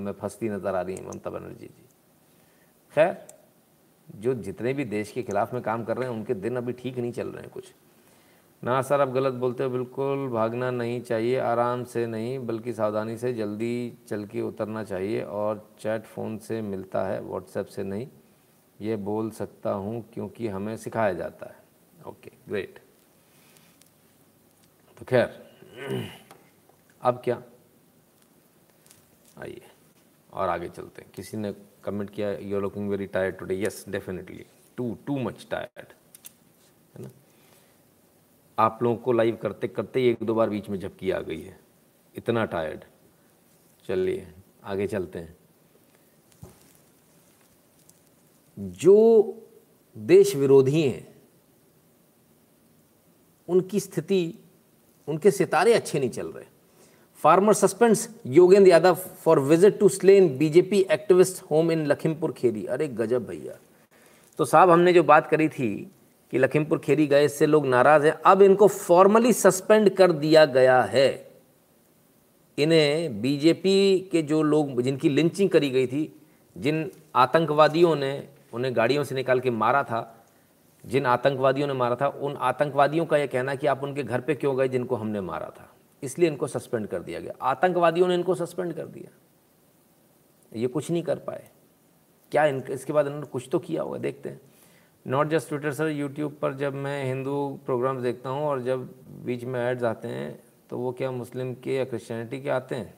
[0.00, 1.84] में फंसती नज़र आ रही है ममता बनर्जी जी।
[2.94, 3.16] खैर,
[4.08, 6.98] जो जितने भी देश के खिलाफ में काम कर रहे हैं, उनके दिन अभी ठीक
[6.98, 7.72] नहीं चल रहे हैं कुछ।
[8.62, 13.16] ना सर, आप गलत बोलते हो, बिल्कुल भागना नहीं चाहिए, आराम से नहीं, बल्कि सावधानी
[13.18, 18.08] से जल्दी चल के उतरना चाहिए और चैट फ़ोन से मिलता है, व्हाट्सएप से नहीं।
[18.78, 22.78] ये बोल सकता हूँ क्योंकि हमें सिखाया जाता है। Okay, great.
[24.98, 25.28] तो खैर,
[27.02, 27.42] अब क्या?
[29.38, 29.62] आइए,
[30.32, 31.54] और आगे चलते हैं। किसी ने
[31.84, 34.44] कमेंट किया you are looking very tired today yes definitely
[34.76, 35.92] too too much tired
[38.60, 41.58] आप लोगों को लाइव करते करते एक दो बार बीच में झपकी आ गई है।
[42.14, 42.80] इतना टायर्ड
[43.84, 44.26] चलिए,
[44.64, 45.36] आगे चलते हैं।
[48.58, 48.96] जो
[49.96, 51.06] देश विरोधी हैं,
[53.48, 54.34] उनकी स्थिति,
[55.08, 56.44] उनके सितारे अच्छे नहीं चल रहे।
[57.20, 62.88] Farmer suspends Yogendra Yadav for visit to slain BJP activist home in Lakhimpur Kheri अरे
[62.90, 63.58] गजब भैया।
[64.38, 65.90] तो साहब, हमने जो बात करी थी
[66.30, 70.82] कि लखीमपुर खेरी गए, इससे लोग नाराज़ हैं। अब इनको फॉर्मली सस्पेंड कर दिया गया
[70.82, 71.30] है।
[72.58, 76.20] इन्हें बीजेपी के जो लोग, जिनकी लिंचिंग करी गई थी,
[76.58, 80.24] जिन आतंकवादियों ने, उन्हें गाड़ियों से निकाल के मारा था,
[80.86, 84.34] जिन आतंकवादियों ने मारा था, उन आतंकवादियों का यह कहना कि आप उनके घर पे
[84.34, 85.70] क्यों गए जिनको हमने मारा था?
[86.02, 89.18] इसलिए इनको सस्पेंड कर दिया गया। आतंकवादियों ने इनको सस्पेंड कर दिया।
[90.56, 91.48] ये कुछ नहीं कर पाए।
[92.30, 93.98] क्या इन, इसके बाद इन्होंने कुछ तो किया होगा?
[93.98, 94.40] देखते हैं।
[95.06, 98.84] Not just Twitter sir YouTube पर जब मैं हिंदू प्रोग्राम्स देखता हूँ और जब
[99.24, 100.40] बीच में एड्स आते हैं
[100.70, 102.94] तो वो क्या मुस्लिम के या क्रिश्चियनिटी के आते हैं?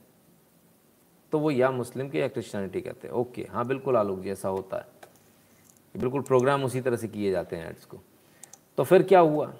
[1.32, 4.48] तो वो या मुस्लिम के या क्रिश्चियनिटी आते हैं। ओके हाँ बिल्कुल आलोक जी, ऐसा
[4.48, 4.86] होता है।
[6.00, 8.00] बिल्कुल प्रोग्राम उसी तरह से किए जाते हैं एड्स को।
[8.76, 9.46] तो फिर क्या हुआ?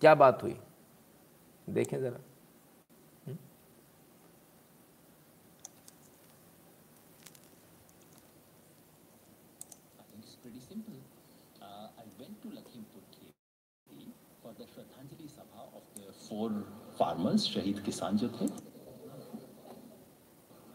[0.00, 0.56] क्या बात हुई?
[1.70, 2.20] देखें ज़रा।
[16.38, 16.52] Four
[16.96, 18.48] farmers, Shahid Kisan jo the.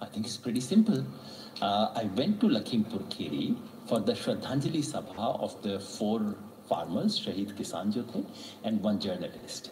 [0.01, 1.05] I think it's pretty simple.
[1.61, 3.55] Uh, I went to Lakhimpur Kheri
[3.87, 6.35] for the Shraddhanjali Sabha of the four
[6.67, 8.25] farmers, Shahid Kisan jo the,
[8.65, 9.71] and one journalist.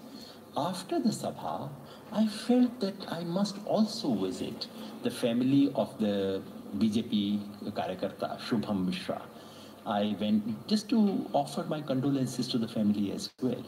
[0.55, 1.69] After the Sabha,
[2.13, 4.67] I felt that I must also visit
[5.03, 6.41] the family of the
[6.77, 9.21] BJP Karyakarta, Shubham Mishra.
[9.85, 13.65] I went just to offer my condolences to the family as well.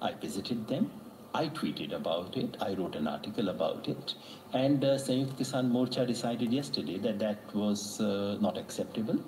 [0.00, 0.90] I visited them.
[1.34, 2.56] I tweeted about it.
[2.60, 4.14] I wrote an article about it.
[4.52, 9.18] And uh, Sayukt Kisan Morcha decided yesterday that that was uh, not acceptable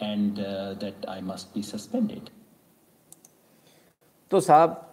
[0.00, 2.30] and uh, that I must be suspended.
[4.30, 4.92] तो साहब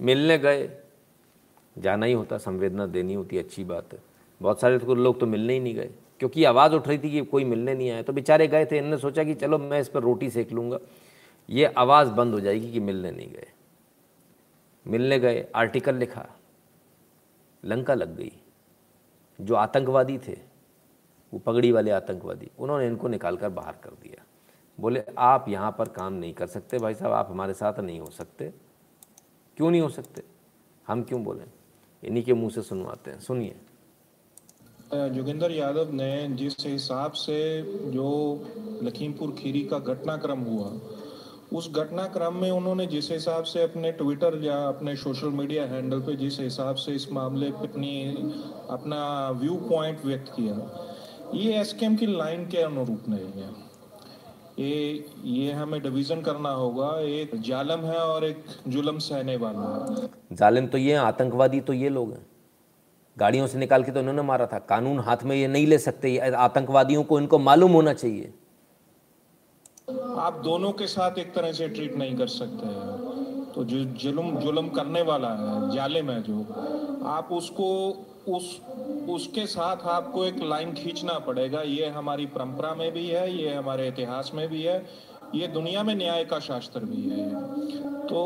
[0.00, 0.68] मिलने गए
[1.76, 3.98] जाना ही होता संवेदना देनी होती अच्छी बात है
[4.40, 5.90] बहुत सारे तो लोग तो मिलने ही नहीं गए
[6.20, 8.98] क्योंकि आवाज़ उठ रही थी कि कोई मिलने नहीं आया तो बेचारे गए थे इन्होंने
[8.98, 10.78] सोचा कि चलो मैं इस पर रोटी सेक लूँगा
[11.48, 13.46] ये आवाज़ बंद हो जाएगी कि मिलने नहीं गए
[14.88, 16.26] मिलने गए आर्टिकल लिखा।
[17.64, 18.32] लंका लग गई।
[19.40, 20.38] जो आतंकवादी थे,
[21.34, 24.24] वो पगड़ी वाले आतंकवादी, उन्होंने इनको निकाल कर बाहर कर दिया।
[24.80, 28.10] बोले, आप यहाँ पर काम नहीं कर सकते, भाई साहब, आप हमारे साथ नहीं हो
[28.10, 28.52] सकते।
[29.56, 30.22] क्यों नहीं हो सकते?
[30.86, 31.46] हम क्यों बोलें?
[32.04, 33.56] इन्हीं के मुँह से सुनवाते हैं। सुनिए।
[34.94, 38.06] जोगिंदर यादव ने जिस हिसाब से जो
[38.82, 40.70] लखीमपुर खीरी का घटनाक्रम हुआ
[41.52, 46.16] उस घटनाक्रम में उन्होंने जिस हिसाब से अपने ट्विटर या अपने सोशल मीडिया हैंडल पे
[46.16, 47.92] जिस हिसाब से इस मामले पे अपनी,
[48.70, 50.56] अपना व्यू पॉइंट व्यक्त किया,
[51.34, 53.50] ये एसकेएम की लाइन के अनुरूप नहीं है।
[54.58, 60.08] ये ये हमें डिवीज़न करना होगा। एक जालम है और एक जुलम सहने वाला है।
[60.36, 62.26] जालिम तो ये आतंकवादी तो ये लोग हैं।
[63.16, 66.10] गाड़ियों से निकाल के तो इन्होंने मारा था। कानून हाथ में ये नहीं ले सकते।
[66.10, 68.32] ये आतंकवादियों को इनको मालूम होना चाहिए।
[70.16, 74.36] आप दोनों के साथ एक तरह से ट्रीट नहीं कर सकते हैं। तो जो जुल्म
[74.36, 76.40] जुल्म करने वाला है, जालिम है जो,
[77.06, 77.68] आप उसको,
[78.28, 78.60] उस,
[79.10, 83.88] उसके साथ आपको एक लाइन खींचना पड़ेगा। ये हमारी परंपरा में भी है, ये हमारे
[83.88, 84.84] इतिहास में भी है,
[85.34, 88.24] ये दुनिया में न्याय का शास्त्र भी है। तो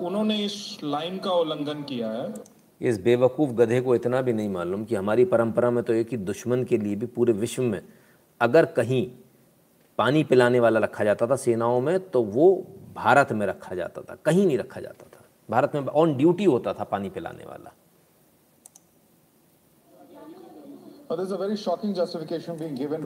[0.00, 2.32] उन्होंने इस लाइन का उल्लंघन किया है।
[2.80, 6.16] इस बेवकूफ़ गधे को इतना भी नहीं मालूम कि हमारी परंपरा में तो एक ही
[6.16, 7.80] दुश्मन के लिए भी पूरे विश्व में,
[8.40, 9.06] अगर कहीं
[9.98, 14.14] पानी पिलाने वाला रखा जाता था सेनाओं में तो वो भारत में रखा जाता था
[14.14, 17.72] कहीं नहीं रखा जाता था। भारत में ऑन ड्यूटी होता था पानी पिलाने वाला।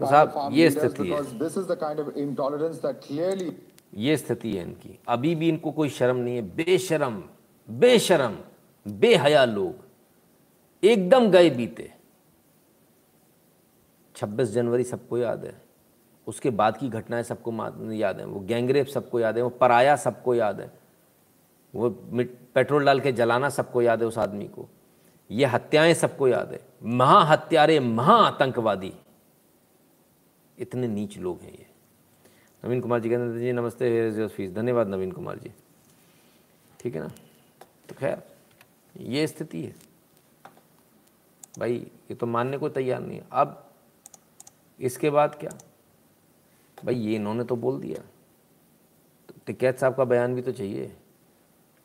[0.07, 1.23] साहब, ये स्थिति है।
[3.95, 7.25] ये स्थिति है इनकी। अभी भी इनको कोई शर्म नहीं है। बेशरम
[7.71, 8.37] बेशरम
[8.89, 9.75] बेहया लोग
[10.85, 11.95] एकदम गए बीते।
[14.17, 15.68] 26 जनवरी सबको याद है।
[16.29, 17.53] उसके बाद की घटनाएँ सबको
[17.93, 20.71] याद है, वो गैंगरेप सबको याद है, वो पराया सबको याद है,
[21.75, 21.91] वो
[22.55, 24.69] पेट्रोल डाल के जलाना सबको याद है उस आदमी को।
[25.31, 28.93] ये हत्याएँ सबको याद है। महाहत्यारे, महाआतंकवादी।
[30.59, 31.67] इतने नीच लोग हैं ये।
[32.63, 35.53] नवीन कुमार जी कहते जी, नमस्ते फ़ीस। धन्यवाद नवीन कुमार जी।
[36.81, 37.09] ठीक है ना?
[37.89, 38.23] तो खैर,
[38.97, 39.75] ये स्थिति है।
[41.59, 41.75] भाई,
[42.11, 43.65] ये तो मानने को तैयार नहीं अब,
[44.81, 45.51] इसके बाद क्या?
[46.85, 48.03] भाई ये इन्होंने तो बोल दिया।
[49.29, 50.97] तो टिकैत साहब का बयान भी तो चाहिए।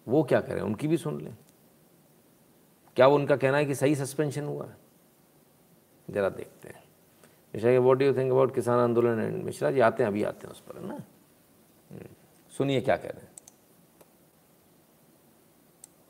[0.08, 0.62] वो क्या करें?
[0.62, 1.38] उनकी भी सुन लें।
[2.96, 4.66] क्या वो उनका कहना है कि सही सस्पेंशन हुआ?
[4.66, 4.78] है
[6.10, 6.84] जरा देखते हैं।
[7.56, 9.20] Mishra what do think about kisan andolan?
[9.20, 10.94] And Mishra ji आते हैं अभी आते हैं उस पर है ना?
[10.94, 12.06] हम्म,
[12.58, 13.33] सुनिए क्या कह रहे हैं।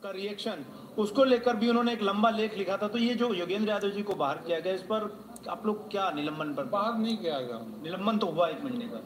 [0.03, 0.63] का रिएक्शन
[0.97, 4.03] उसको लेकर भी उन्होंने एक लंबा लेख लिखा था। तो ये जो योगेंद्र यादव जी
[4.03, 5.03] को बाहर किया गया इस पर
[5.49, 8.99] आप लोग क्या निलंबन पर बाहर नहीं किया गया। निलंबन तो हुआ एक महीने का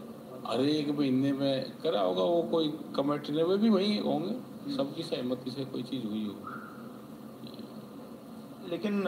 [0.46, 4.34] अरे एक महीने में करा होगा वो कोई कमेटी ने वे भी वही होंगे।
[4.76, 6.56] सबकी सहमति से कोई चीज़ हुई होगी।
[8.70, 9.04] लेकिन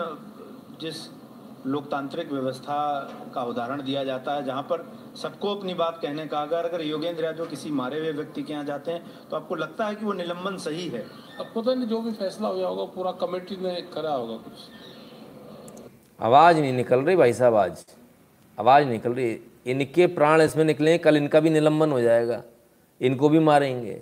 [0.81, 0.97] जिस
[1.67, 2.77] लोकतांत्रिक व्यवस्था
[3.35, 7.23] का उदाहरण दिया जाता है जहाँ पर सबको अपनी बात कहने का अगर अगर योगेंद्र
[7.23, 10.13] यादव किसी मारे हुए व्यक्ति के यहाँ जाते हैं तो आपको लगता है कि वो
[10.13, 11.01] निलंबन सही है?
[11.39, 14.53] अब पता नहीं जो भी फैसला हुआ होगा पूरा कमेटी ने करा होगा कुछ।
[16.19, 17.85] आवाज़ नहीं निकल रही भाई साहब आज।
[18.59, 22.41] आवाज़ निकल रही। इनके प्राण इसमें निकले कल इनका भी निलंबन हो जाएगा।
[23.01, 24.01] इनको भी मारेंगे।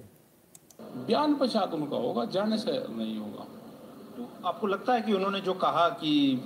[0.81, 3.45] बयान पश्चात उनका होगा जाने से नहीं होगा।
[4.17, 6.41] तो आपको लगता है कि उन्होंने जो कहा कि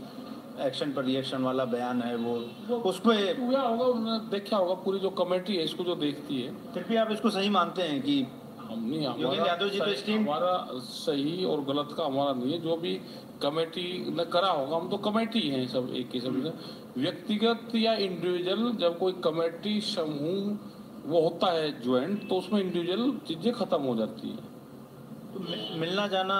[0.59, 2.33] एक्शन पर रिएक्शन वाला बयान है वो।
[2.75, 6.83] उसमें हुआ होगा उन्होंने देखा होगा पूरी जो कमेटी है इसको जो देखती है। फिर
[6.83, 8.27] भी आप इसको सही मानते हैं कि
[8.71, 9.01] नहीं
[9.47, 13.01] यादव जी तो सही- हमारा सही और गलत का हमारा नहीं है। जो भी
[13.41, 16.53] कमेटी ने करा होगा हम तो कमेटी हैं सब एक किस्म से
[17.01, 20.57] व्यक्तिगत या इंडिविजुअल जब कोई कमेटी समूह
[21.05, 25.39] वो होता है ज्वाइंट तो उसमें इंडिविजुअल चीज़ें खत्म हो जाती है। तो
[25.77, 26.33] मिलना जाना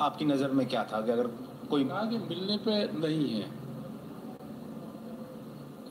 [0.00, 1.00] आपकी नज़र में क्या था?
[1.00, 3.46] कि अगर कोई कहा कि मिलने पे नहीं है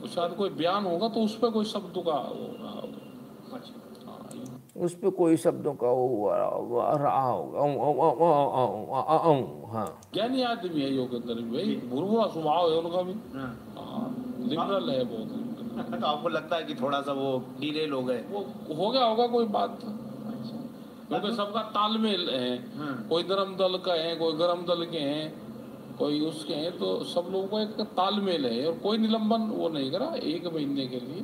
[0.08, 2.18] शायद कोई बयान होगा तो उस पर कोई शब्द का
[4.78, 7.62] उस पर कोई शब्दों का वो रहा होगा
[9.68, 13.14] हाँ ज्ञानी आदमी है योगेंद्र भाई भूरवा स्वभाव है उनका भी
[14.48, 17.30] लिबरल है बहुत तो आपको लगता है कि थोड़ा सा वो
[17.60, 18.44] डिलेल हो गए वो
[18.74, 19.78] हो गया होगा कोई बात
[21.08, 22.56] क्योंकि सबका तालमेल है
[23.08, 25.47] कोई धर्म दल का है कोई गर्म दल के हैं
[25.98, 29.90] कोई उसके हैं तो सब लोगों का एक तालमेल है और कोई निलंबन वो नहीं
[29.90, 31.22] करा एक महीने के लिए।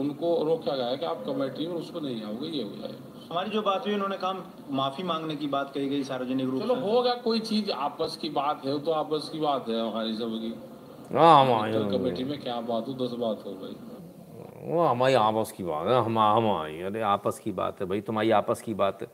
[0.00, 3.50] उनको रोका गया है कि आप कमेटी में उसमें नहीं आओगे ये हो जाएगा। हमारी
[3.50, 4.32] जो बात हुई उन्होंने कहा
[4.72, 8.16] माफ़ी मांगने की बात कही गई सार्वजनिक रूप चलो से। हो गया कोई चीज़ आपस
[8.22, 10.54] की बात है तो आपस की बात है हमारी सबकी
[11.14, 13.76] हाँ हमारी कमेटी में क्या बात हो दस बात हो गई
[14.64, 18.30] वो हमारी आपस की बात है हम हमारी अरे आपस की बात है भाई तुम्हारी
[18.30, 19.08] आपस की बात है।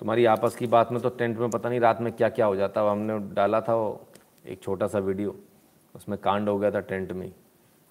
[0.00, 2.56] तुम्हारी आपस की बात में तो टेंट में पता नहीं रात में क्या क्या हो
[2.56, 4.06] जाता। है हमने डाला था वो,
[4.46, 5.36] एक छोटा सा वीडियो।
[5.94, 7.32] उसमें कांड हो गया था टेंट में ही।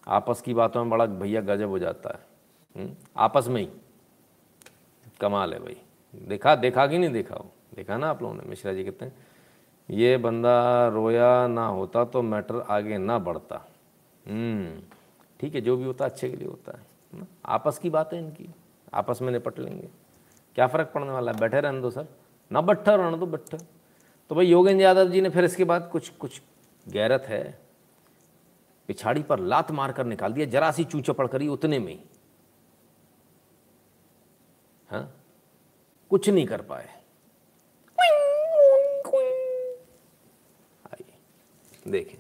[0.07, 2.19] आपस की बातों में बड़ा भैया गजब हो जाता है।
[2.81, 2.95] हम्म?
[3.17, 3.69] आपस में ही।
[5.21, 5.77] कमाल है भाई।
[6.15, 7.51] देखा देखा कि नहीं देखा वो?
[7.75, 9.13] देखा ना आप लोगों ने, मिश्रा जी कहते हैं
[9.89, 13.67] ये बंदा रोया ना होता तो मैटर आगे ना बढ़ता।
[14.27, 14.81] हम्म
[15.39, 16.85] ठीक है, जो भी होता है अच्छे के लिए होता है?
[17.45, 18.49] आपस की बात है इनकी।
[18.93, 19.88] आपस में निपट लेंगे।
[20.57, 21.39] क्या फ़र्क पड़ने वाला है?
[21.39, 22.07] बैठे रहने दो सर।
[22.51, 23.57] ना बैठा रहने दो बैठे
[24.29, 26.41] तो भाई योगेंद्र यादव जी ने फिर इसके बाद कुछ कुछ
[26.85, 27.43] गैरत है।
[28.89, 31.99] पिछाड़ी पर लात मार कर निकाल दिया। जरा सी चूचा पड़ करी उतने में ही।
[34.89, 35.11] हाँ?
[36.09, 36.95] कुछ नहीं कर पाए।
[41.88, 42.17] देखें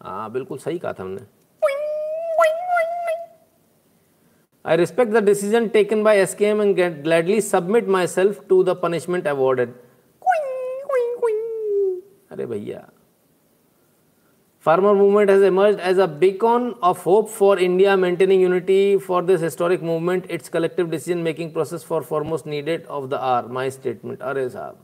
[0.00, 1.39] हाँ बिल्कुल सही कहा था हमने।
[4.64, 9.28] I respect the decision taken by SKM and get- gladly submit myself to the punishment
[9.34, 9.68] awarded.
[12.30, 12.88] अरे भैया
[14.66, 19.40] Farmer movement has emerged as a beacon of hope for India maintaining unity for this
[19.42, 20.26] historic movement.
[20.30, 23.48] Its collective decision making process for foremost needed of the hour.
[23.58, 24.20] My statement.
[24.22, 24.76] अरे साहब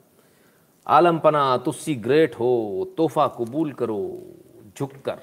[0.87, 2.51] आलम पना तुस्सी great हो
[2.97, 4.01] तोहफा कबूल करो
[4.79, 5.21] झुककर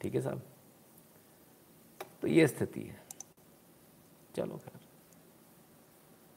[0.00, 0.42] ठीक है साहब?
[2.22, 3.00] तो ये स्थिति है।
[4.36, 4.78] चलो खैर।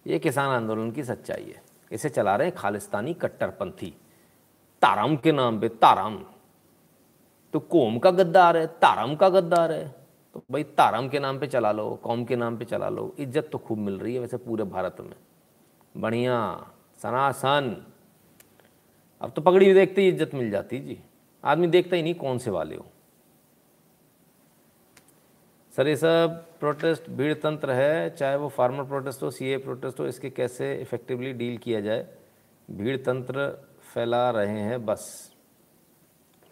[0.05, 1.61] ये किसान आंदोलन की सच्चाई है।
[1.91, 3.93] इसे चला रहे खालिस्तानी कट्टरपंथी।
[4.81, 6.23] ताराम के नाम पे, ताराम।
[7.53, 9.87] तो कौम का गद्दार है, ताराम का गद्दार है।
[10.35, 13.49] तो भाई ताराम के नाम पे चला लो, कौम के नाम पे चला लो, इज़्ज़त
[13.51, 15.13] तो खूब मिल रही है वैसे पूरे भारत में।
[15.97, 16.37] बढ़िया,
[16.99, 17.75] सनासन।
[19.21, 20.97] अब तो पगड़ी देखते ही इज़्ज़त मिल जाती जी।
[21.43, 22.85] आदमी देखता ही नहीं कौन से वाले हो।
[25.77, 30.05] सर ये सब प्रोटेस्ट भीड़ तंत्र है चाहे वो फार्मर प्रोटेस्ट हो सीए प्रोटेस्ट हो
[30.05, 32.17] इसके कैसे इफेक्टिवली डील किया जाए?
[32.71, 35.33] भीड़ तंत्र फैला रहे हैं बस।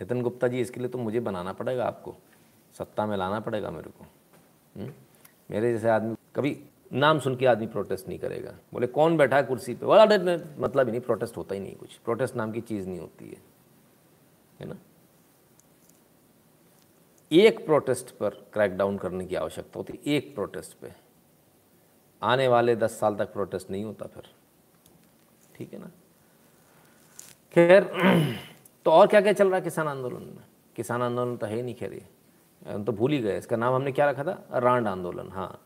[0.02, 2.16] नितिन गुप्ता जी इसके लिए तो मुझे बनाना पड़ेगा आपको।
[2.78, 4.06] सत्ता में लाना पड़ेगा मेरे को।
[4.80, 4.94] हम्म?
[5.52, 6.64] मेरे जैसे आदमी कभी
[6.94, 9.86] नाम सुन के आदमी प्रोटेस्ट नहीं करेगा। बोले कौन बैठा है कुर्सी पे?
[9.86, 12.88] बोला "अरे, नहीं, मतलब ही नहीं प्रोटेस्ट होता ही नहीं कुछ। प्रोटेस्ट नाम की चीज़
[12.88, 13.38] नहीं होती है।
[14.60, 14.76] है ना?
[17.32, 20.92] एक प्रोटेस्ट पर क्रैकडाउन करने की आवश्यकता होती है, एक प्रोटेस्ट पे।
[22.22, 24.24] आने वाले दस साल तक प्रोटेस्ट नहीं होता फिर।
[25.56, 25.90] ठीक है ना?
[27.54, 27.84] खैर
[28.86, 30.44] तो और क्या क्या चल रहा है किसान आंदोलन में?
[30.76, 32.06] किसान आंदोलन तो है ही नहीं, खैर ये।
[32.74, 34.60] हम तो भूल ही गए। इसका नाम हमने क्या रखा था?
[34.60, 35.62] रांड आंदोलन हाँ।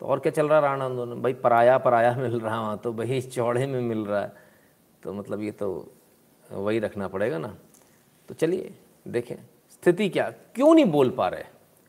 [0.00, 1.22] तो और क्या चल रहा राणा आंदोलन?
[1.22, 4.32] भाई, पराया पराया मिल रहा वहाँ तो भाई, चौड़े में मिल रहा है।
[5.02, 5.92] तो मतलब ये तो
[6.50, 7.56] वही रखना पड़ेगा ना।
[8.28, 8.74] तो चलिए,
[9.08, 9.36] देखें।
[9.82, 10.28] स्थिति क्या?
[10.54, 11.44] क्यों नहीं बोल पा रहे?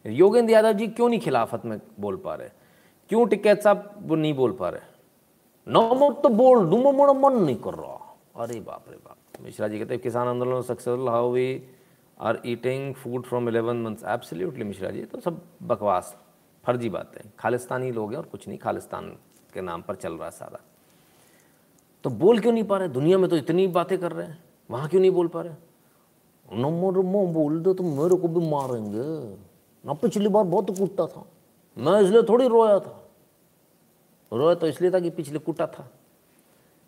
[0.06, 2.50] योगेंद्र यादव जी क्यों नहीं खिलाफत में बोल पा रहे?
[3.10, 4.82] क्यों टिकैत साहब नहीं बोल पा रहे?
[5.68, 9.80] नो तो बोल दूँ मोड़ा मन नहीं कर रहा। अरे बाप रे बाप। मिश्रा जी
[9.80, 11.64] कहते हैं, किसान आंदोलन successful, how we
[12.18, 14.04] are eating food from eleven months.
[14.04, 16.16] Absolutely Mishra ji तो सब बकवास,
[16.66, 19.10] फर्जी बातें खालिस्तानी लोग हैं और कुछ नहीं, खालिस्तान
[19.54, 20.60] के नाम पर चल रहा है सारा।
[22.04, 22.90] तो बोल क्यों नहीं पा रहे?
[22.90, 25.54] दुनिया में तो इतनी बातें कर रहे हैं, वहाँ क्यों नहीं बोल पा रहे?
[26.50, 29.08] नंबर मो बोल दो तो मेरे को भी मारेंगे
[29.84, 31.26] ना पिछली बार बहुत कुट्टा था
[31.78, 33.00] मैं इसलिए थोड़ी रोया था
[34.32, 35.90] रोया तो इसलिए था कि पिछले कुटा था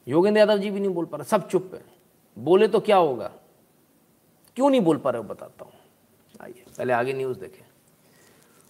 [0.08, 1.82] योगेंद्र यादव जी भी नहीं बोल पा रहे सब चुप है
[2.38, 3.32] बोले तो क्या होगा
[4.58, 5.74] क्यों नहीं बोल पा रहे बताता हूँ
[6.42, 7.64] आइए पहले आगे न्यूज़ देखें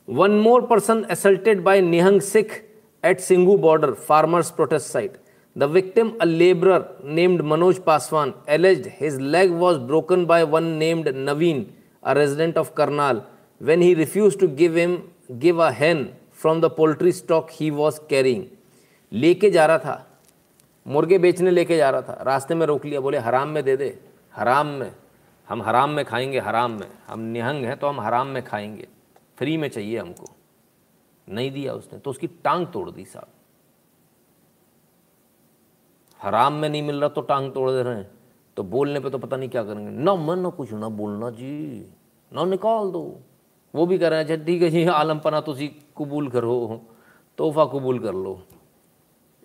[0.08, 2.54] one more person assaulted by Nihang Sikh
[3.04, 5.18] at Singhu border farmers protest site
[5.58, 11.08] the victim a labourer named Manoj Paswan alleged his leg was broken by one named
[11.08, 11.74] Naveen
[12.04, 13.22] a resident of Karnal
[13.64, 14.98] when he refused to give him,
[15.32, 15.98] give a hen
[16.46, 18.44] from the poultry stock he was carrying.
[19.14, 20.20] लेके जा रहा था।
[20.88, 24.00] मुर्गे बेचने लेके जा रहा था। रास्ते में रोक लिया। बोले, हराम में दे दे।
[24.36, 24.92] हराम में।
[25.50, 28.88] हम हराम में खाएँगे, हराम में। हम निहंग हैं तो हम हराम में खाएँगे।
[29.38, 30.30] फ्री में चाहिए हमको।
[31.30, 33.28] नहीं दिया उसने। तो उसकी टांग तोड़ दी साहब।
[36.22, 38.10] हराम में नहीं मिल रहा तो टांग तोड़ दे रहे हैं।
[38.58, 41.90] तो बोलने पे तो पता नहीं क्या करेंगे। ना मन, ना कुछ, ना बोलना जी।
[42.32, 43.20] ना निकाल दो।
[43.74, 45.68] वो भी कर रहे हैं अच्छा ठीक है जी आलम पना तुसी
[45.98, 46.82] कबूल करो।
[47.38, 48.40] तोहफा कबूल कर लो।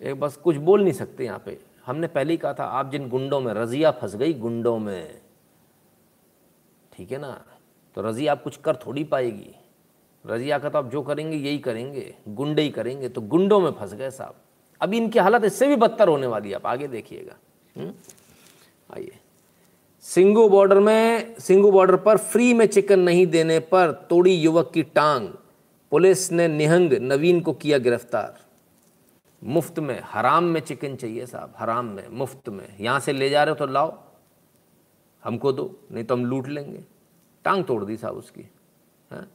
[0.01, 3.09] एक बस कुछ बोल नहीं सकते यहाँ पे। हमने पहले ही कहा था, आप जिन
[3.09, 5.21] गुंडों में, रजिया फंस गई गुंडों में,
[6.93, 7.41] ठीक है ना?
[7.95, 9.55] तो रजिया आप कुछ कर थोड़ी पाएगी।
[10.25, 13.93] रजिया का तो आप जो करेंगे, यही करेंगे। गुंडे ही करेंगे। तो गुंडों में फंस
[13.93, 14.35] गए साहब।
[14.81, 17.35] अभी इनकी हालत इससे भी बदतर होने वाली है। आप आगे देखिएगा।
[17.81, 17.93] हम्म?
[18.93, 19.19] आइए।
[20.01, 24.83] सिंगू बॉर्डर में, सिंगू बॉर्डर पर फ्री में चिकन नहीं देने पर तोड़ी युवक की
[24.83, 25.29] टांग।
[25.91, 28.41] पुलिस ने निहंग नवीन को किया गिरफ़्तार।
[29.43, 33.43] मुफ़्त में, हराम में चिकन चाहिए साहब, हराम में, मुफ़्त में। यहाँ से ले जा
[33.43, 33.99] रहे हो तो लाओ।
[35.23, 36.83] हमको दो, नहीं तो हम लूट लेंगे।
[37.45, 38.49] टांग तोड़ दी साहब उसकी।
[39.11, 39.27] हाँ?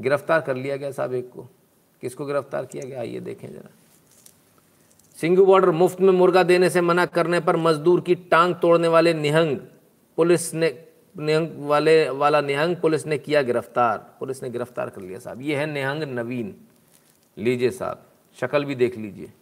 [0.00, 1.48] गिरफ़्तार कर लिया गया साहब एक को।
[2.00, 3.00] किसको गिरफ़्तार किया गया?
[3.00, 3.70] आइए देखें जरा।
[5.18, 9.14] सिंगू बॉर्डर मुफ़्त में मुर्गा देने से मना करने पर मजदूर की टांग तोड़ने वाले
[9.14, 9.56] निहंग,
[10.16, 10.84] पुलिस ने
[11.16, 15.56] निहंग वाले वाला निहंग, पुलिस ने किया गिरफ़्तार। पुलिस ने गिरफ़्तार कर लिया, साहब। ये
[15.56, 16.54] है निहंग नवीन।
[17.38, 18.02] लीजिए साहब,
[18.40, 19.32] शक्ल भी देख लीजिए।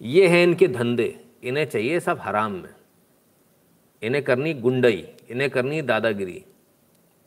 [0.00, 2.74] ये हैं इनके धंधे। इन्हें चाहिए सब हराम में।
[4.02, 6.44] इन्हें करनी गुंडई, इन्हें करनी दादागिरी।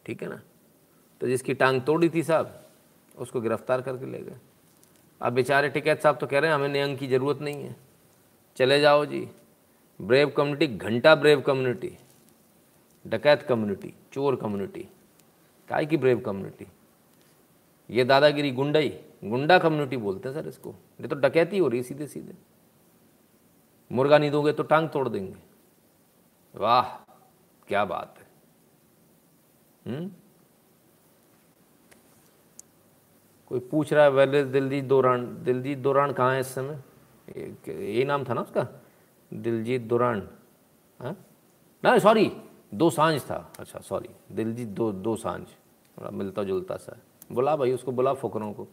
[0.05, 0.41] ठीक है ना?
[1.21, 2.63] तो जिसकी टांग तोड़ी थी साहब,
[3.17, 4.37] उसको गिरफ़्तार करके ले गए।
[5.21, 7.75] अब बेचारे टिकैत साहब तो कह रहे हैं, हमें नियंग की ज़रूरत नहीं है।
[8.57, 9.27] चले जाओ जी।
[9.99, 11.97] ब्रेव कम्युनिटी, घंटा ब्रेव कम्युनिटी,
[13.05, 14.87] डकैत कम्युनिटी, चोर कम्युनिटी
[15.69, 16.67] काय की ब्रेव कम्युनिटी?
[17.89, 18.89] ये दादागिरी गुंडाई,
[19.23, 22.33] गुंडा कम्युनिटी बोलते हैं सर इसको। ये तो डकैती हो रही है सीधे सीधे
[23.91, 25.35] मुर्गा नहीं दोगे तो टांग तोड़ देंगे।
[26.53, 26.89] वाह,
[27.67, 28.25] क्या बात है।
[29.85, 30.11] हम्म?
[33.55, 36.79] कोई पूछ रहा है वेले दिलजीत दौरान। दिलजीत दौरान कहाँ है इस समय?
[37.67, 38.67] यही नाम था ना उसका?
[39.33, 40.29] दिलजीत दौरान।
[40.99, 41.25] हाँ?
[41.83, 42.31] ना सॉरी
[42.73, 45.47] दो साँझ था। अच्छा सॉरी दिलजीत दो दो साँझ।
[45.97, 46.97] थोड़ा मिलता जुलता सा।
[47.31, 48.67] बुला भाई, उसको बुला फुकरों को।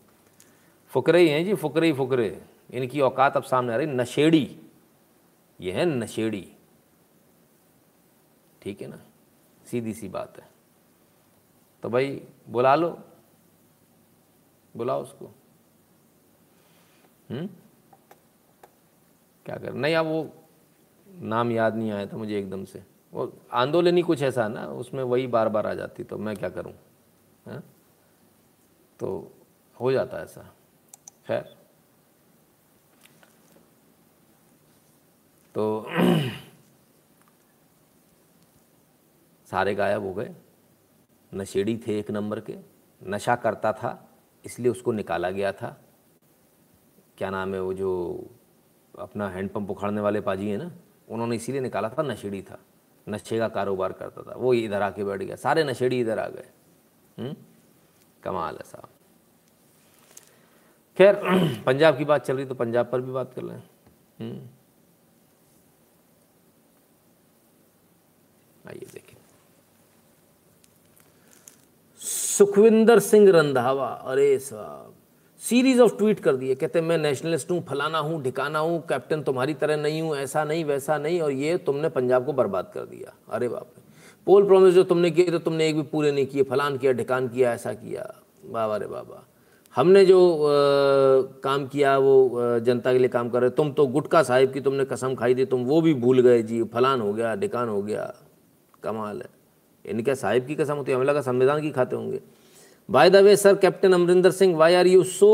[0.88, 4.60] फुकरे ही हैं जी, फुकरे ही फुकरे। इनकी औकात अब सामने आ रही, नशेड़ी।
[5.60, 6.52] ये है नशेड़ी।
[8.62, 8.98] ठीक है ना?
[9.64, 10.48] सीधी सी बात है।
[11.82, 12.98] तो भाई, बुला लो।
[14.76, 15.26] बुलाओ उसको।
[17.30, 17.46] हम्म?
[19.46, 20.32] क्या कर नहीं, अब वो
[21.08, 22.82] नाम याद नहीं आया था मुझे एकदम से।
[23.12, 26.48] वो आंदोलन ही कुछ ऐसा ना, उसमें वही बार बार आ जाती तो मैं क्या
[26.48, 26.72] करूँ?
[27.46, 27.62] है?
[29.00, 29.32] तो
[29.80, 30.54] हो जाता ऐसा।
[31.26, 31.56] खैर।
[35.54, 35.86] तो
[39.46, 40.34] सारे गायब हो गए।
[41.34, 42.58] नशेड़ी थे एक नंबर के,
[43.02, 44.11] नशा करता था।
[44.44, 45.80] इसलिए उसको निकाला गया था।
[47.18, 48.20] क्या नाम है वो जो
[48.98, 50.70] अपना हैंडपम्प उखाड़ने वाले पाजी हैं ना,
[51.08, 52.58] उन्होंने इसीलिए निकाला था, नशेड़ी था।
[53.08, 56.46] नशे का कारोबार करता था। वो इधर आके बैठ गया। सारे नशेड़ी इधर आ गए।
[57.18, 57.36] हम्म?
[58.22, 58.88] कमाल है साहब।
[60.98, 61.14] खैर,
[61.66, 63.62] पंजाब की बात चल रही तो पंजाब पर भी बात कर लें।
[64.20, 64.46] हम्म?
[68.68, 69.01] आइए देखिए।
[72.32, 74.92] सुखविंदर सिंह रंधावा अरे साहब
[75.42, 79.54] सीरीज़ ऑफ़ ट्वीट कर दिए कहते मैं नेशनलिस्ट हूँ फलाना हूँ ढिकाना हूँ कैप्टन तुम्हारी
[79.54, 83.12] तरह नहीं हूँ ऐसा नहीं वैसा नहीं और ये तुमने पंजाब को बर्बाद कर दिया।
[83.30, 83.82] अरे बाप रे
[84.26, 87.28] पोल प्रॉमिस जो तुमने किए तो तुमने एक भी पूरे नहीं किए फलान किया ढिकान
[87.28, 88.08] किया ऐसा किया।
[88.46, 89.22] बाबा रे बाबा
[89.74, 90.48] हमने जो आ,
[91.44, 92.14] काम किया वो
[92.60, 95.44] जनता के लिए काम कर रहे तुम तो गुटका साहिब की तुमने कसम खाई थी
[95.46, 98.12] तुम वो भी भूल गए जी फलान हो गया ढिकान हो गया
[98.82, 99.41] कमाल है।
[99.84, 102.20] यानी क्या साहिब की कसम होती है हमें लगा संविधान की खाते होंगे।
[102.88, 105.30] By the way sir captain Amarinder Singh why are you so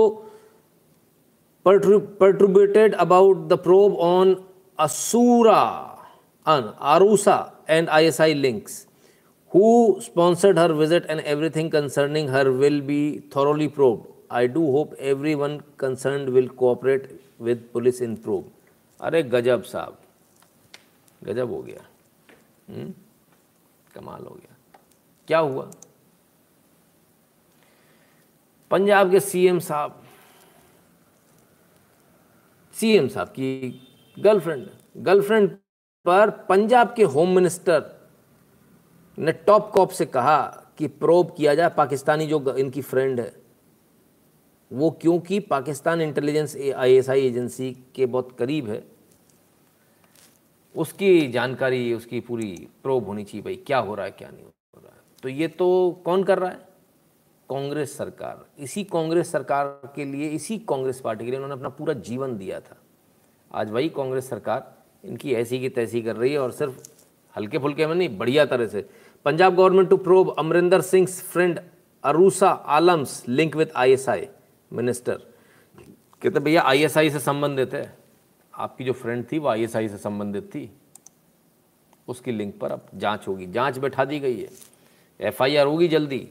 [1.67, 4.37] perturbed about the probe on
[4.79, 5.63] असूरा
[6.47, 7.39] on Aroosa
[7.71, 8.87] and I S I links
[9.53, 9.65] who
[10.03, 11.21] sponsored her visit and
[11.51, 13.03] everything concerning her will be
[13.37, 14.95] thoroughly probed I do hope
[15.35, 17.11] everyone concern will cooperate
[17.41, 18.51] with police in probe
[19.01, 19.97] अरे गजब साहब,
[21.25, 21.83] गजब हो गया।
[22.69, 22.91] hmm?
[23.95, 24.57] कमाल हो गया।
[25.29, 25.71] क्या हुआ?
[28.71, 30.03] पंजाब के सीएम साहब
[32.75, 33.81] सीएम साहब की
[34.19, 35.51] गर्लफ्रेंड गर्लफ्रेंड
[36.07, 37.91] पर पंजाब के होम मिनिस्टर
[39.19, 40.41] ने टॉप कॉप से कहा
[40.79, 43.33] कि प्रोब किया जाए, पाकिस्तानी जो इनकी फ्रेंड है,
[44.71, 48.98] वो क्योंकि पाकिस्तान इंटेलिजेंस आईएसआई एजेंसी के बहुत करीब है
[50.79, 54.81] उसकी जानकारी, उसकी पूरी प्रोब होनी चाहिए, भाई क्या हो रहा है, क्या नहीं हो
[54.81, 56.69] रहा है। तो ये तो कौन कर रहा है?
[57.49, 61.93] कांग्रेस सरकार। इसी कांग्रेस सरकार के लिए, इसी कांग्रेस पार्टी के लिए उन्होंने अपना पूरा
[61.95, 62.77] जीवन दिया था।
[63.53, 64.75] आज वही कांग्रेस सरकार
[65.05, 66.91] इनकी ऐसी की तैसी कर रही है और सिर्फ़
[67.37, 68.89] हल्के फुल्के में नहीं, बढ़िया तरह से।
[69.25, 71.61] Punjab government to probe Amarinder Singh friend
[72.05, 74.29] Aroosa Alam's link with ISI
[74.73, 75.23] minister
[76.23, 77.98] कहते भैया आईएसआई से संबंधित है।
[78.59, 80.71] आपकी जो फ्रेंड थी, वो आईएसआई से संबंधित थी।
[82.09, 84.49] उसकी लिंक पर अब जाँच होगी। जाँच बैठा दी गई है।
[85.21, 86.29] एफआईआर होगी जल्दी।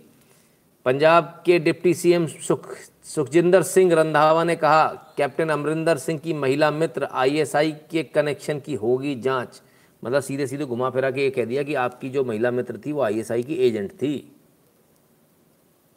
[0.86, 4.88] पंजाब के डिप्टी सीएम सुख, सुखजिंदर सिंह रंधावा ने कहा,
[5.18, 9.62] कैप्टन अमरिंदर सिंह की महिला मित्र आईएसआई के कनेक्शन की होगी जाँच।
[10.04, 12.92] मतलब सीधे सीधे घुमा फिरा के ये कह दिया कि आपकी जो महिला मित्र थी,
[12.92, 14.36] वो आईएसआई की एजेंट थी।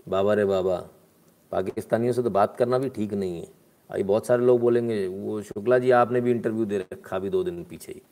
[0.08, 0.76] बाबा रे बाबा,
[1.52, 3.59] पाकिस्तानियों से तो बात करना भी ठीक नहीं है।
[3.90, 7.44] अभी बहुत सारे लोग बोलेंगे, वो शुक्ला जी, आपने भी इंटरव्यू दे रखा अभी दो
[7.44, 8.02] दिन पीछे ही.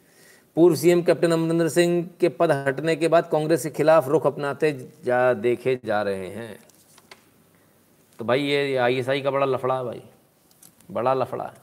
[0.57, 4.91] पूर्व सीएम कैप्टन अमरिंदर सिंह के पद हटने के बाद कांग्रेस के खिलाफ रुख अपनाते
[5.05, 6.61] जा, देखे जा रहे हैं।
[8.19, 10.03] तो भाई, ये आईएसआई का बड़ा लफड़ा है भाई।
[10.91, 11.55] बड़ा लफड़ा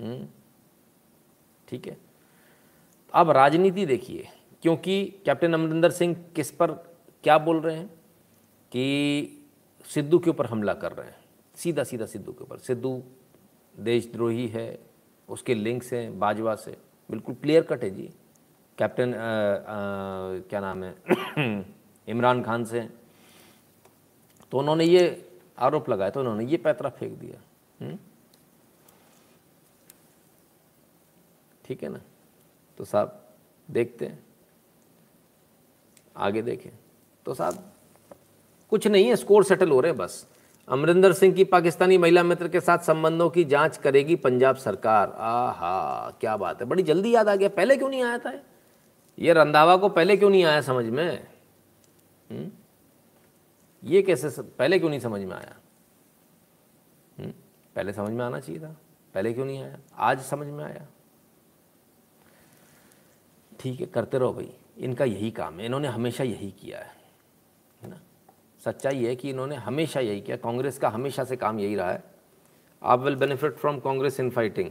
[0.00, 0.28] है।
[1.68, 1.96] ठीक है।
[3.14, 4.28] अब राजनीति देखिए,
[4.62, 6.72] क्योंकि कैप्टन अमरिंदर सिंह किस पर
[7.24, 7.86] क्या बोल रहे हैं?
[8.72, 9.46] कि
[9.84, 11.16] सिद्धू के ऊपर हमला कर रहे हैं।
[11.54, 13.02] सीधा सीधा सिद्धू के ऊपर। सिद्धू
[13.80, 14.78] देशद्रोही है,
[15.28, 16.76] उसके लिंक्स हैं बाजवा से।
[17.10, 18.10] बिल्कुल क्लियर कट है जी।
[18.78, 19.12] कैप्टन
[20.48, 21.64] क्या नाम है?
[22.08, 22.88] इमरान खान से।
[24.52, 25.02] तो उन्होंने ये
[25.58, 27.40] आरोप लगाया तो उन्होंने ये पैतरा फेंक दिया।
[27.80, 27.98] हुँ?
[31.64, 32.00] ठीक है ना?
[32.78, 33.28] तो साहब,
[33.68, 34.18] देखते हैं।
[36.16, 36.70] आगे देखें।
[37.26, 37.72] तो साहब,
[38.70, 40.26] कुछ नहीं है, स्कोर सेटल हो रहे हैं बस।
[40.70, 46.10] अमरिंदर सिंह की पाकिस्तानी महिला मित्र के साथ संबंधों की जाँच करेगी पंजाब सरकार। आहा,
[46.10, 48.32] क्या बात है। बड़ी जल्दी याद आ गया। पहले क्यों नहीं आया था
[49.18, 49.32] ये?
[49.32, 51.26] रंधावा को पहले क्यों नहीं आया समझ में?
[52.30, 52.52] हुँ?
[53.84, 55.56] ये कैसे पहले क्यों नहीं समझ में आया?
[57.20, 57.34] हुँ?
[57.76, 58.76] पहले समझ में आना चाहिए था।
[59.14, 59.76] पहले क्यों नहीं आया?
[59.98, 60.86] आज समझ में आया।
[63.60, 66.99] ठीक है, करते रहो भाई। इनका यही काम है। इन्होंने हमेशा यही किया है।
[68.64, 72.04] सच्चाई है कि इन्होंने हमेशा यही किया, कांग्रेस का हमेशा से काम यही रहा है।
[72.82, 74.70] AAP will benefit from Congress infighting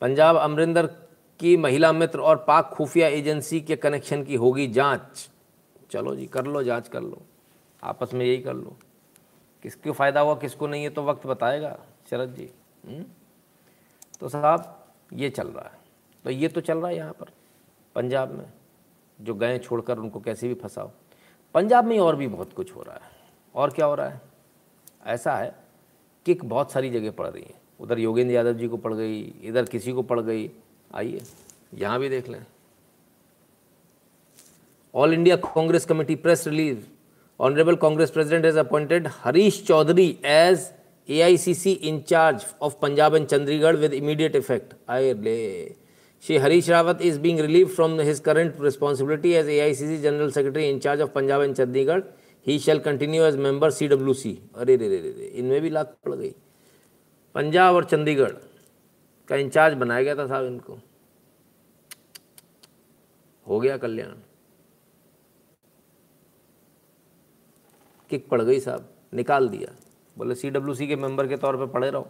[0.00, 0.86] Punjab Amarinder
[1.40, 5.30] की महिला मित्र और पाक खुफिया एजेंसी के कनेक्शन की होगी जाँच।
[5.90, 7.22] चलो जी, कर लो, जाँच कर लो।
[7.82, 8.76] आपस में यही कर लो।
[9.62, 11.78] किसको फ़ायदा हुआ, किसको नहीं है तो वक्त बताएगा।
[12.10, 12.50] शरद जी।
[12.86, 13.04] हुँ?
[14.20, 15.78] तो साहब, ये चल रहा है।
[16.24, 17.26] तो ये तो चल रहा है यहाँ पर,
[17.94, 18.52] पंजाब में।
[19.20, 20.90] जो गए छोड़कर उनको कैसे भी फंसाओ।
[21.56, 23.10] पंजाब में और भी बहुत कुछ हो रहा है।
[23.54, 24.20] और क्या हो रहा है?
[25.06, 25.54] ऐसा है
[26.26, 29.64] किक बहुत सारी जगह पड़ रही है। उधर योगेंद्र यादव जी को पड़ गई इधर
[29.64, 30.50] किसी को पड़ गई।
[30.94, 31.22] आइए
[31.74, 32.44] यहाँ भी देख लें।
[34.94, 36.84] All India Congress committee press release.
[37.40, 40.70] Honourable Congress president has appointed Harish Chaudhary as
[41.08, 44.78] A I C C in charge of Punjab and Chandigarh with immediate effect.
[44.90, 45.14] Aye,
[46.22, 49.98] Shri Harish Rawat is being relieve from his current responsibility as A I C C
[50.02, 52.00] general secretary in charge of Punjab and Chandigarh
[52.46, 55.70] he shall continue as member C W C अरे रे रे रे रे, इनमें भी
[55.70, 56.34] लाख पड़ गई।
[57.34, 58.32] पंजाब और चंडीगढ़
[59.28, 60.78] का इंचार्ज बनाया गया था साहब इनको।
[63.46, 64.12] हो गया कल्याण।
[68.10, 69.74] किक पड़ गई साहब, निकाल दिया।
[70.16, 72.08] बोले सी डब्ल्यू सी के मेंबर के तौर पर पड़े रहो।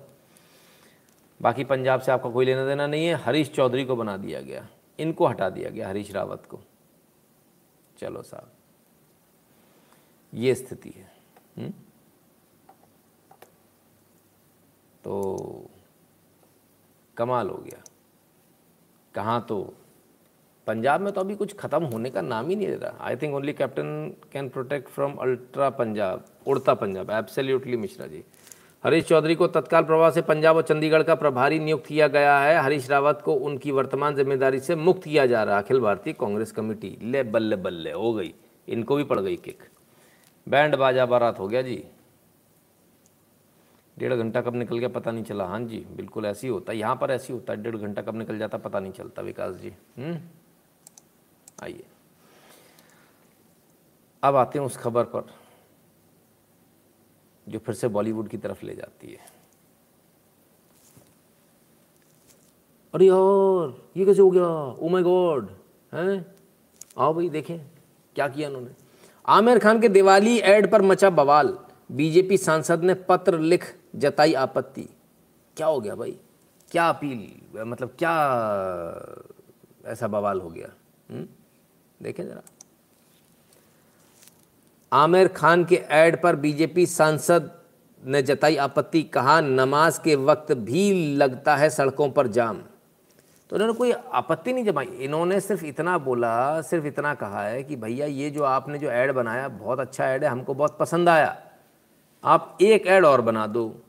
[1.41, 4.67] बाकी पंजाब से आपका कोई लेना देना नहीं है। हरीश चौधरी को बना दिया गया।
[4.99, 6.61] इनको हटा दिया गया, हरीश रावत को।
[7.99, 8.51] चलो साहब,
[10.33, 11.11] ये स्थिति है।
[11.59, 11.73] हुँ?
[15.05, 15.67] तो
[17.17, 17.83] कमाल हो गया।
[19.15, 19.63] कहाँ तो
[20.67, 23.35] पंजाब में तो अभी कुछ ख़त्म होने का नाम ही नहीं ले रहा। I think
[23.35, 27.11] only captain can protect from ultra Punjab, Udta Punjab.
[27.11, 28.25] Absolutely Mishra ji.
[28.87, 32.59] Harish Chaudhary को तत्काल प्रभाव से पंजाब और चंडीगढ़ का प्रभारी नियुक्त किया गया है।
[32.63, 36.53] हरीश रावत को उनकी वर्तमान ज़िम्मेदारी से मुक्त किया जा रहा है। अखिल भारतीय कांग्रेस
[36.53, 38.33] कमेटी ले बल्ले बल्ले हो गई।
[38.69, 39.63] इनको भी पड़ गई किक।
[40.47, 41.83] बैंड बाजा बारात हो गया जी।
[43.97, 46.97] डेढ़ घंटा कब निकल गया पता नहीं चला। हाँ जी, बिल्कुल ऐसी होता है। यहाँ
[46.97, 50.19] पर ऐसी होता है। डेढ़ घंटा कब निकल जाता पता नहीं चलता विकास जी। हम्म?
[51.63, 51.85] आइए।
[54.23, 55.45] अब आते हैं उस खबर पर।
[57.48, 59.36] जो फिर से बॉलीवुड की तरफ़ ले जाती है।
[62.94, 64.47] अरे यार, ये कैसे हो गया?
[64.78, 65.51] ओ माय गॉड
[65.94, 66.27] हैं?
[66.98, 67.59] आओ भाई, देखें
[68.14, 68.70] क्या किया उन्होंने
[69.27, 71.59] आमिर खान के दिवाली एड पर मचा बवाल।
[71.93, 74.89] बीजेपी सांसद ने पत्र लिख जताई आपत्ति।
[75.56, 76.18] क्या हो गया भाई?
[76.70, 78.12] क्या अपील मतलब क्या
[79.86, 80.68] ऐसा बवाल हो गया?
[81.10, 81.27] हुँ?
[82.02, 82.43] देखें जरा।
[84.93, 87.51] आमिर खान के ऐड पर बीजेपी सांसद
[88.05, 92.59] ने जताई आपत्ति, कहा, नमाज़ के वक्त भी लगता है सड़कों पर जाम।
[93.51, 97.77] तो उन्होंने कोई आपत्ति नहीं जमाई। इन्होंने सिर्फ़ इतना बोला, सिर्फ़ इतना कहा है कि
[97.77, 101.37] भैया, ये जो आपने जो ऐड बनाया, बहुत अच्छा ऐड है, हमको बहुत पसंद आया।
[102.25, 103.83] आप एक ऐड और बना दो।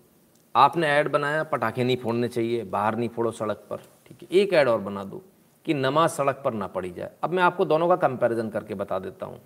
[0.55, 4.53] आपने ऐड बनाया, पटाखे नहीं फोड़ने चाहिए, बाहर नहीं फोड़ो सड़क पर, ठीक है। एक
[4.53, 5.21] ऐड और बना दो
[5.65, 8.99] कि नमाज़ सड़क पर ना पड़ी जाए। अब मैं आपको दोनों का कंपैरिजन करके बता
[8.99, 9.41] देता हूँ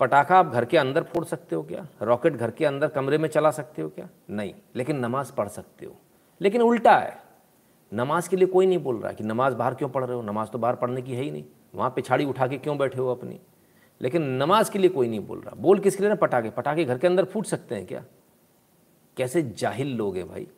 [0.00, 1.86] पटाखा आप घर के अंदर फोड़ सकते हो क्या?
[2.02, 4.08] रॉकेट घर के अंदर कमरे में चला सकते हो क्या?
[4.30, 5.96] नहीं, लेकिन नमाज़ पढ़ सकते हो।
[6.40, 7.18] लेकिन उल्टा है,
[7.94, 10.22] नमाज़ के लिए कोई नहीं बोल रहा कि नमाज़ बाहर क्यों पढ़ रहे हो?
[10.22, 11.44] नमाज़ तो बाहर पढ़ने की है ही नहीं।
[11.74, 13.40] वहाँ पिछाड़ी उठा के क्यों बैठे हो अपनी?
[14.00, 16.14] लेकिन नमाज़ के लिए कोई नहीं बोल रहा। बोल किसके लिए ना?
[16.14, 18.04] पटाखे। पटाखे घर के अंदर फूट सकते हैं क्या?
[19.16, 20.48] कैसे जाहिल लोग हैं भाई?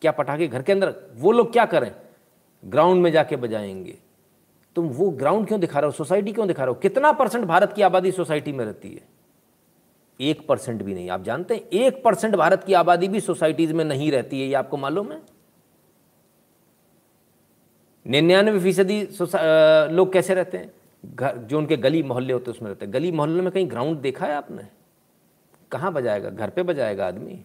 [0.00, 0.94] क्या पटाखे घर के अंदर?
[1.14, 1.94] वो लोग क्या करें?
[2.64, 3.98] ग्राउंड में जाके बजाएँगे।
[4.76, 5.92] तुम वो ग्राउंड क्यों दिखा रहे हो?
[5.92, 6.80] सोसाइटी क्यों दिखा रहे हो?
[6.80, 9.02] कितना परसेंट भारत की आबादी सोसाइटी में रहती है?
[10.20, 13.84] एक परसेंट भी नहीं। आप जानते हैं, एक परसेंट भारत की आबादी भी सोसाइटीज में
[13.84, 15.22] नहीं रहती है, ये आपको मालूम है?
[18.06, 19.02] निन्यानवे फ़ीसदी
[19.94, 20.72] लोग कैसे रहते हैं?
[21.04, 23.98] घर, जो उनके गली मोहल्ले होते हैं, उसमें रहते हैं। गली मोहल्ले में कहीं ग्राउंड
[23.98, 24.66] देखा है आपने?
[25.72, 26.30] कहाँ बजाएगा?
[26.30, 27.44] घर पे बजाएगा आदमी?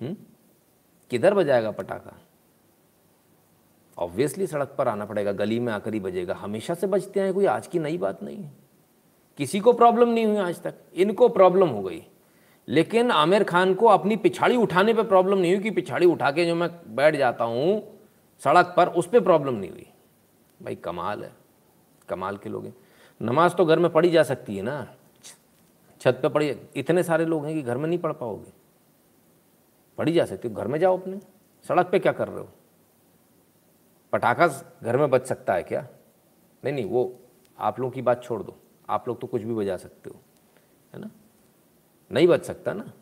[0.00, 0.16] हम्म?
[1.10, 2.16] किधर बजाएगा पटाखा?
[3.98, 7.46] ऑब्वियसली सड़क पर आना पड़ेगा, गली में आकर ही बजेगा। हमेशा से बजते हैं कोई,
[7.46, 8.52] आज की नई बात नहीं। है
[9.38, 12.06] किसी को प्रॉब्लम नहीं हुई आज तक। इनको प्रॉब्लम हो गई।
[12.68, 16.46] लेकिन आमिर खान को अपनी पिछाड़ी उठाने पर प्रॉब्लम नहीं हुई कि पिछाड़ी उठा के
[16.46, 17.98] जो मैं बैठ जाता हूँ,
[18.44, 19.86] सड़क पर, उस पर प्रॉब्लम नहीं हुई।
[20.62, 21.32] भाई, कमाल है।
[22.08, 22.74] कमाल के लोग हैं।
[23.22, 24.94] नमाज़ तो घर में पढ़ी जा सकती है ना।
[26.00, 28.52] छत पे पढ़ी, इतने सारे लोग हैं कि घर में नहीं पढ़ पाओगे।
[29.98, 31.16] पढ़ी जा सकती हो। घर में जाओ अपने।
[31.68, 32.48] सड़क पे क्या कर रहे हो?
[34.14, 34.46] पटाखा
[34.82, 35.86] घर में बच सकता है क्या?
[36.64, 37.20] नहीं नहीं, वो
[37.58, 38.56] आप लोगों की बात छोड़ दो।
[38.88, 40.16] आप लोग तो कुछ भी बजा सकते हो,
[40.94, 41.10] है ना?
[42.10, 42.92] नहीं बच सकता ना।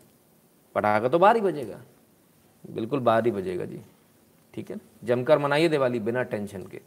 [0.75, 1.81] पटाखा तो बाहर ही बजेगा।
[2.63, 3.81] बिल्कुल बाहर ही बजेगा जी।
[4.53, 4.77] ठीक है?
[5.03, 6.81] जमकर मनाइए दिवाली बिना टेंशन के।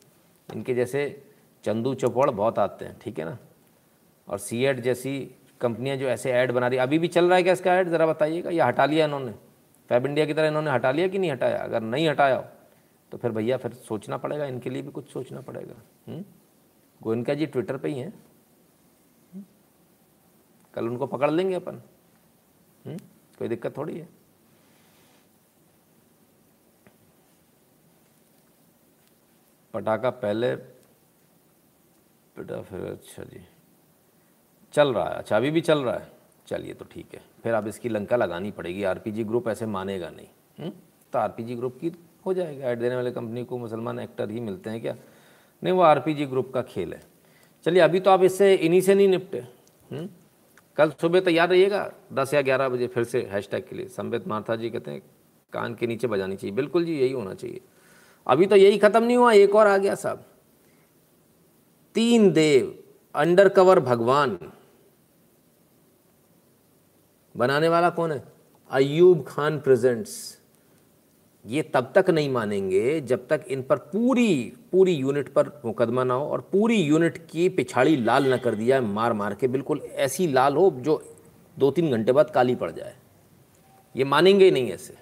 [0.48, 1.23] इनके जैसे
[1.65, 3.39] चंदू चौपड़ बहुत आते हैं, ठीक है ना?
[4.28, 5.31] और सी एड जैसी
[5.61, 7.89] कंपनियाँ जो ऐसे ऐड बना रही अभी भी चल रहा है क्या इसका ऐड?
[7.89, 9.32] ज़रा बताइएगा। या हटा लिया इन्होंने।
[9.89, 11.59] फैब इंडिया की तरह इन्होंने हटा लिया कि नहीं हटाया?
[11.59, 12.44] अगर नहीं हटाया
[13.17, 15.75] तो फिर भैया, फिर सोचना पड़ेगा, इनके लिए भी कुछ सोचना पड़ेगा।
[16.09, 16.25] हम्म?
[17.03, 18.27] गोयनका जी ट्विटर पे ही हैं।
[20.75, 21.83] कल उनको पकड़ लेंगे अपन।
[23.39, 24.09] कोई दिक्कत थोड़ी है।
[29.75, 30.57] पटाखा पहले
[32.37, 33.49] बेटा फिर अच्छा जी।
[34.73, 36.13] चल रहा है। अच्छा अभी भी चल रहा है।
[36.47, 40.29] चलिए तो ठीक है। फिर अब इसकी लंका लगानी पड़ेगी। आरपीजी ग्रुप ऐसे मानेगा नहीं।
[40.61, 40.71] हुँ?
[41.13, 41.93] तो आरपीजी ग्रुप की
[42.27, 44.97] हो जाएगा। ऐड देने वाले कंपनी को मुसलमान एक्टर ही मिलते हैं क्या?
[45.62, 47.03] नहीं, वो आरपीजी ग्रुप का खेल है।
[47.65, 49.39] चलिए, अभी तो आप इससे इन्हीं से नहीं निपटे।
[49.93, 50.09] हुँ?
[50.77, 54.57] कल सुबह तैयार रहिएगा। दस या ग्यारह बजे फिर से हैशटैग के लिए। संबित मार्था
[54.57, 55.03] जी कहते हैं,
[55.53, 57.61] कान के नीचे बजानी चाहिए। बिल्कुल जी, यही होना चाहिए।
[58.27, 60.24] अभी तो यही ख़त्म नहीं हुआ, एक और आ गया साहब।
[61.94, 62.85] तीन देव
[63.15, 64.39] अंडर कवर भगवान।
[67.36, 68.24] बनाने वाला कौन है?
[68.70, 70.40] अयूब खान प्रेजेंट्स
[71.47, 76.14] ये तब तक नहीं मानेंगे जब तक इन पर पूरी पूरी यूनिट पर मुकदमा ना
[76.14, 80.27] हो और पूरी यूनिट की पिछाड़ी लाल न कर दिया मार मार के। बिल्कुल ऐसी
[80.27, 81.02] लाल हो जो
[81.59, 82.94] दो तीन घंटे बाद काली पड़ जाए।
[83.97, 84.94] ये मानेंगे ही नहीं ऐसे।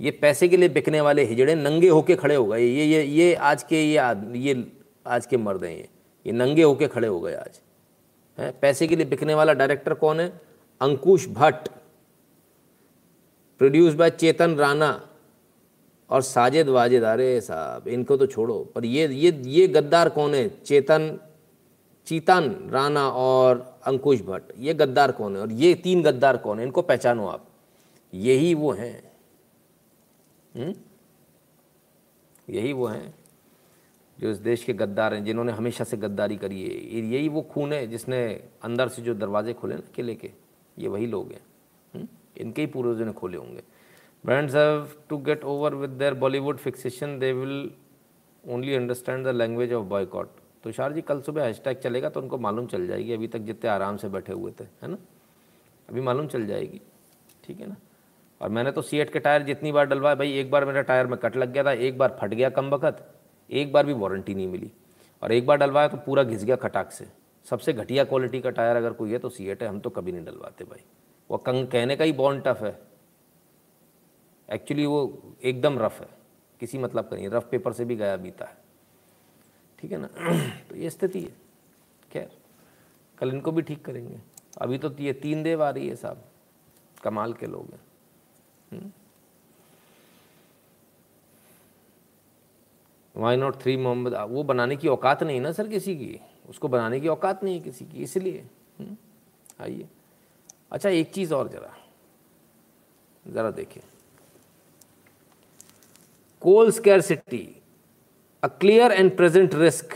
[0.00, 3.34] ये पैसे के लिए बिकने वाले हिजड़े नंगे होके खड़े हो गए। ये ये ये
[3.34, 4.72] आज के, ये आदमी ये
[5.06, 5.88] आज के मर्द हैं ये।
[6.26, 7.60] ये नंगे होके खड़े हो गए आज।
[8.38, 8.52] हैं?
[8.60, 10.40] पैसे के लिए बिकने वाला डायरेक्टर कौन है?
[10.80, 11.68] Ankush Bhatt.
[13.58, 15.08] Produce by Chetan Rana.
[16.12, 20.48] और साजिद वाजिद, अरे साहब, इनको तो छोड़ो। पर ये ये ये गद्दार कौन है?
[20.48, 21.20] चेतन,
[22.06, 25.42] चीतन, राणा और अंकुश भट्ट। ये गद्दार कौन है?
[25.42, 26.64] और ये तीन गद्दार कौन है?
[26.64, 27.48] इनको पहचानो आप।
[28.14, 29.12] यही वो हैं।
[30.56, 30.74] हम्म?
[32.50, 33.14] यही वो हैं
[34.20, 37.72] जो इस देश के गद्दार हैं, जिन्होंने हमेशा से गद्दारी करी है। यही वो खून
[37.72, 40.30] है जिसने अंदर से जो दरवाजे खोले ना, किले के।
[40.78, 41.42] ये वही लोग हैं।
[41.94, 42.08] हम्म?
[42.36, 43.62] इनके ही पूर्वजों ने खोले होंगे।
[44.24, 47.70] Brands have to get over with their Bollywood fixation they will
[48.44, 50.28] only understand the language of boycott
[50.64, 53.96] Tushar ji कल सुबह हैशटैग चलेगा तो उनको मालूम चल जाएगी, अभी तक जितने आराम
[53.96, 54.96] से बैठे हुए थे, है ना?
[55.88, 56.80] अभी मालूम चल जाएगी,
[57.44, 57.76] ठीक है ना?
[58.40, 61.18] और मैंने तो सी के टायर जितनी बार डलवाए, भाई, एक बार मेरा टायर में
[61.18, 63.02] कट लग गया था, एक बार फट गया कम वक्त,
[63.50, 64.70] एक बार भी वारंटी नहीं मिली।
[65.22, 67.06] और एक बार डलवाया तो पूरा घिस गया खटाक से।
[67.46, 70.24] सबसे घटिया क्वालिटी का टायर अगर कोई है तो सी है, हम तो कभी नहीं
[70.24, 70.84] डलवाते भाई।
[71.30, 72.78] वो कंग कहने का ही बॉन्ड टफ है।
[74.48, 76.08] एक्चुअली वो एकदम रफ है।
[76.60, 78.56] किसी मतलब का नहीं रफ पेपर से भी गया बीता है।
[79.78, 80.06] ठीक है ना?
[80.68, 81.32] तो ये स्थिति है।
[82.12, 82.30] खैर
[83.18, 84.20] कल इनको भी ठीक करेंगे।
[84.58, 86.24] अभी तो ये तीन देव आ रही है साहब।
[87.02, 88.92] कमाल के लोग हैं।
[93.16, 96.20] वाई नॉट थ्री मोहम्मद वो बनाने की औकात नहीं ना सर किसी की?
[96.48, 98.46] उसको बनाने की औकात नहीं है किसी की इसलिए।
[98.78, 98.96] हम्म,
[99.60, 99.88] आइए।
[100.72, 101.74] अच्छा एक चीज़ और ज़रा।
[103.26, 103.82] ज़रा देखिए
[106.42, 107.44] coal scarcity
[108.42, 109.94] a clear and present risk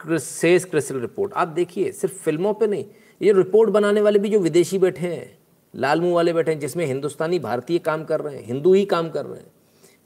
[0.00, 2.84] says CRISIL report आप देखिए, सिर्फ़ फ़िल्मों पे नहीं,
[3.20, 5.38] ये रिपोर्ट बनाने वाले भी जो विदेशी बैठे हैं,
[5.74, 9.08] लाल मुँह वाले बैठे हैं, जिसमें हिंदुस्तानी भारतीय काम कर रहे हैं, हिंदू ही काम
[9.10, 9.50] कर रहे हैं,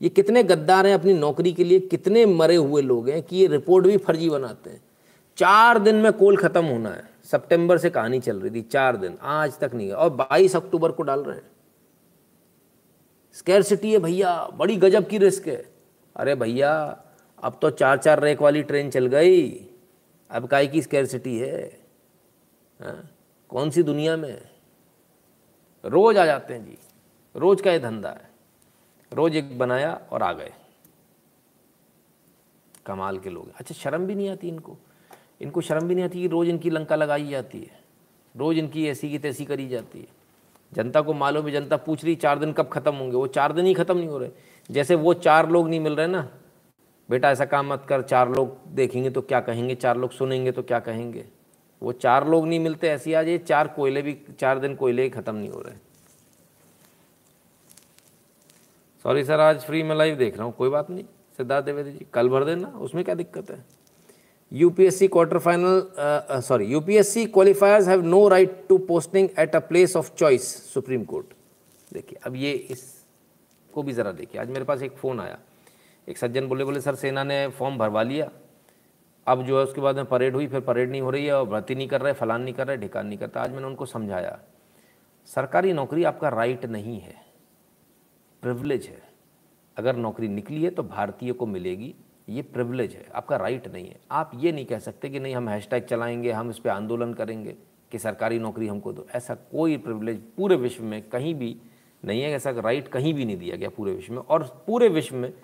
[0.00, 3.46] ये कितने गद्दार हैं अपनी नौकरी के लिए, कितने मरे हुए लोग हैं कि ये
[3.48, 4.80] रिपोर्ट भी फर्जी बनाते हैं।
[5.38, 9.16] चार दिन में कोल ख़त्म होना है, सितंबर से कहानी चल रही थी, चार दिन,
[9.22, 11.50] आज तक नहीं है, और 22 अक्टूबर को डाल रहे हैं।
[13.36, 15.74] स्कैरसिटी है भैया, बड़ी गजब की रिस्क है।
[16.16, 17.02] अरे भैया,
[17.42, 19.68] अब तो चार चार रैक वाली ट्रेन चल गई।
[20.30, 21.80] अब काय की स्कैरसिटी है?
[22.80, 23.08] हा?
[23.48, 24.48] कौन सी दुनिया में?
[25.84, 26.78] रोज आ जाते हैं जी।
[27.36, 28.30] रोज का ये धंधा है।
[29.12, 30.52] रोज एक बनाया और आ गए।
[32.86, 34.76] कमाल के लोग अच्छा शर्म भी नहीं आती इनको।
[35.40, 37.80] इनको शर्म भी नहीं आती कि रोज़ इनकी लंका लगाई जाती है।
[38.36, 40.15] रोज़ इनकी ऐसी की तैसी करी जाती है।
[40.72, 43.16] जनता को मालूम है, जनता पूछ रही, चार दिन कब ख़त्म होंगे?
[43.16, 44.30] वो चार दिन ही ख़त्म नहीं हो रहे।
[44.70, 46.28] जैसे वो चार लोग नहीं मिल रहे ना,
[47.08, 50.62] बेटा, ऐसा काम मत कर, चार लोग देखेंगे तो क्या कहेंगे, चार लोग सुनेंगे तो
[50.62, 51.24] क्या कहेंगे?
[51.82, 55.10] वो चार लोग नहीं मिलते ऐसी आज, ये चार कोयले भी, चार दिन कोयले ही
[55.10, 55.74] ख़त्म नहीं हो रहे।
[59.04, 61.04] सॉरी सर आज फ्री में लाइव देख रहा हूँ, कोई बात नहीं।
[61.38, 63.64] सिद्धार्थ द्विवेदी जी, कल भर देना, उसमें क्या दिक्कत है?
[64.52, 70.14] UPSC quarter final sorry UPSC qualifiers have no right to posting at a place of
[70.14, 71.34] choice supreme court
[71.92, 75.38] देखिए, अब ये इसको भी ज़रा देखिए। आज मेरे पास एक फ़ोन आया।
[76.08, 78.30] एक सज्जन बोले बोले, सर, सेना ने फॉर्म भरवा लिया।
[79.26, 81.46] अब जो है उसके बाद में परेड हुई, फिर परेड नहीं हो रही है और
[81.48, 84.38] भर्ती नहीं कर रहे, फलान नहीं कर रहे, ढिकान नहीं करता। आज मैंने उनको समझाया।
[85.28, 87.14] सरकारी नौकरी आपका राइट नहीं है।
[88.42, 89.02] प्रिवलेज है।
[89.76, 91.94] अगर नौकरी निकली है तो भारतीय को मिलेगी।
[92.28, 95.48] ये प्रिविलेज है, आपका राइट नहीं है। आप ये नहीं कह सकते कि नहीं, हम
[95.48, 97.56] हैशटैग चलाएँगे, हम इस पर आंदोलन करेंगे
[97.92, 101.56] कि सरकारी नौकरी हमको दो। ऐसा कोई प्रिविलेज पूरे विश्व में कहीं भी
[102.04, 105.16] नहीं है, ऐसा राइट कहीं भी नहीं दिया गया पूरे विश्व में। और पूरे विश्व
[105.16, 105.34] में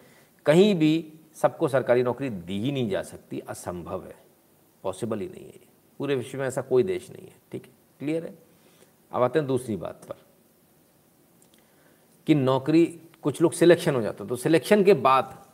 [0.47, 4.17] कहीं भी सबको सरकारी नौकरी दी ही नहीं जा सकती, असंभव है।
[4.83, 5.59] पॉसिबल ही नहीं है
[5.99, 7.71] पूरे विश्व में ऐसा कोई देश नहीं है। ठीक है?
[7.99, 8.39] क्लियर है?
[9.13, 10.15] अब आते हैं दूसरी बात पर।
[12.27, 15.47] कि नौकरी, कुछ लोग सिलेक्शन हो जाता तो सिलेक्शन के बाद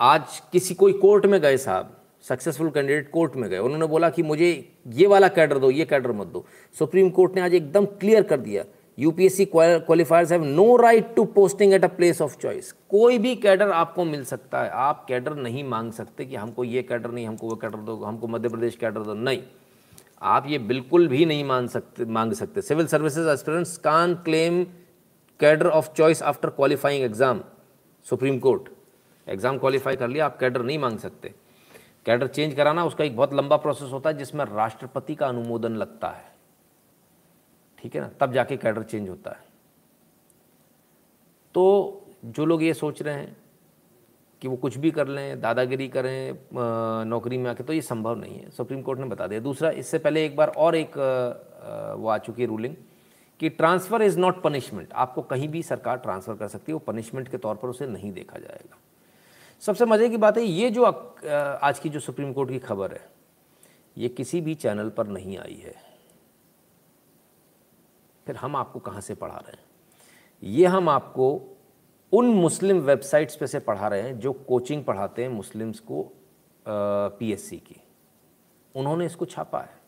[0.00, 4.22] आज किसी कोई कोर्ट में गए साहब सक्सेसफुल कैंडिडेट कोर्ट में गए, उन्होंने बोला कि
[4.22, 4.48] मुझे
[4.88, 6.44] ये वाला कैडर दो, ये कैडर मत दो।
[6.76, 8.64] सुप्रीम कोर्ट ने आज एकदम क्लियर कर दिया
[8.98, 13.70] UPSC qualifiers have no right to posting at a place of choice कोई भी कैडर
[13.72, 17.48] आपको मिल सकता है, आप कैडर नहीं मांग सकते कि हमको ये कैडर नहीं, हमको
[17.48, 19.42] वो कैडर दो, हमको मध्य प्रदेश कैडर दो, नहीं।
[20.22, 24.64] आप ये बिल्कुल भी नहीं मान सकते, मांग सकते। Civil services aspirants can claim
[25.40, 27.40] cadre of choice after qualifying exam
[28.06, 28.68] supreme court.
[29.30, 31.34] Exam qualify कर लिया, आप कैडर नहीं मांग सकते।
[32.06, 36.08] कैडर चेंज कराना, उसका एक बहुत लंबा प्रोसेस होता है, जिसमें राष्ट्रपति का अनुमोदन लगता
[36.08, 36.28] है।
[37.78, 38.10] ठीक है ना?
[38.20, 39.48] तब जाके कैडर चेंज होता है।
[41.54, 43.36] तो जो लोग ये सोच रहे हैं
[44.42, 48.38] कि वो कुछ भी कर लें, दादागिरी करें नौकरी में आके तो ये संभव नहीं
[48.38, 50.96] है। सुप्रीम कोर्ट ने बता दिया। दूसरा, इससे पहले एक बार और एक
[51.98, 52.74] वो आ चुकी है रूलिंग
[53.40, 57.28] कि ट्रांसफ़र इज़ नॉट पनिशमेंट आपको कहीं भी सरकार ट्रांसफ़र कर सकती है, वो पनिशमेंट
[57.28, 58.78] के तौर पर उसे नहीं देखा जाएगा।
[59.62, 63.08] सबसे मज़े की बात है, ये जो आज की जो सुप्रीम कोर्ट की खबर है,
[63.96, 65.74] ये किसी भी चैनल पर नहीं आई है।
[68.26, 69.64] फिर हम आपको कहाँ से पढ़ा रहे हैं?
[70.42, 71.56] ये हम आपको
[72.12, 76.02] उन मुस्लिम वेबसाइट्स पे से पढ़ा रहे हैं, जो कोचिंग पढ़ाते हैं मुस्लिम्स को
[76.66, 77.76] पीएससी की।
[78.74, 79.78] उन्होंने इसको छापा है।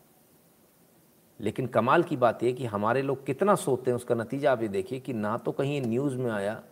[1.40, 4.68] लेकिन कमाल की बात यह कि हमारे लोग कितना सोते हैं, उसका नतीजा आप ये
[4.68, 6.62] देखिए कि ना तो कहीं न्यूज़ में आया,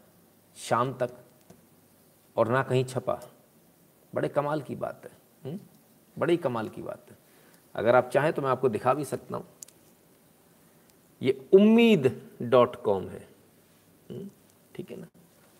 [0.57, 1.17] शाम तक
[2.41, 3.21] और ना कहीं छपा
[4.13, 5.11] बड़े कमाल की बात है?
[5.45, 5.59] हम्म?
[6.17, 7.17] बड़ी कमाल की बात है
[7.75, 9.47] अगर आप चाहें तो मैं आपको दिखा भी सकता हूँ
[11.23, 13.29] ये उम्मीद डॉट कॉम है
[14.11, 14.29] हम्म?
[14.75, 15.07] ठीक है ना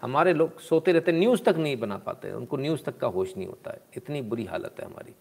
[0.03, 3.47] हमारे लोग सोते रहते न्यूज़ तक नहीं बना पाते उनको न्यूज़ तक का होश नहीं
[3.47, 5.15] होता है इतनी बुरी हालत है हमारी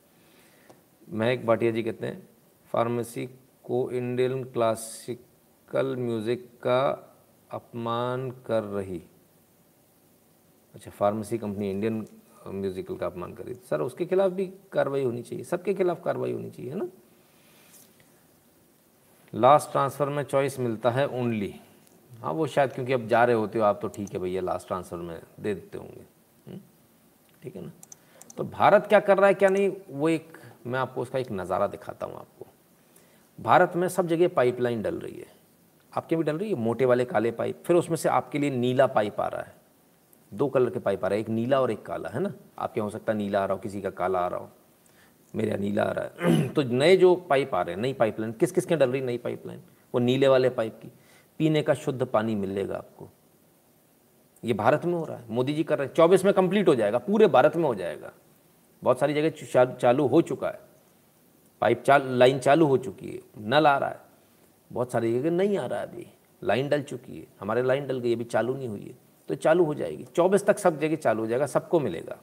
[1.12, 2.28] महक भाटिया जी कहते हैं,
[2.74, 3.26] फार्मेसी
[3.64, 6.82] को इंडियन क्लासिकल म्यूज़िक का
[7.52, 9.02] अपमान कर रही
[10.76, 12.06] अच्छा फार्मेसी कंपनी इंडियन
[12.48, 16.50] म्यूज़िकल का अपमान कर सर, उसके खिलाफ भी कार्रवाई होनी चाहिए। सबके खिलाफ कार्रवाई होनी
[16.50, 16.88] चाहिए, है ना?
[19.34, 21.54] लास्ट ट्रांसफ़र में चॉइस मिलता है ओनली
[22.12, 24.68] हाँ वो शायद क्योंकि अब जा रहे होते हो, आप तो ठीक है भैया लास्ट
[24.68, 26.02] ट्रांसफ़र में दे देते होंगे।
[26.48, 26.60] हम्म?
[27.44, 27.72] ठीक है ना?
[28.38, 30.38] तो भारत क्या कर रहा है, क्या नहीं, वो एक,
[30.68, 32.48] मैं आपको उसका एक नज़ारा दिखाता हूँ आपको।
[33.40, 35.28] भारत में सब जगह पाइपलाइन डल रही है।
[35.94, 36.56] आपके भी डल रही है?
[36.56, 39.54] मोटे वाले काले पाइप फिर उसमें से आपके लिए नीला पाइप आ रहा है।
[40.34, 42.34] दो कलर के पाइप आ रहा है, एक नीला और एक काला, है ना?
[42.60, 44.50] आपके हो सकता है नीला आ रहा हो, किसी का काला आ रहा हो,
[45.36, 48.32] मेरे यहाँ नीला आ रहा है। तो नए जो पाइप आ रहे हैं, नई पाइपलाइन
[48.32, 49.62] किस किस के डल रही नई पाइपलाइन?
[49.94, 50.92] वो नीले वाले पाइप की।
[51.38, 53.10] पीने का शुद्ध पानी मिलेगा आपको।
[54.44, 56.76] ये भारत में हो रहा है, मोदी जी कर रहे हैं। चौबीस में कंप्लीट हो
[56.76, 58.12] जाएगा, पूरे भारत में हो जाएगा।
[58.84, 60.60] बहुत सारी जगह चालू हो चुका है।
[61.62, 64.00] पाइप चाल, लाइन चालू हो चुकी है, नल आ रहा है।
[64.74, 66.08] बहुत सारी जगह नहीं आ रहा है अभी।
[66.44, 69.64] लाइन डल चुकी है, हमारे लाइन डल गई, अभी चालू नहीं हुई है। तो चालू
[69.66, 72.18] हो जाएगी। चौबीस तक सब जगह चालू हो जाएगा, सबको मिलेगा।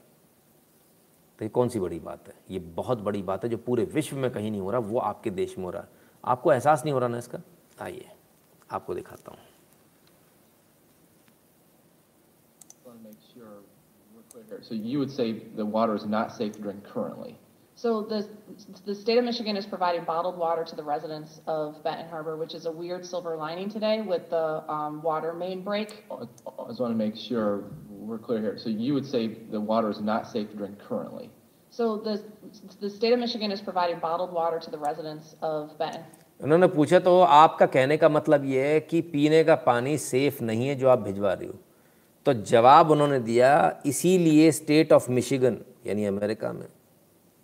[1.38, 2.34] तो ये कौन सी बड़ी बात है?
[2.50, 5.30] ये बहुत बड़ी बात है जो पूरे विश्व में कहीं नहीं हो रहा, वो आपके
[5.30, 5.88] देश में हो रहा है।
[6.24, 7.38] आपको एहसास नहीं हो रहा ना इसका?
[7.80, 8.08] आइए,
[8.70, 9.38] आपको दिखाता हूँ।
[14.62, 17.34] So you would say the water is not safe to drink currently?
[17.75, 18.27] So the,
[18.85, 22.53] the state of Michigan is providing bottled water to the residents of Benton Harbor, which
[22.53, 26.03] is a weird silver lining today with the um, water main break.
[26.11, 26.25] I
[26.67, 28.57] just want to make sure we're clear here.
[28.59, 31.31] So you would say the water is not safe to drink currently?
[31.71, 32.21] So the,
[32.81, 36.03] the state of Michigan is providing bottled water to the residents of Benton.
[36.41, 40.67] उन्होंने पूछा तो आपका कहने का मतलब ये है कि पीने का पानी सेफ नहीं
[40.67, 41.53] है जो आप भिजवा रही हो
[42.25, 43.51] तो जवाब उन्होंने दिया
[43.85, 45.57] इसीलिए स्टेट ऑफ मिशिगन
[45.87, 46.65] यानी अमेरिका में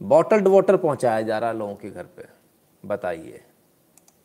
[0.02, 2.28] बॉटल्ड वाटर पहुंचाया जा रहा है लोगों के घर पे
[2.86, 3.44] बताइए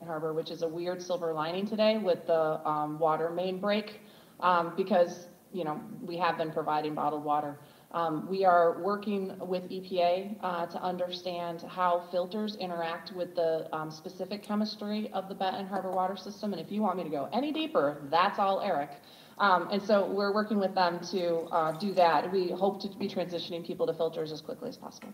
[0.06, 2.38] Harbor, which is a weird silver lining today with the
[2.68, 4.00] um, water main break,
[4.40, 5.74] um, because you know
[6.08, 7.52] we have been providing bottled water.
[7.92, 13.90] Um, we are working with EPA uh, to understand how filters interact with the um,
[13.90, 16.52] specific chemistry of the Benton Harbor water system.
[16.52, 18.90] And if you want me to go any deeper, that's all Eric.
[19.38, 22.32] Um, and so we're working with them to uh, do that.
[22.32, 25.12] We hope to be transitioning people to filters as quickly as possible.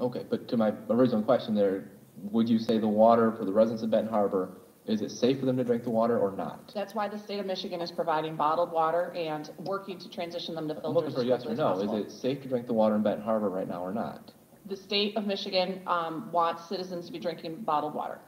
[0.00, 1.84] Okay, but to my original question there,
[2.30, 4.50] would you say the water for the residents of Benton Harbor,
[4.86, 6.72] is it safe for them to drink the water or not?
[6.74, 10.68] That's why the state of Michigan is providing bottled water and working to transition them
[10.68, 11.64] to I'm looking filters for as yes quickly or as no.
[11.72, 12.04] possible.
[12.04, 14.32] Is it safe to drink the water in Benton Harbor right now or not?
[14.66, 18.18] The state of Michigan um, wants citizens to be drinking bottled water.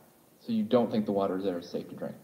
[0.47, 2.15] So you don't think the water there is safe to drink?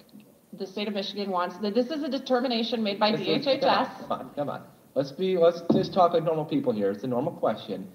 [0.55, 1.74] The state of Michigan wants, that.
[1.74, 4.01] this is a determination made by let's- DHHS.
[4.01, 4.62] Come on, come on.
[4.94, 6.90] Let's be, let's just talk like normal people here.
[6.90, 7.89] It's a normal question.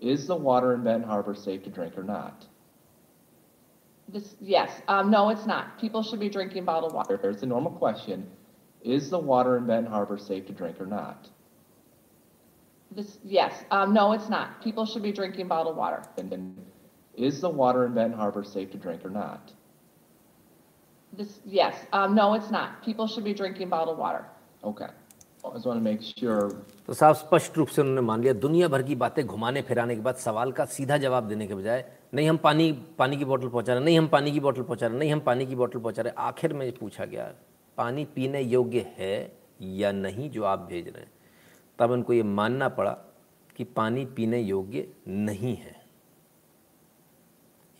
[0.00, 2.46] Is the water in Benton Harbor safe to drink or not?
[4.08, 5.78] This, yes, um, no, it's not.
[5.78, 7.20] People should be drinking bottled water.
[7.28, 8.26] It's a normal question.
[8.82, 11.28] Is the water in Benton Harbor safe to drink or not?
[12.90, 14.62] This, yes, um, no, it's not.
[14.62, 16.04] People should be drinking bottled water.
[16.16, 16.56] And then,
[17.16, 19.52] is the water in Benton Harbor safe to drink or not?
[21.12, 22.82] This, yes, um, no, it's not.
[22.82, 24.24] People should be drinking bottled water.
[24.64, 24.88] Okay.
[26.86, 30.00] तो साफ़ स्पष्ट रूप से उन्होंने मान लिया, दुनिया भर की बातें घुमाने, फिराने के
[30.00, 33.74] बाद सवाल का सीधा जवाब देने के बजाय, नहीं हम पानी पानी की बोतल पहुँचा
[33.74, 36.12] रहे, नहीं हम पानी की बोतल पहुँचा रहे, नहीं हम पानी की बोतल पहुँचा रहे,
[36.18, 37.34] आखिर में पूछा गया,
[37.76, 41.10] पानी पीने योग्य है या नहीं जो आप भेज रहे हैं?
[41.78, 42.98] तब उनको ये मानना पड़ा
[43.56, 45.76] कि पानी पीने योग्य नहीं है।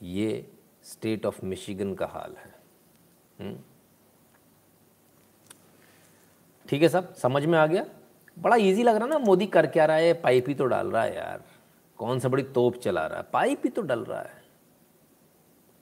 [0.02, 0.50] ये
[0.84, 2.54] स्टेट ऑफ़ मिशिगन का हाल है।
[3.40, 3.58] हम्म?
[6.68, 7.14] ठीक है सब?
[7.14, 7.84] समझ में आ गया?
[8.38, 10.14] बड़ा इजी लग रहा ना, मोदी कर क्या रहा है?
[10.14, 11.42] पाइप ही तो डाल रहा है यार।
[11.98, 13.24] कौन सा बड़ी तोप चला रहा है?
[13.32, 14.42] पाइप ही तो डल रहा है।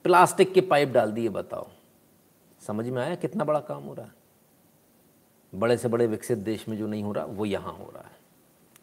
[0.03, 1.67] प्लास्टिक के पाइप डाल दिए, बताओ।
[2.67, 4.11] समझ में आया कितना बड़ा काम हो रहा है?
[5.55, 8.15] बड़े से बड़े विकसित देश में जो नहीं हो रहा, वो यहाँ हो रहा है।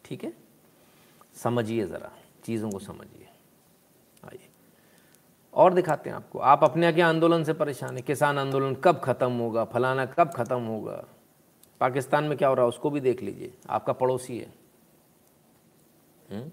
[0.05, 0.33] ठीक है?
[1.35, 2.11] समझिए ज़रा,
[2.43, 3.27] चीज़ों को समझिए।
[4.25, 4.49] आइए।
[5.53, 9.31] और दिखाते हैं आपको। आप अपने आगे आंदोलन से परेशान है। किसान आंदोलन कब ख़त्म
[9.31, 9.65] होगा?
[9.65, 11.05] फलाना कब ख़त्म होगा?
[11.79, 14.53] पाकिस्तान में क्या हो रहा है, उसको भी देख लीजिए। आपका पड़ोसी है।
[16.31, 16.51] हुँ?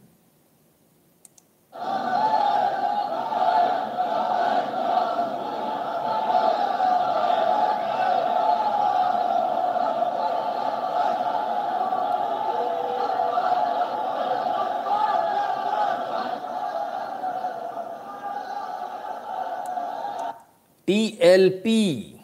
[20.87, 22.21] टीएलपी।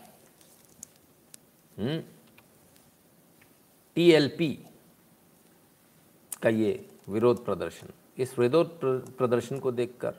[1.79, 2.08] हम्म।
[3.99, 4.59] टीएलपी
[6.43, 7.87] का ये विरोध प्रदर्शन।
[8.19, 8.81] इस विरोध
[9.17, 10.15] प्रदर्शन को देखकर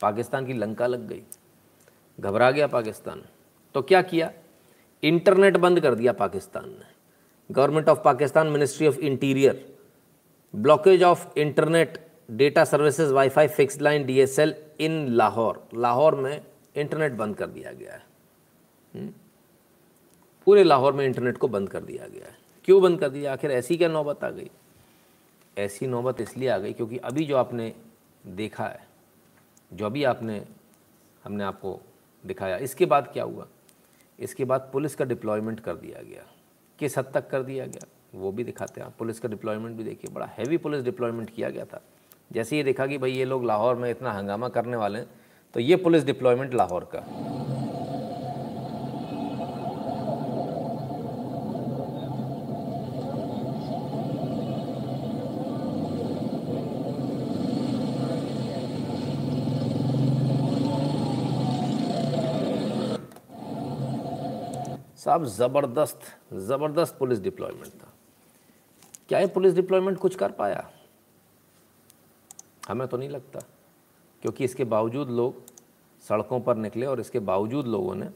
[0.00, 1.22] पाकिस्तान की लंका लग गई।
[2.20, 3.22] घबरा गया पाकिस्तान।
[3.74, 4.32] तो क्या किया?
[5.02, 6.84] इंटरनेट बंद कर दिया पाकिस्तान ने।
[7.50, 9.78] Government of Pakistan, ministry of interior,
[10.56, 15.68] blockage of internet, data services, wifi fix line, DSL in Lahore.
[15.74, 16.44] Lahore में
[16.76, 18.06] इंटरनेट बंद कर दिया गया है।
[18.94, 19.12] हम्म?
[20.46, 23.32] पूरे लाहौर में इंटरनेट को बंद कर दिया गया है। क्यों बंद कर दिया?
[23.32, 24.50] आखिर ऐसी क्या नौबत आ गई?
[25.56, 27.72] ऐसी नौबत इसलिए आ गई क्योंकि अभी जो आपने
[28.26, 28.86] देखा है,
[29.72, 30.42] जो अभी आपने,
[31.24, 31.80] हमने आपको
[32.24, 33.46] दिखाया, इसके बाद क्या हुआ?
[34.18, 36.24] इसके बाद पुलिस का डिप्लॉयमेंट कर दिया गया।
[36.78, 37.86] किस हद तक कर दिया गया?
[38.14, 41.50] वो भी दिखाते हैं आप। पुलिस का डिप्लॉयमेंट भी देखिए, बड़ा हैवी पुलिस डिप्लॉयमेंट किया
[41.50, 41.80] गया था।
[42.32, 45.08] जैसे ये देखा कि भाई ये लोग लाहौर में इतना हंगामा करने वाले हैं
[45.54, 47.00] तो ये पुलिस डिप्लॉयमेंट लाहौर का।
[65.04, 66.00] साहब, ज़बरदस्त
[66.32, 67.92] ज़बरदस्त पुलिस डिप्लॉयमेंट था।
[69.08, 70.68] क्या ये पुलिस डिप्लॉयमेंट कुछ कर पाया?
[72.68, 73.40] हमें तो नहीं लगता,
[74.22, 75.42] क्योंकि इसके बावजूद लोग
[76.04, 78.08] सड़कों पर निकले और इसके बावजूद लोगों ने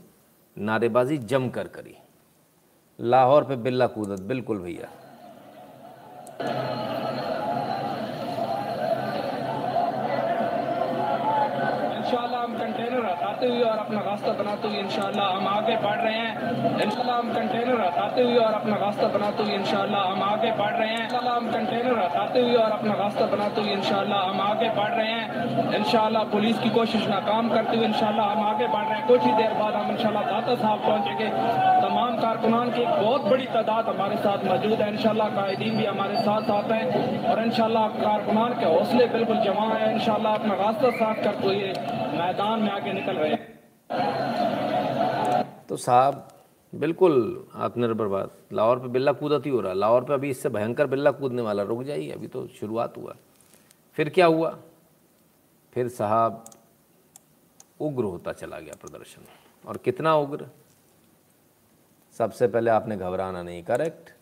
[0.57, 1.97] नारेबाजी जम कर करी।
[2.99, 4.89] लाहौर पे बिल्ला कूदत, बिल्कुल भैया।
[13.39, 17.29] हटाते हुए और अपना रास्ता बनाते हुए इंशाल्लाह हम आगे बढ़ रहे हैं। इंशाल्लाह हम
[17.35, 21.37] कंटेनर हटाते हुए और अपना रास्ता बनाते हुए इंशाल्लाह हम आगे बढ़ रहे हैं। इंशाल्लाह
[21.37, 25.77] हम कंटेनर हटाते हुए और अपना रास्ता बनाते हुए इंशाल्लाह हम आगे बढ़ रहे हैं।
[25.79, 29.33] इंशाल्लाह पुलिस की कोशिश नाकाम करते हुए इंशाल्लाह हम आगे बढ़ रहे हैं। कुछ ही
[29.33, 31.29] देर बाद हम इंशाल्लाह दाता साहब पहुँचेंगे।
[31.87, 36.51] तमाम कारकुनान की बहुत बड़ी तादाद हमारे साथ मौजूद है। इंशाल्लाह कायदीन भी हमारे साथ
[36.51, 41.47] आते हैं और इंशाल्लाह कारकुनान के हौसले बिल्कुल जमा है। इंशाल्लाह अपना रास्ता साफ़ करते
[41.47, 41.73] हुए
[42.13, 43.37] मैदान में आगे निकल रहे
[45.69, 46.29] तो साहब,
[46.73, 50.49] बिल्कुल आत्मनिर्भर बात। लाहौर पे बिल्ला कूदत ही हो रहा है। लाहौर पे अभी इससे
[50.49, 53.15] भयंकर बिल्ला कूदने वाला, रुक जाइए, अभी तो शुरुआत हुआ।
[53.97, 54.51] फिर क्या हुआ?
[55.73, 56.45] फिर साहब,
[57.81, 59.23] उग्र होता चला गया प्रदर्शन।
[59.65, 60.47] और कितना उग्र?
[62.19, 64.15] सबसे पहले आपने घबराना नहीं, करेक्ट?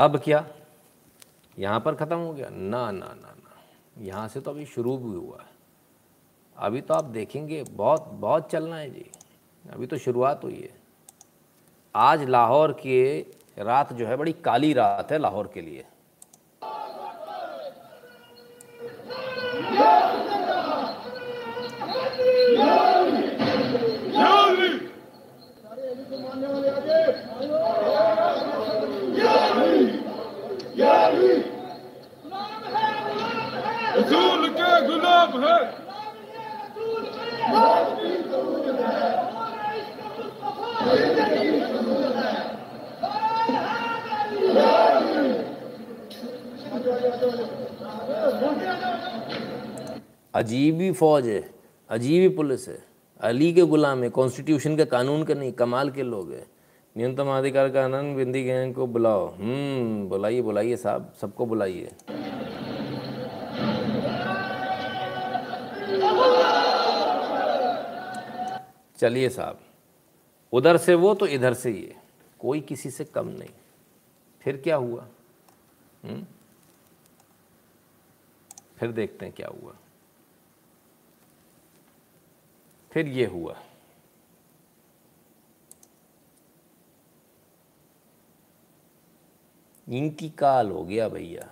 [0.00, 0.44] अब क्या?
[1.58, 3.56] यहाँ पर ख़त्म हो गया। ना ना ना ना।
[3.98, 5.48] यहाँ से तो अभी शुरू भी हुआ है।
[6.56, 9.10] अभी तो आप देखेंगे, बहुत बहुत चलना है जी।
[9.64, 10.70] अभी तो शुरुआत हुई है।
[11.94, 13.20] आज लाहौर के
[13.58, 15.84] रात जो है, बड़ी काली रात है लाहौर के लिए।
[33.92, 35.58] रसूल के गुलाब है।
[50.34, 51.40] अजीब ही फौज है
[51.90, 52.78] अजीब ही पुलिस है।
[53.20, 56.46] अली के गुलाम है कॉन्स्टिट्यूशन के कानून के नहीं कमाल के लोग हैं।
[57.00, 61.92] न्यूनतम अधिकार का आनंद बिंदी गैंग को बुलाओ। हम्म बुलाइए बुलाइए साहब, सबको बुलाइए।
[68.98, 69.60] चलिए साहब,
[70.52, 71.96] उधर से वो तो इधर से ये
[72.38, 73.50] कोई किसी से कम नहीं।
[74.40, 75.06] फिर क्या हुआ?
[76.04, 76.26] हुँ?
[78.76, 79.72] फिर देखते हैं क्या हुआ।
[82.92, 83.56] फिर ये हुआ।
[89.86, 91.48] इंतकाल हो गया भैया।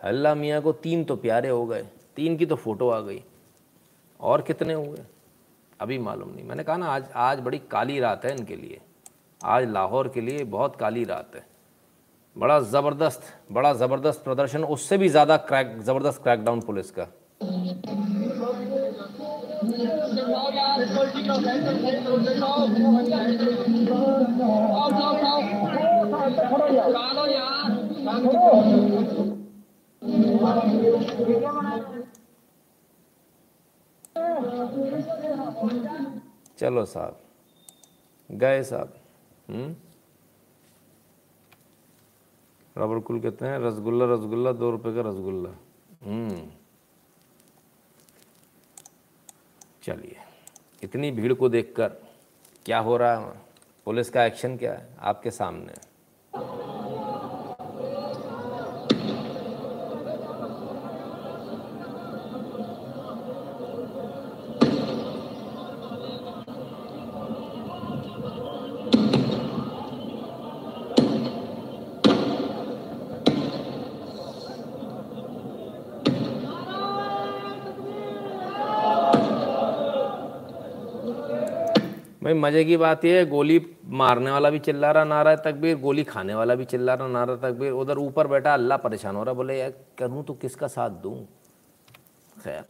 [0.00, 1.82] हल्ला मियाँ को तीन तो प्यारे हो गए,
[2.16, 3.22] तीन की तो फ़ोटो आ गई।
[4.20, 4.98] और कितने हुए?
[5.80, 8.80] अभी मालूम नहीं। मैंने कहा ना, आज आज बड़ी काली रात है इनके लिए।
[9.40, 11.44] आज लाहौर के लिए बहुत काली रात है।
[12.36, 13.22] बड़ा ज़बरदस्त
[13.52, 17.06] बड़ा ज़बरदस्त प्रदर्शन, उससे भी ज़्यादा क्रैक, ज़बरदस्त क्रैकडाउन पुलिस का।
[36.58, 37.20] चलो साहब।
[38.30, 38.98] गए साहब।
[39.48, 39.76] हम्म?
[42.78, 45.50] रबर कुल कहते हैं, रसगुल्ला रसगुल्ला, दो रुपए का रसगुल्ला।
[46.04, 46.48] हम्म।
[49.82, 50.16] चलिए,
[50.82, 51.88] इतनी भीड़ को देखकर
[52.64, 53.40] क्या हो रहा है?
[53.84, 54.88] पुलिस का एक्शन क्या है?
[55.00, 55.89] आपके सामने।
[82.40, 86.34] मज़े की बात यह है, गोली मारने वाला भी चिल्ला रहा नारा तकबीर, गोली खाने
[86.34, 89.72] वाला भी चिल्ला रहा नारा तकबीर। उधर ऊपर बैठा, अल्लाह परेशान हो रहा, बोले, यार,
[89.98, 91.16] करूँ तो किसका साथ दूँ?
[92.44, 92.64] खैर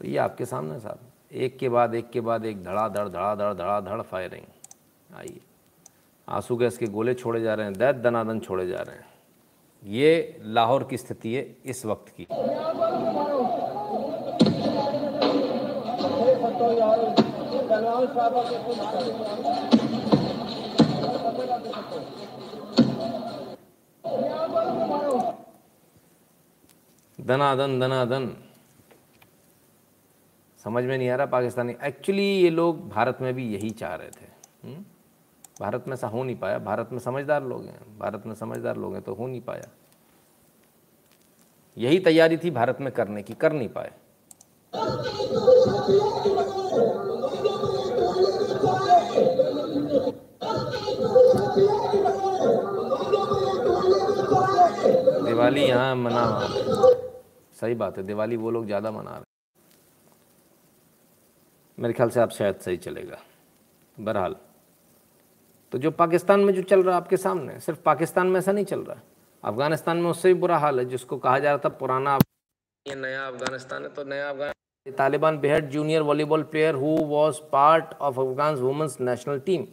[0.00, 0.98] तो ये आपके सामने साहब।
[1.32, 5.40] एक के बाद, एक के बाद, एक धड़ाधड़ धड़ाधड़ धड़ाधड़ फायरिंग आइए।
[6.28, 9.06] आँसू गैस के गोले छोड़े जा रहे हैं, दैत दनादन छोड़े जा रहे हैं।
[9.82, 12.26] ये लाहौर की स्थिति है, इस वक्त की।
[27.20, 28.36] दनादन दनादन
[30.64, 34.08] समझ में नहीं आ रहा पाकिस्तानी। एक्चुअली ये लोग भारत में भी यही चाह रहे
[34.08, 34.26] थे।
[34.64, 34.84] हुँ?
[35.60, 38.92] भारत में ऐसा हो नहीं पाया। भारत में समझदार लोग हैं। भारत में समझदार लोग
[38.92, 39.68] हैं तो हो नहीं पाया।
[41.78, 43.92] यही तैयारी थी भारत में करने की। कर नहीं पाए।
[55.44, 56.24] दिवाली यहाँ मना
[57.60, 59.32] सही बात है दिवाली वो लोग ज़्यादा मना रहे
[61.78, 63.18] मेरे ख्याल से आप शायद सही चलेगा।
[63.96, 64.36] बहरहाल।
[65.72, 68.64] तो जो पाकिस्तान में जो चल रहा है आपके सामने सिर्फ़ पाकिस्तान में ऐसा नहीं
[68.64, 69.02] चल रहा है?
[69.44, 72.18] अफ़गानिस्तान में उससे भी बुरा हाल है जिसको कहा जा रहा था पुराना
[72.86, 74.52] ये नया अफ़गानिस्तान है तो नया अफगान
[74.86, 79.66] तालिबान बेहद junior volleyball player who was part of Afghan women's national team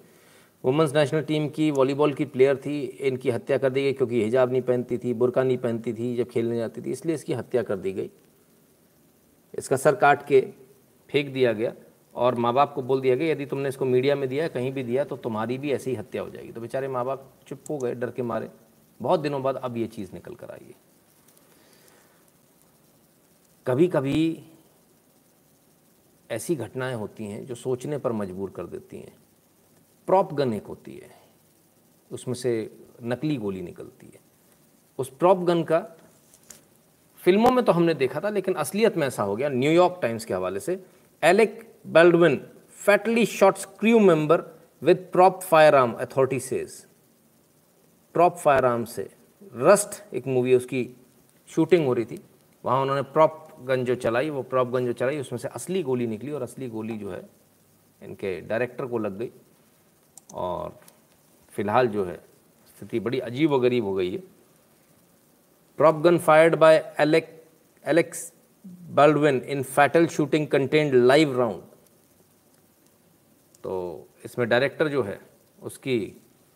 [0.63, 4.51] women's national team की वॉलीबॉल की प्लेयर थी, इनकी हत्या कर दी गई क्योंकि हिजाब
[4.51, 7.77] नहीं पहनती थी, बुरका नहीं पहनती थी, जब खेलने जाती थी, इसलिए इसकी हत्या कर
[7.77, 8.09] दी गई।
[9.53, 10.41] इसका सर काट के
[11.09, 11.73] फेंक दिया गया
[12.15, 14.83] और माँ बाप को बोल दिया गया, यदि तुमने इसको मीडिया में दिया कहीं भी
[14.83, 17.77] दिया तो तुम्हारी भी ऐसी ही हत्या हो जाएगी। तो बेचारे माँ बाप चुप हो
[17.77, 18.49] गए, डर के मारे।
[18.99, 20.75] बहुत दिनों बाद अब ये चीज़ निकल कर आई है।
[23.65, 24.43] कभी कभी
[26.29, 29.13] ऐसी घटनाएँ होती हैं जो सोचने पर मजबूर कर देती हैं।
[30.07, 31.09] प्रॉप गन एक होती है,
[32.11, 32.53] उसमें से
[33.03, 34.19] नकली गोली निकलती है।
[34.99, 35.79] उस प्रॉप गन का
[37.19, 40.33] फ़िल्मों में तो हमने देखा था, लेकिन असलियत में ऐसा हो गया न्यूयॉर्क टाइम्स के
[40.33, 40.83] हवाले से।
[41.23, 42.41] Alec Baldwin
[42.77, 44.43] fatally shots crew member
[44.81, 45.41] with prop
[45.75, 46.73] firearm authority says
[48.15, 49.09] prop firearm से
[49.55, 50.89] रस्ट एक मूवी, उसकी
[51.49, 52.19] शूटिंग हो रही थी,
[52.65, 56.07] वहाँ उन्होंने प्रॉप गन जो चलाई, वो प्रॉप गन जो चलाई, उसमें से असली गोली
[56.07, 57.21] निकली और असली गोली जो है,
[58.01, 59.29] इनके डायरेक्टर को लग गई।
[60.33, 60.79] और
[61.53, 62.15] फ़िलहाल जो है,
[62.67, 64.21] स्थिति बड़ी अजीब व गरीब हो गई है।
[65.79, 67.37] Prop gun fired by Alec
[67.85, 68.31] Alex
[68.91, 71.61] Baldwin in fatal shooting contained live round
[73.63, 75.19] तो इसमें डायरेक्टर जो है,
[75.61, 75.97] उसकी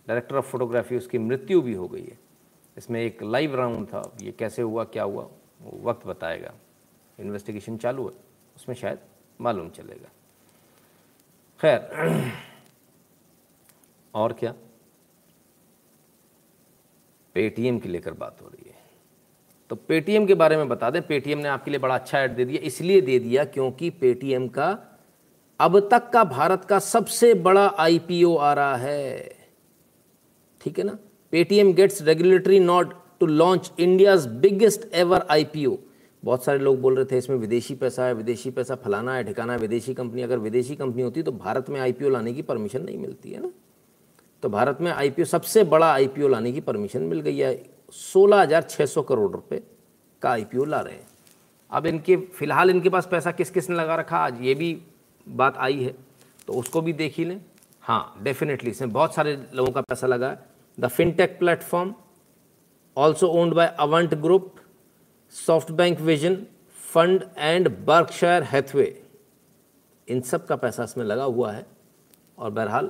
[0.07, 2.17] डायरेक्टर ऑफ़ फोटोग्राफी उसकी मृत्यु भी हो गई है।
[2.77, 5.23] इसमें एक लाइव राउंड था। ये कैसे हुआ, क्या हुआ,
[5.61, 6.53] वो वक्त बताएगा।
[7.19, 8.13] इन्वेस्टिगेशन चालू है।
[8.55, 8.99] उसमें शायद
[9.41, 10.09] मालूम चलेगा।
[11.59, 11.79] खैर
[14.15, 14.53] और क्या?
[17.35, 18.75] पेटीएम की लेकर बात हो रही है।
[19.71, 22.45] तो पेटीएम के बारे में बता दें पेटीएम ने आपके लिए बड़ा अच्छा ऐड दे
[22.45, 24.67] दिया, इसलिए दे दिया क्योंकि पेटीएम का
[25.59, 29.35] अब तक का भारत का सबसे बड़ा आईपीओ आ रहा है।
[30.61, 30.97] ठीक है ना?
[31.33, 35.77] Paytm gets regulatory nod to launch India's biggest ever IPO
[36.23, 39.53] बहुत सारे लोग बोल रहे थे, इसमें विदेशी पैसा है, विदेशी पैसा फलाना है, ठिकाना
[39.53, 42.97] है। विदेशी कंपनी, अगर विदेशी कंपनी होती तो भारत में आईपीओ लाने की परमिशन नहीं
[42.97, 43.51] मिलती, है ना?
[44.43, 47.55] तो भारत में आईपीओ सबसे बड़ा आईपीओ लाने की परमिशन मिल गई है।
[47.93, 49.61] सोलह हज़ार छः सौ करोड़ रुपए
[50.21, 51.07] का आईपीओ ला रहे हैं।
[51.71, 54.17] अब इनके, फ़िलहाल इनके पास पैसा किस किस ने लगा रखा?
[54.17, 54.77] आज ये भी
[55.27, 55.95] बात आई है
[56.47, 57.39] तो उसको भी देख ही लें।
[57.83, 60.39] हाँ डेफिनेटली इसमें बहुत सारे लोगों का पैसा लगा है।
[60.77, 61.93] The fintech platform
[62.97, 64.53] also owned by Ant Group
[65.73, 66.37] SoftBank Vision
[66.77, 68.85] Fund and Berkshire Hathaway
[70.07, 71.65] इन सब का पैसा इसमें लगा हुआ है।
[72.37, 72.89] और बहरहाल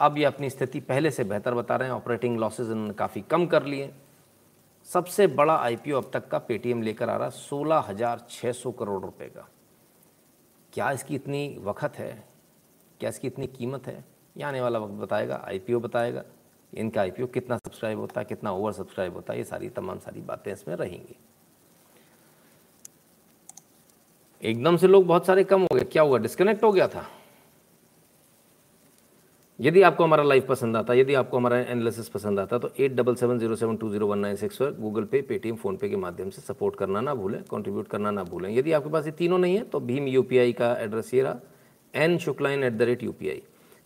[0.00, 3.46] अब ये अपनी स्थिति पहले से बेहतर बता रहे हैं। ऑपरेटिंग लॉसेज इन्होंने काफ़ी कम
[3.46, 3.92] कर लिए।
[4.88, 9.00] सबसे बड़ा आईपीओ अब तक का पेटीएम लेकर आ रहा सोलह हज़ार छः सौ करोड़
[9.02, 9.48] रुपए का।
[10.72, 12.24] क्या इसकी इतनी वक्त है?
[13.00, 14.04] क्या इसकी इतनी कीमत है?
[14.36, 16.24] ये आने वाला वक्त बताएगा आईपीओ बताएगा।
[16.72, 20.20] इनका आईपीओ कितना सब्सक्राइब होता है, कितना ओवर सब्सक्राइब होता है, ये सारी तमाम सारी
[20.22, 21.16] बातें इसमें रहेंगी।
[24.42, 26.18] एकदम से लोग बहुत सारे कम हो गए। क्या हुआ?
[26.18, 27.06] डिस्कनेक्ट हो गया था।
[29.58, 33.14] यदि आपको हमारा लाइव पसंद आता, यदि आपको हमारा एनालिसिस पसंद आता तो at double
[33.14, 36.30] seven zero seven two zero one nine six पर गूगल पे पेटीएम फ़ोनपे के माध्यम
[36.30, 39.56] से सपोर्ट करना ना भूलें कंट्रीब्यूट करना ना भूलें। यदि आपके पास ये तीनों नहीं
[39.56, 41.38] है तो भीम यूपीआई का एड्रेस ये रहा
[41.94, 43.14] N Shukla in at the rate U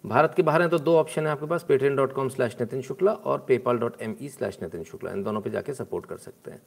[0.05, 2.83] Bharat के बाहर हैं तो दो ऑप्शन है आपके पास Paytm dot com slash Nitin
[2.83, 6.17] Shukla और PayPal dot M E slash Nitin Shukla इन दोनों पर जाके सपोर्ट कर
[6.17, 6.61] सकते हैं।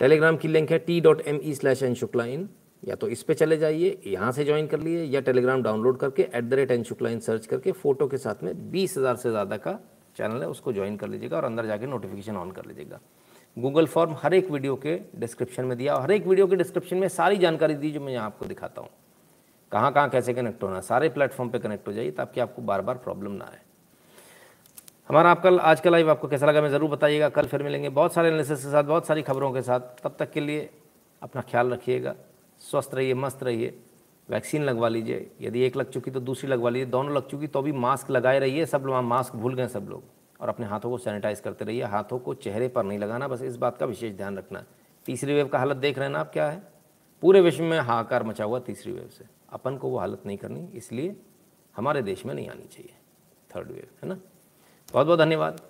[0.00, 2.48] टेलीग्राम की लिंक है T dot M E slash N Shukla in
[2.82, 6.22] या तो इस पे चले जाइए, यहाँ से ज्वाइन कर लिए, या टेलीग्राम डाउनलोड करके
[6.24, 9.30] at the rate N Shukla in search करके फ़ोटो के साथ में बीस हज़ार से
[9.30, 9.78] ज़्यादा का
[10.16, 13.00] चैनल है, उसको ज्वाइन कर लीजिएगा और अंदर जाके नोटिफिकेशन ऑन कर लीजिएगा।
[13.56, 16.96] गूगल फॉर्म हर एक वीडियो के डिस्क्रिप्शन में दिया, और हर एक वीडियो के डिस्क्रिप्शन
[16.96, 18.88] में सारी जानकारी दी जो मैं यहाँ आपको दिखाता हूँ।
[19.72, 22.96] कहाँ कहाँ कैसे कनेक्ट होना सारे प्लेटफॉर्म पे कनेक्ट हो जाइए, ताकि आपको बार बार
[22.98, 23.60] प्रॉब्लम ना आए।
[25.10, 28.14] हमारा आपका आज का लाइव आपको कैसा लगा मैं ज़रूर बताइएगा, कल फिर मिलेंगे। बहुत
[28.14, 30.68] सारे एनालिसिस के साथ, बहुत सारी खबरों के साथ, तब तक के लिए
[31.22, 32.14] अपना ख्याल रखिएगा।
[32.72, 33.78] स्वस्थ रहिए, मस्त रहिए।
[34.30, 37.58] वैक्सीन लगवा लीजिए। यदि एक लग चुकी तो दूसरी लगवा लीजिए। दोनों लग चुकी तो
[37.58, 40.02] अभी मास्क लगाए रहिए। सब लोग, मास्क भूल गए सब लोग।
[40.40, 43.56] और अपने हाथों को सैनिटाइज करते रहिए। हाथों को चेहरे पर नहीं लगाना, बस इस
[43.56, 44.64] बात का विशेष ध्यान रखना।
[45.06, 46.62] तीसरी वेव का हालत देख रहे हैं ना आप, क्या है?
[47.20, 50.68] पूरे विश्व में हाहाकार मचा हुआ तीसरी वेव से। अपन को वो हालत नहीं करनी,
[50.74, 51.16] इसलिए
[51.76, 52.94] हमारे देश में नहीं आनी चाहिए।
[53.56, 54.18] थर्ड वेव, है ना?
[54.92, 55.60] बहुत बहुत धन्यवाद।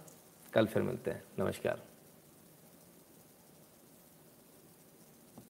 [0.53, 1.92] कल फिर मिलते हैं। नमस्कार।